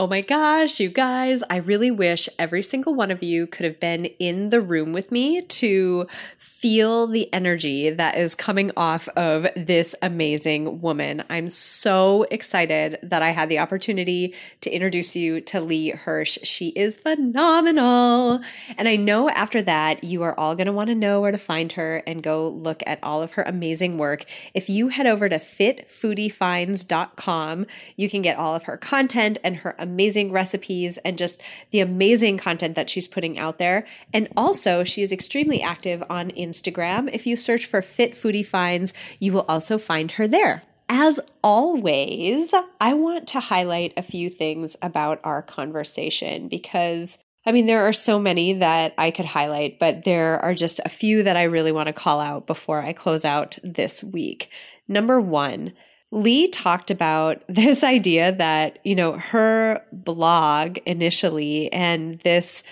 Oh 0.00 0.06
my 0.06 0.22
gosh, 0.22 0.80
you 0.80 0.88
guys, 0.88 1.42
I 1.50 1.56
really 1.56 1.90
wish 1.90 2.26
every 2.38 2.62
single 2.62 2.94
one 2.94 3.10
of 3.10 3.22
you 3.22 3.46
could 3.46 3.66
have 3.66 3.78
been 3.78 4.06
in 4.06 4.48
the 4.48 4.62
room 4.62 4.94
with 4.94 5.12
me 5.12 5.42
to 5.42 6.06
feel 6.38 7.06
the 7.06 7.30
energy 7.34 7.90
that 7.90 8.16
is 8.16 8.34
coming 8.34 8.70
off 8.78 9.08
of 9.08 9.46
this 9.56 9.94
amazing 10.00 10.80
woman. 10.80 11.22
I'm 11.28 11.50
so 11.50 12.22
excited 12.30 12.98
that 13.02 13.22
I 13.22 13.28
had 13.30 13.50
the 13.50 13.58
opportunity 13.58 14.34
to 14.62 14.70
introduce 14.70 15.16
you 15.16 15.42
to 15.42 15.60
Lee 15.60 15.92
Hersh. 15.92 16.38
She 16.44 16.68
is 16.68 16.96
phenomenal. 16.96 18.40
And 18.78 18.88
I 18.88 18.96
know 18.96 19.28
after 19.28 19.60
that, 19.62 20.02
you 20.02 20.22
are 20.22 20.38
all 20.38 20.54
going 20.54 20.66
to 20.66 20.72
want 20.72 20.88
to 20.88 20.94
know 20.94 21.20
where 21.20 21.32
to 21.32 21.38
find 21.38 21.72
her 21.72 22.02
and 22.06 22.22
go 22.22 22.48
look 22.48 22.82
at 22.86 23.00
all 23.02 23.20
of 23.22 23.32
her 23.32 23.42
amazing 23.42 23.98
work. 23.98 24.24
If 24.54 24.70
you 24.70 24.88
head 24.88 25.06
over 25.06 25.28
to 25.28 25.38
fitfoodiefinds.com, 25.38 27.66
you 27.96 28.08
can 28.08 28.22
get 28.22 28.38
all 28.38 28.54
of 28.54 28.62
her 28.64 28.78
content 28.78 29.36
and 29.44 29.56
her 29.56 29.74
amazing 29.78 29.89
recipes 29.96 30.98
and 30.98 31.18
just 31.18 31.42
the 31.70 31.80
amazing 31.80 32.38
content 32.38 32.74
that 32.74 32.90
she's 32.90 33.08
putting 33.08 33.38
out 33.38 33.58
there. 33.58 33.86
And 34.12 34.28
also, 34.36 34.84
she 34.84 35.02
is 35.02 35.12
extremely 35.12 35.62
active 35.62 36.02
on 36.10 36.30
Instagram. 36.32 37.10
If 37.12 37.26
you 37.26 37.36
search 37.36 37.66
for 37.66 37.82
Fit 37.82 38.14
Foodie 38.14 38.46
Finds, 38.46 38.92
you 39.18 39.32
will 39.32 39.46
also 39.48 39.78
find 39.78 40.12
her 40.12 40.26
there. 40.26 40.62
As 40.88 41.20
always, 41.44 42.52
I 42.80 42.94
want 42.94 43.28
to 43.28 43.40
highlight 43.40 43.92
a 43.96 44.02
few 44.02 44.28
things 44.28 44.76
about 44.82 45.20
our 45.22 45.42
conversation 45.42 46.48
because 46.48 47.18
I 47.46 47.52
mean, 47.52 47.66
there 47.66 47.86
are 47.86 47.92
so 47.92 48.18
many 48.18 48.52
that 48.54 48.92
I 48.98 49.10
could 49.10 49.24
highlight, 49.24 49.78
but 49.78 50.04
there 50.04 50.38
are 50.40 50.52
just 50.52 50.78
a 50.84 50.90
few 50.90 51.22
that 51.22 51.38
I 51.38 51.44
really 51.44 51.72
want 51.72 51.86
to 51.86 51.92
call 51.94 52.20
out 52.20 52.46
before 52.46 52.80
I 52.80 52.92
close 52.92 53.24
out 53.24 53.56
this 53.64 54.04
week. 54.04 54.50
Number 54.88 55.20
one, 55.20 55.72
Lee 56.12 56.48
talked 56.48 56.90
about 56.90 57.42
this 57.48 57.84
idea 57.84 58.32
that, 58.32 58.78
you 58.84 58.94
know, 58.94 59.12
her 59.12 59.84
blog 59.92 60.78
initially 60.86 61.72
and 61.72 62.18
this 62.20 62.62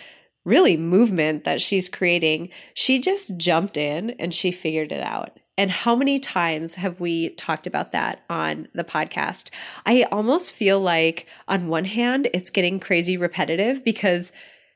really 0.45 0.77
movement 0.77 1.45
that 1.45 1.61
she's 1.61 1.89
creating, 1.89 2.49
she 2.75 2.99
just 2.99 3.37
jumped 3.37 3.77
in 3.77 4.11
and 4.13 4.35
she 4.35 4.51
figured 4.51 4.93
it 4.93 5.03
out. 5.03 5.39
And 5.59 5.73
how 5.73 5.97
many 5.97 6.21
times 6.21 6.77
have 6.77 7.01
we 7.01 7.31
talked 7.31 7.67
about 7.67 7.91
that 7.91 8.23
on 8.31 8.69
the 8.75 8.85
podcast? 8.85 9.51
I 9.85 10.05
almost 10.05 10.53
feel 10.53 10.79
like, 10.79 11.27
on 11.49 11.67
one 11.67 11.85
hand, 11.85 12.29
it's 12.33 12.51
getting 12.51 12.79
crazy 12.79 13.17
repetitive 13.17 13.85
because 13.85 14.31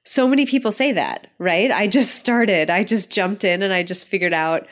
so 0.04 0.26
many 0.26 0.44
people 0.44 0.72
say 0.72 0.90
that, 0.90 1.28
right? 1.38 1.70
I 1.70 1.86
just 1.86 2.16
started, 2.16 2.68
I 2.68 2.82
just 2.82 3.12
jumped 3.12 3.44
in 3.44 3.62
and 3.62 3.72
I 3.72 3.84
just 3.84 4.08
figured 4.08 4.34
out 4.34 4.66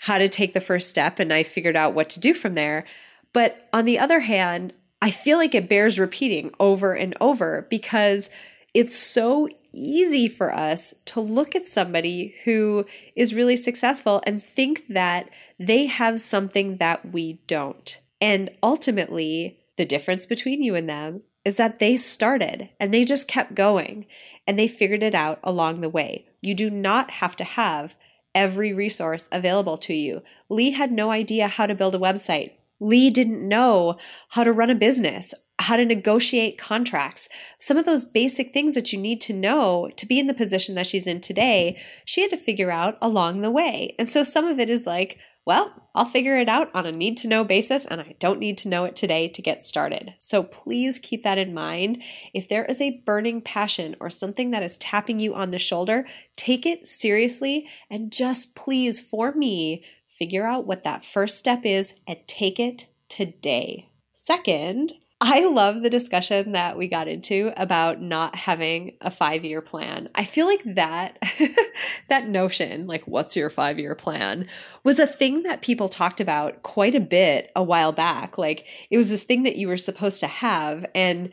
how 0.00 0.18
to 0.18 0.28
take 0.28 0.52
the 0.52 0.60
first 0.60 0.90
step 0.90 1.20
and 1.20 1.32
I 1.32 1.44
figured 1.44 1.76
out 1.76 1.94
what 1.94 2.10
to 2.10 2.20
do 2.20 2.34
from 2.34 2.56
there. 2.56 2.84
But 3.32 3.68
on 3.72 3.84
the 3.84 3.98
other 3.98 4.20
hand, 4.20 4.72
I 5.00 5.10
feel 5.10 5.38
like 5.38 5.54
it 5.54 5.68
bears 5.68 5.98
repeating 5.98 6.52
over 6.60 6.94
and 6.94 7.16
over 7.20 7.66
because 7.68 8.30
it's 8.74 8.96
so 8.96 9.48
easy 9.72 10.28
for 10.28 10.54
us 10.54 10.94
to 11.06 11.20
look 11.20 11.54
at 11.54 11.66
somebody 11.66 12.34
who 12.44 12.86
is 13.16 13.34
really 13.34 13.56
successful 13.56 14.22
and 14.26 14.42
think 14.42 14.86
that 14.88 15.28
they 15.58 15.86
have 15.86 16.20
something 16.20 16.76
that 16.76 17.12
we 17.12 17.34
don't. 17.46 18.00
And 18.20 18.50
ultimately, 18.62 19.58
the 19.76 19.84
difference 19.84 20.26
between 20.26 20.62
you 20.62 20.74
and 20.74 20.88
them 20.88 21.22
is 21.44 21.56
that 21.56 21.78
they 21.78 21.96
started 21.96 22.70
and 22.78 22.94
they 22.94 23.04
just 23.04 23.26
kept 23.26 23.54
going 23.54 24.06
and 24.46 24.58
they 24.58 24.68
figured 24.68 25.02
it 25.02 25.14
out 25.14 25.40
along 25.42 25.80
the 25.80 25.88
way. 25.88 26.26
You 26.40 26.54
do 26.54 26.70
not 26.70 27.10
have 27.12 27.34
to 27.36 27.44
have 27.44 27.94
every 28.34 28.72
resource 28.72 29.28
available 29.32 29.76
to 29.78 29.94
you. 29.94 30.22
Lee 30.48 30.70
had 30.70 30.92
no 30.92 31.10
idea 31.10 31.48
how 31.48 31.66
to 31.66 31.74
build 31.74 31.94
a 31.94 31.98
website. 31.98 32.52
Lee 32.82 33.10
didn't 33.10 33.46
know 33.46 33.96
how 34.30 34.44
to 34.44 34.52
run 34.52 34.70
a 34.70 34.74
business 34.74 35.34
how 35.62 35.76
to 35.76 35.84
negotiate 35.84 36.58
contracts, 36.58 37.28
some 37.58 37.76
of 37.76 37.84
those 37.84 38.04
basic 38.04 38.52
things 38.52 38.74
that 38.74 38.92
you 38.92 38.98
need 38.98 39.20
to 39.22 39.32
know 39.32 39.88
to 39.96 40.06
be 40.06 40.18
in 40.18 40.26
the 40.26 40.34
position 40.34 40.74
that 40.74 40.86
she's 40.86 41.06
in 41.06 41.20
today, 41.20 41.80
she 42.04 42.20
had 42.20 42.30
to 42.30 42.36
figure 42.36 42.70
out 42.70 42.98
along 43.00 43.40
the 43.40 43.50
way. 43.50 43.94
And 43.98 44.10
so 44.10 44.24
some 44.24 44.46
of 44.46 44.58
it 44.58 44.68
is 44.68 44.86
like, 44.86 45.18
well, 45.44 45.88
I'll 45.94 46.04
figure 46.04 46.36
it 46.36 46.48
out 46.48 46.70
on 46.72 46.86
a 46.86 46.92
need 46.92 47.16
to 47.18 47.28
know 47.28 47.42
basis, 47.42 47.84
and 47.84 48.00
I 48.00 48.14
don't 48.20 48.38
need 48.38 48.58
to 48.58 48.68
know 48.68 48.84
it 48.84 48.94
today 48.94 49.26
to 49.28 49.42
get 49.42 49.64
started. 49.64 50.14
So 50.20 50.44
please 50.44 51.00
keep 51.00 51.24
that 51.24 51.38
in 51.38 51.52
mind. 51.52 52.00
If 52.32 52.48
there 52.48 52.64
is 52.64 52.80
a 52.80 53.02
burning 53.04 53.40
passion 53.40 53.96
or 53.98 54.08
something 54.08 54.52
that 54.52 54.62
is 54.62 54.78
tapping 54.78 55.18
you 55.18 55.34
on 55.34 55.50
the 55.50 55.58
shoulder, 55.58 56.06
take 56.36 56.64
it 56.64 56.86
seriously 56.86 57.66
and 57.90 58.12
just 58.12 58.54
please, 58.54 59.00
for 59.00 59.32
me, 59.32 59.84
figure 60.22 60.46
out 60.46 60.68
what 60.68 60.84
that 60.84 61.04
first 61.04 61.36
step 61.36 61.66
is 61.66 61.96
and 62.06 62.16
take 62.28 62.60
it 62.60 62.86
today. 63.08 63.88
Second, 64.14 64.92
I 65.20 65.44
love 65.46 65.82
the 65.82 65.90
discussion 65.90 66.52
that 66.52 66.78
we 66.78 66.86
got 66.86 67.08
into 67.08 67.52
about 67.56 68.00
not 68.00 68.36
having 68.36 68.92
a 69.00 69.10
5-year 69.10 69.62
plan. 69.62 70.08
I 70.14 70.22
feel 70.22 70.46
like 70.46 70.62
that 70.76 71.18
that 72.08 72.28
notion, 72.28 72.86
like 72.86 73.02
what's 73.08 73.34
your 73.34 73.50
5-year 73.50 73.96
plan, 73.96 74.46
was 74.84 75.00
a 75.00 75.08
thing 75.08 75.42
that 75.42 75.60
people 75.60 75.88
talked 75.88 76.20
about 76.20 76.62
quite 76.62 76.94
a 76.94 77.00
bit 77.00 77.50
a 77.56 77.62
while 77.64 77.90
back. 77.90 78.38
Like 78.38 78.64
it 78.90 78.98
was 78.98 79.10
this 79.10 79.24
thing 79.24 79.42
that 79.42 79.56
you 79.56 79.66
were 79.66 79.76
supposed 79.76 80.20
to 80.20 80.28
have 80.28 80.86
and 80.94 81.30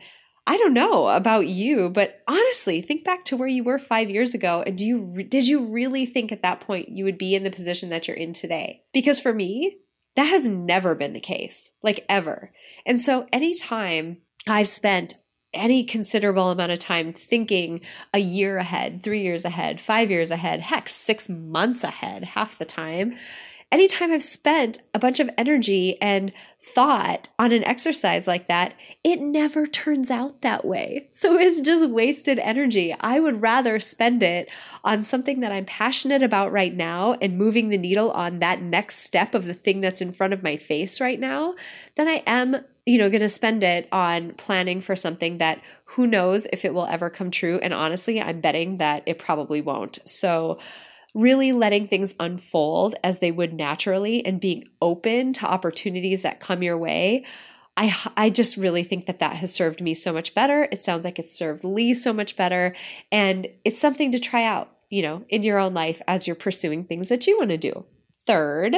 I 0.50 0.56
don't 0.56 0.74
know 0.74 1.06
about 1.06 1.46
you, 1.46 1.90
but 1.90 2.24
honestly, 2.26 2.80
think 2.80 3.04
back 3.04 3.24
to 3.26 3.36
where 3.36 3.46
you 3.46 3.62
were 3.62 3.78
5 3.78 4.10
years 4.10 4.34
ago 4.34 4.64
and 4.66 4.76
do 4.76 4.84
you 4.84 5.22
did 5.22 5.46
you 5.46 5.60
really 5.60 6.04
think 6.06 6.32
at 6.32 6.42
that 6.42 6.58
point 6.58 6.88
you 6.88 7.04
would 7.04 7.18
be 7.18 7.36
in 7.36 7.44
the 7.44 7.52
position 7.52 7.88
that 7.90 8.08
you're 8.08 8.16
in 8.16 8.32
today? 8.32 8.82
Because 8.92 9.20
for 9.20 9.32
me, 9.32 9.76
that 10.16 10.24
has 10.24 10.48
never 10.48 10.96
been 10.96 11.12
the 11.12 11.20
case, 11.20 11.76
like 11.84 12.04
ever. 12.08 12.52
And 12.84 13.00
so 13.00 13.28
anytime 13.32 14.22
I've 14.44 14.66
spent 14.66 15.14
any 15.54 15.84
considerable 15.84 16.50
amount 16.50 16.72
of 16.72 16.80
time 16.80 17.12
thinking 17.12 17.80
a 18.12 18.18
year 18.18 18.58
ahead, 18.58 19.04
three 19.04 19.22
years 19.22 19.44
ahead, 19.44 19.80
five 19.80 20.10
years 20.10 20.32
ahead, 20.32 20.62
heck, 20.62 20.88
six 20.88 21.28
months 21.28 21.84
ahead, 21.84 22.24
half 22.24 22.58
the 22.58 22.64
time, 22.64 23.16
anytime 23.72 24.12
I've 24.12 24.22
spent 24.22 24.78
a 24.94 24.98
bunch 24.98 25.20
of 25.20 25.30
energy 25.38 26.00
and 26.00 26.32
thought 26.74 27.28
on 27.38 27.52
an 27.52 27.64
exercise 27.64 28.26
like 28.26 28.48
that, 28.48 28.74
it 29.02 29.20
never 29.20 29.66
turns 29.66 30.10
out 30.10 30.42
that 30.42 30.64
way. 30.64 31.08
So 31.12 31.34
it's 31.38 31.60
just 31.60 31.88
wasted 31.90 32.38
energy. 32.38 32.94
I 33.00 33.20
would 33.20 33.42
rather 33.42 33.80
spend 33.80 34.22
it 34.22 34.48
on 34.84 35.02
something 35.02 35.40
that 35.40 35.52
I'm 35.52 35.64
passionate 35.64 36.22
about 36.22 36.52
right 36.52 36.74
now 36.74 37.14
and 37.20 37.38
moving 37.38 37.68
the 37.68 37.78
needle 37.78 38.10
on 38.10 38.40
that 38.40 38.62
next 38.62 38.98
step 38.98 39.34
of 39.34 39.46
the 39.46 39.54
thing 39.54 39.80
that's 39.80 40.00
in 40.00 40.12
front 40.12 40.32
of 40.32 40.42
my 40.42 40.56
face 40.56 41.00
right 41.00 41.18
now 41.18 41.54
than 41.96 42.08
I 42.08 42.22
am 42.26 42.64
you 42.86 42.98
know, 42.98 43.10
going 43.10 43.20
to 43.20 43.28
spend 43.28 43.62
it 43.62 43.86
on 43.92 44.32
planning 44.32 44.80
for 44.80 44.96
something 44.96 45.38
that 45.38 45.60
who 45.84 46.06
knows 46.06 46.46
if 46.52 46.64
it 46.64 46.74
will 46.74 46.86
ever 46.86 47.10
come 47.10 47.30
true. 47.30 47.60
And 47.62 47.74
honestly, 47.74 48.20
I'm 48.20 48.40
betting 48.40 48.78
that 48.78 49.02
it 49.06 49.18
probably 49.18 49.60
won't. 49.60 49.98
So, 50.06 50.58
really 51.14 51.52
letting 51.52 51.88
things 51.88 52.14
unfold 52.20 52.94
as 53.02 53.18
they 53.18 53.30
would 53.30 53.52
naturally 53.52 54.24
and 54.24 54.40
being 54.40 54.64
open 54.80 55.32
to 55.34 55.46
opportunities 55.46 56.22
that 56.22 56.40
come 56.40 56.62
your 56.62 56.78
way. 56.78 57.24
I, 57.76 57.96
I 58.16 58.30
just 58.30 58.56
really 58.56 58.84
think 58.84 59.06
that 59.06 59.20
that 59.20 59.36
has 59.36 59.54
served 59.54 59.80
me 59.80 59.94
so 59.94 60.12
much 60.12 60.34
better. 60.34 60.68
It 60.70 60.82
sounds 60.82 61.04
like 61.04 61.18
it's 61.18 61.34
served 61.34 61.64
Lee 61.64 61.94
so 61.94 62.12
much 62.12 62.36
better. 62.36 62.74
And 63.10 63.48
it's 63.64 63.80
something 63.80 64.12
to 64.12 64.18
try 64.18 64.44
out, 64.44 64.70
you 64.90 65.02
know, 65.02 65.24
in 65.28 65.42
your 65.42 65.58
own 65.58 65.74
life 65.74 66.02
as 66.06 66.26
you're 66.26 66.36
pursuing 66.36 66.84
things 66.84 67.08
that 67.08 67.26
you 67.26 67.38
want 67.38 67.50
to 67.50 67.56
do. 67.56 67.84
Third, 68.26 68.76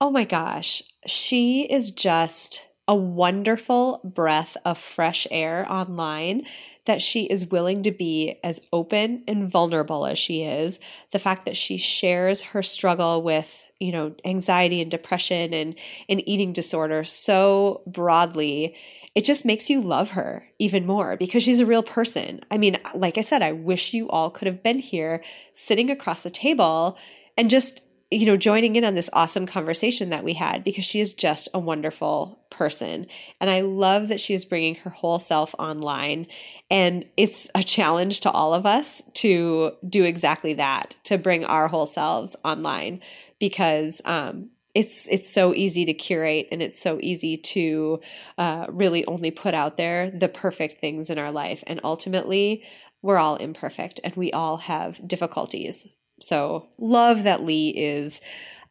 oh 0.00 0.10
my 0.10 0.24
gosh, 0.24 0.82
she 1.06 1.62
is 1.62 1.90
just 1.90 2.66
a 2.88 2.94
wonderful 2.94 4.00
breath 4.04 4.56
of 4.64 4.78
fresh 4.78 5.26
air 5.30 5.66
online 5.70 6.46
that 6.86 7.02
she 7.02 7.24
is 7.24 7.46
willing 7.46 7.82
to 7.82 7.90
be 7.90 8.38
as 8.42 8.60
open 8.72 9.22
and 9.28 9.50
vulnerable 9.50 10.06
as 10.06 10.18
she 10.18 10.42
is. 10.42 10.80
The 11.12 11.18
fact 11.18 11.44
that 11.44 11.56
she 11.56 11.76
shares 11.76 12.42
her 12.42 12.62
struggle 12.62 13.22
with, 13.22 13.64
you 13.78 13.92
know, 13.92 14.14
anxiety 14.24 14.80
and 14.80 14.90
depression 14.90 15.52
and, 15.52 15.74
and 16.08 16.26
eating 16.28 16.52
disorder 16.52 17.04
so 17.04 17.82
broadly, 17.86 18.74
it 19.14 19.24
just 19.24 19.44
makes 19.44 19.70
you 19.70 19.80
love 19.80 20.10
her 20.10 20.48
even 20.58 20.86
more 20.86 21.16
because 21.16 21.42
she's 21.42 21.60
a 21.60 21.66
real 21.66 21.82
person. 21.82 22.40
I 22.50 22.58
mean, 22.58 22.78
like 22.94 23.18
I 23.18 23.22
said, 23.22 23.42
I 23.42 23.52
wish 23.52 23.94
you 23.94 24.08
all 24.08 24.30
could 24.30 24.46
have 24.46 24.62
been 24.62 24.78
here 24.78 25.22
sitting 25.52 25.90
across 25.90 26.22
the 26.22 26.30
table 26.30 26.98
and 27.36 27.50
just 27.50 27.80
you 28.10 28.26
know, 28.26 28.36
joining 28.36 28.76
in 28.76 28.84
on 28.84 28.94
this 28.94 29.10
awesome 29.12 29.46
conversation 29.46 30.10
that 30.10 30.22
we 30.22 30.34
had 30.34 30.62
because 30.62 30.84
she 30.84 31.00
is 31.00 31.12
just 31.12 31.48
a 31.52 31.58
wonderful 31.58 32.38
person. 32.50 33.06
And 33.40 33.50
I 33.50 33.60
love 33.62 34.08
that 34.08 34.20
she 34.20 34.32
is 34.32 34.44
bringing 34.44 34.76
her 34.76 34.90
whole 34.90 35.18
self 35.18 35.54
online. 35.58 36.28
And 36.70 37.04
it's 37.16 37.50
a 37.54 37.62
challenge 37.62 38.20
to 38.20 38.30
all 38.30 38.54
of 38.54 38.64
us 38.64 39.02
to 39.14 39.72
do 39.88 40.04
exactly 40.04 40.54
that, 40.54 40.94
to 41.04 41.18
bring 41.18 41.44
our 41.44 41.68
whole 41.68 41.86
selves 41.86 42.36
online 42.44 43.00
because, 43.38 44.00
um, 44.04 44.50
it's 44.74 45.08
it's 45.08 45.30
so 45.30 45.54
easy 45.54 45.86
to 45.86 45.94
curate 45.94 46.48
and 46.52 46.60
it's 46.60 46.78
so 46.78 46.98
easy 47.00 47.38
to 47.38 47.98
uh, 48.36 48.66
really 48.68 49.06
only 49.06 49.30
put 49.30 49.54
out 49.54 49.78
there 49.78 50.10
the 50.10 50.28
perfect 50.28 50.82
things 50.82 51.08
in 51.08 51.18
our 51.18 51.32
life 51.32 51.64
and 51.66 51.80
ultimately 51.82 52.62
we're 53.00 53.16
all 53.16 53.36
imperfect 53.36 54.00
and 54.04 54.14
we 54.16 54.30
all 54.32 54.58
have 54.58 55.00
difficulties 55.08 55.88
so, 56.20 56.68
love 56.78 57.24
that 57.24 57.44
Lee 57.44 57.70
is 57.70 58.20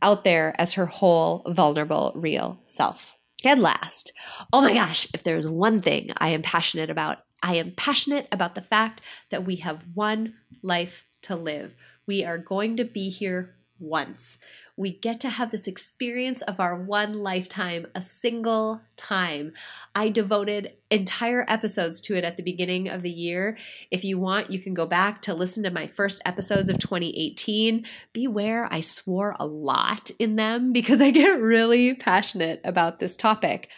out 0.02 0.24
there 0.24 0.60
as 0.60 0.74
her 0.74 0.86
whole, 0.86 1.44
vulnerable, 1.48 2.12
real 2.16 2.60
self. 2.68 3.14
And 3.44 3.62
last, 3.62 4.12
oh 4.52 4.62
my 4.62 4.74
gosh, 4.74 5.08
if 5.14 5.24
there's 5.24 5.48
one 5.48 5.82
thing 5.82 6.10
I 6.18 6.30
am 6.30 6.42
passionate 6.42 6.90
about, 6.90 7.20
I 7.44 7.56
am 7.56 7.74
passionate 7.76 8.28
about 8.32 8.56
the 8.56 8.62
fact 8.62 9.02
that 9.30 9.46
we 9.46 9.58
have 9.58 9.84
one 9.94 10.34
life 10.64 11.04
to 11.24 11.36
live. 11.36 11.76
We 12.08 12.24
are 12.24 12.38
going 12.38 12.78
to 12.78 12.84
be 12.86 13.10
here 13.10 13.56
once 13.80 14.40
we 14.78 14.92
get 14.92 15.20
to 15.22 15.30
have 15.30 15.52
this 15.52 15.68
experience 15.68 16.42
of 16.42 16.60
our 16.60 16.76
one 16.76 17.14
lifetime 17.20 17.88
a 17.96 18.02
single 18.02 18.82
time. 18.98 19.54
I 19.94 20.10
devoted 20.10 20.74
entire 20.92 21.46
episodes 21.48 22.02
to 22.02 22.18
it 22.18 22.26
at 22.26 22.36
the 22.36 22.44
beginning 22.44 22.90
of 22.90 23.02
the 23.02 23.10
year. 23.10 23.58
If 23.90 24.04
you 24.04 24.20
want, 24.20 24.52
you 24.52 24.60
can 24.60 24.74
go 24.74 24.86
back 24.86 25.22
to 25.24 25.34
listen 25.34 25.64
to 25.64 25.72
my 25.72 25.88
first 25.88 26.22
episodes 26.26 26.70
of 26.70 26.80
2018. 26.80 27.86
Beware, 28.12 28.68
I 28.70 28.82
swore 28.82 29.36
a 29.40 29.46
lot 29.46 30.12
in 30.20 30.36
them 30.36 30.74
because 30.74 31.02
I 31.02 31.12
get 31.12 31.40
really 31.40 31.94
passionate 31.94 32.60
about 32.66 33.00
this 33.00 33.16
topic. 33.16 33.70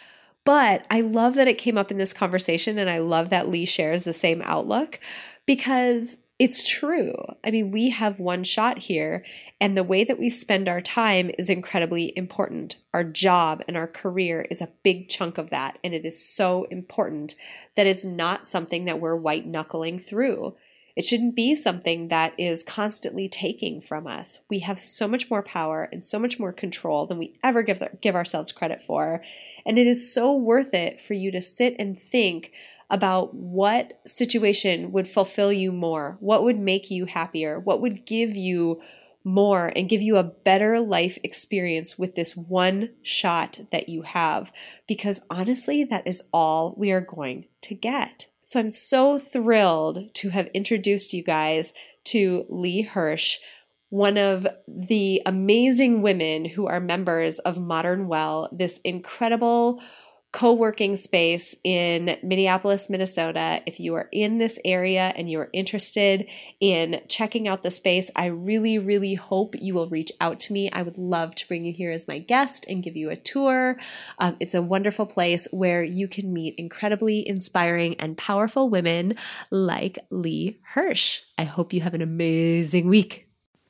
But 0.44 0.84
I 0.90 1.02
love 1.02 1.34
that 1.34 1.48
it 1.48 1.58
came 1.58 1.76
up 1.76 1.90
in 1.90 1.98
this 1.98 2.14
conversation, 2.14 2.78
and 2.78 2.88
I 2.88 2.98
love 2.98 3.28
that 3.30 3.50
Lee 3.50 3.66
shares 3.66 4.04
the 4.04 4.14
same 4.14 4.40
outlook 4.42 4.98
because 5.44 6.18
it's 6.38 6.62
true. 6.62 7.14
I 7.42 7.50
mean, 7.50 7.72
we 7.72 7.90
have 7.90 8.20
one 8.20 8.44
shot 8.44 8.78
here, 8.78 9.24
and 9.60 9.76
the 9.76 9.82
way 9.82 10.04
that 10.04 10.20
we 10.20 10.30
spend 10.30 10.68
our 10.68 10.80
time 10.80 11.32
is 11.36 11.50
incredibly 11.50 12.16
important. 12.16 12.76
Our 12.94 13.02
job 13.02 13.64
and 13.66 13.76
our 13.76 13.88
career 13.88 14.46
is 14.48 14.60
a 14.60 14.70
big 14.84 15.08
chunk 15.08 15.36
of 15.36 15.50
that, 15.50 15.78
and 15.82 15.94
it 15.94 16.04
is 16.04 16.24
so 16.24 16.64
important 16.70 17.34
that 17.74 17.88
it's 17.88 18.04
not 18.04 18.46
something 18.46 18.84
that 18.84 19.00
we're 19.00 19.16
white 19.16 19.46
knuckling 19.46 19.98
through. 19.98 20.54
It 20.94 21.04
shouldn't 21.04 21.34
be 21.34 21.56
something 21.56 22.08
that 22.08 22.34
is 22.38 22.62
constantly 22.62 23.28
taking 23.28 23.80
from 23.80 24.06
us. 24.06 24.40
We 24.48 24.60
have 24.60 24.80
so 24.80 25.08
much 25.08 25.30
more 25.30 25.42
power 25.42 25.88
and 25.92 26.04
so 26.04 26.18
much 26.18 26.38
more 26.38 26.52
control 26.52 27.06
than 27.06 27.18
we 27.18 27.34
ever 27.42 27.62
give, 27.62 27.82
give 28.00 28.16
ourselves 28.16 28.52
credit 28.52 28.82
for. 28.84 29.22
And 29.64 29.78
it 29.78 29.86
is 29.86 30.12
so 30.12 30.32
worth 30.32 30.74
it 30.74 31.00
for 31.00 31.14
you 31.14 31.30
to 31.32 31.42
sit 31.42 31.76
and 31.78 31.98
think 31.98 32.52
about 32.90 33.34
what 33.34 34.00
situation 34.06 34.92
would 34.92 35.06
fulfill 35.06 35.52
you 35.52 35.72
more, 35.72 36.16
what 36.20 36.42
would 36.42 36.58
make 36.58 36.90
you 36.90 37.04
happier, 37.04 37.58
what 37.58 37.80
would 37.80 38.06
give 38.06 38.34
you 38.36 38.80
more 39.24 39.66
and 39.76 39.88
give 39.88 40.00
you 40.00 40.16
a 40.16 40.22
better 40.22 40.80
life 40.80 41.18
experience 41.22 41.98
with 41.98 42.14
this 42.14 42.34
one 42.36 42.90
shot 43.02 43.58
that 43.70 43.88
you 43.88 44.02
have. 44.02 44.50
Because 44.86 45.20
honestly, 45.28 45.84
that 45.84 46.06
is 46.06 46.22
all 46.32 46.74
we 46.78 46.90
are 46.90 47.00
going 47.00 47.46
to 47.62 47.74
get. 47.74 48.26
So 48.44 48.58
I'm 48.58 48.70
so 48.70 49.18
thrilled 49.18 50.14
to 50.14 50.30
have 50.30 50.48
introduced 50.54 51.12
you 51.12 51.22
guys 51.22 51.74
to 52.04 52.46
Lee 52.48 52.88
Hersh, 52.90 53.36
one 53.90 54.16
of 54.16 54.46
the 54.66 55.20
amazing 55.26 56.00
women 56.00 56.46
who 56.46 56.66
are 56.66 56.80
members 56.80 57.38
of 57.40 57.58
Modern 57.58 58.08
Well, 58.08 58.48
this 58.50 58.78
incredible 58.80 59.82
co 60.32 60.52
working 60.52 60.96
space 60.96 61.56
in 61.64 62.18
Minneapolis, 62.22 62.90
Minnesota. 62.90 63.62
If 63.66 63.80
you 63.80 63.94
are 63.94 64.08
in 64.12 64.38
this 64.38 64.58
area 64.64 65.12
and 65.16 65.30
you're 65.30 65.48
interested 65.52 66.26
in 66.60 67.00
checking 67.08 67.48
out 67.48 67.62
the 67.62 67.70
space, 67.70 68.10
I 68.14 68.26
really, 68.26 68.78
really 68.78 69.14
hope 69.14 69.54
you 69.58 69.74
will 69.74 69.88
reach 69.88 70.12
out 70.20 70.38
to 70.40 70.52
me. 70.52 70.70
I 70.70 70.82
would 70.82 70.98
love 70.98 71.34
to 71.36 71.48
bring 71.48 71.64
you 71.64 71.72
here 71.72 71.92
as 71.92 72.08
my 72.08 72.18
guest 72.18 72.66
and 72.68 72.82
give 72.82 72.96
you 72.96 73.10
a 73.10 73.16
tour. 73.16 73.78
Um, 74.18 74.36
it's 74.40 74.54
a 74.54 74.62
wonderful 74.62 75.06
place 75.06 75.48
where 75.50 75.82
you 75.82 76.08
can 76.08 76.32
meet 76.32 76.54
incredibly 76.58 77.26
inspiring 77.26 77.94
and 77.98 78.18
powerful 78.18 78.68
women 78.68 79.16
like 79.50 79.98
Lee 80.10 80.60
Hersh. 80.74 81.20
I 81.38 81.44
hope 81.44 81.72
you 81.72 81.80
have 81.80 81.94
an 81.94 82.02
amazing 82.02 82.88
week. 82.88 83.27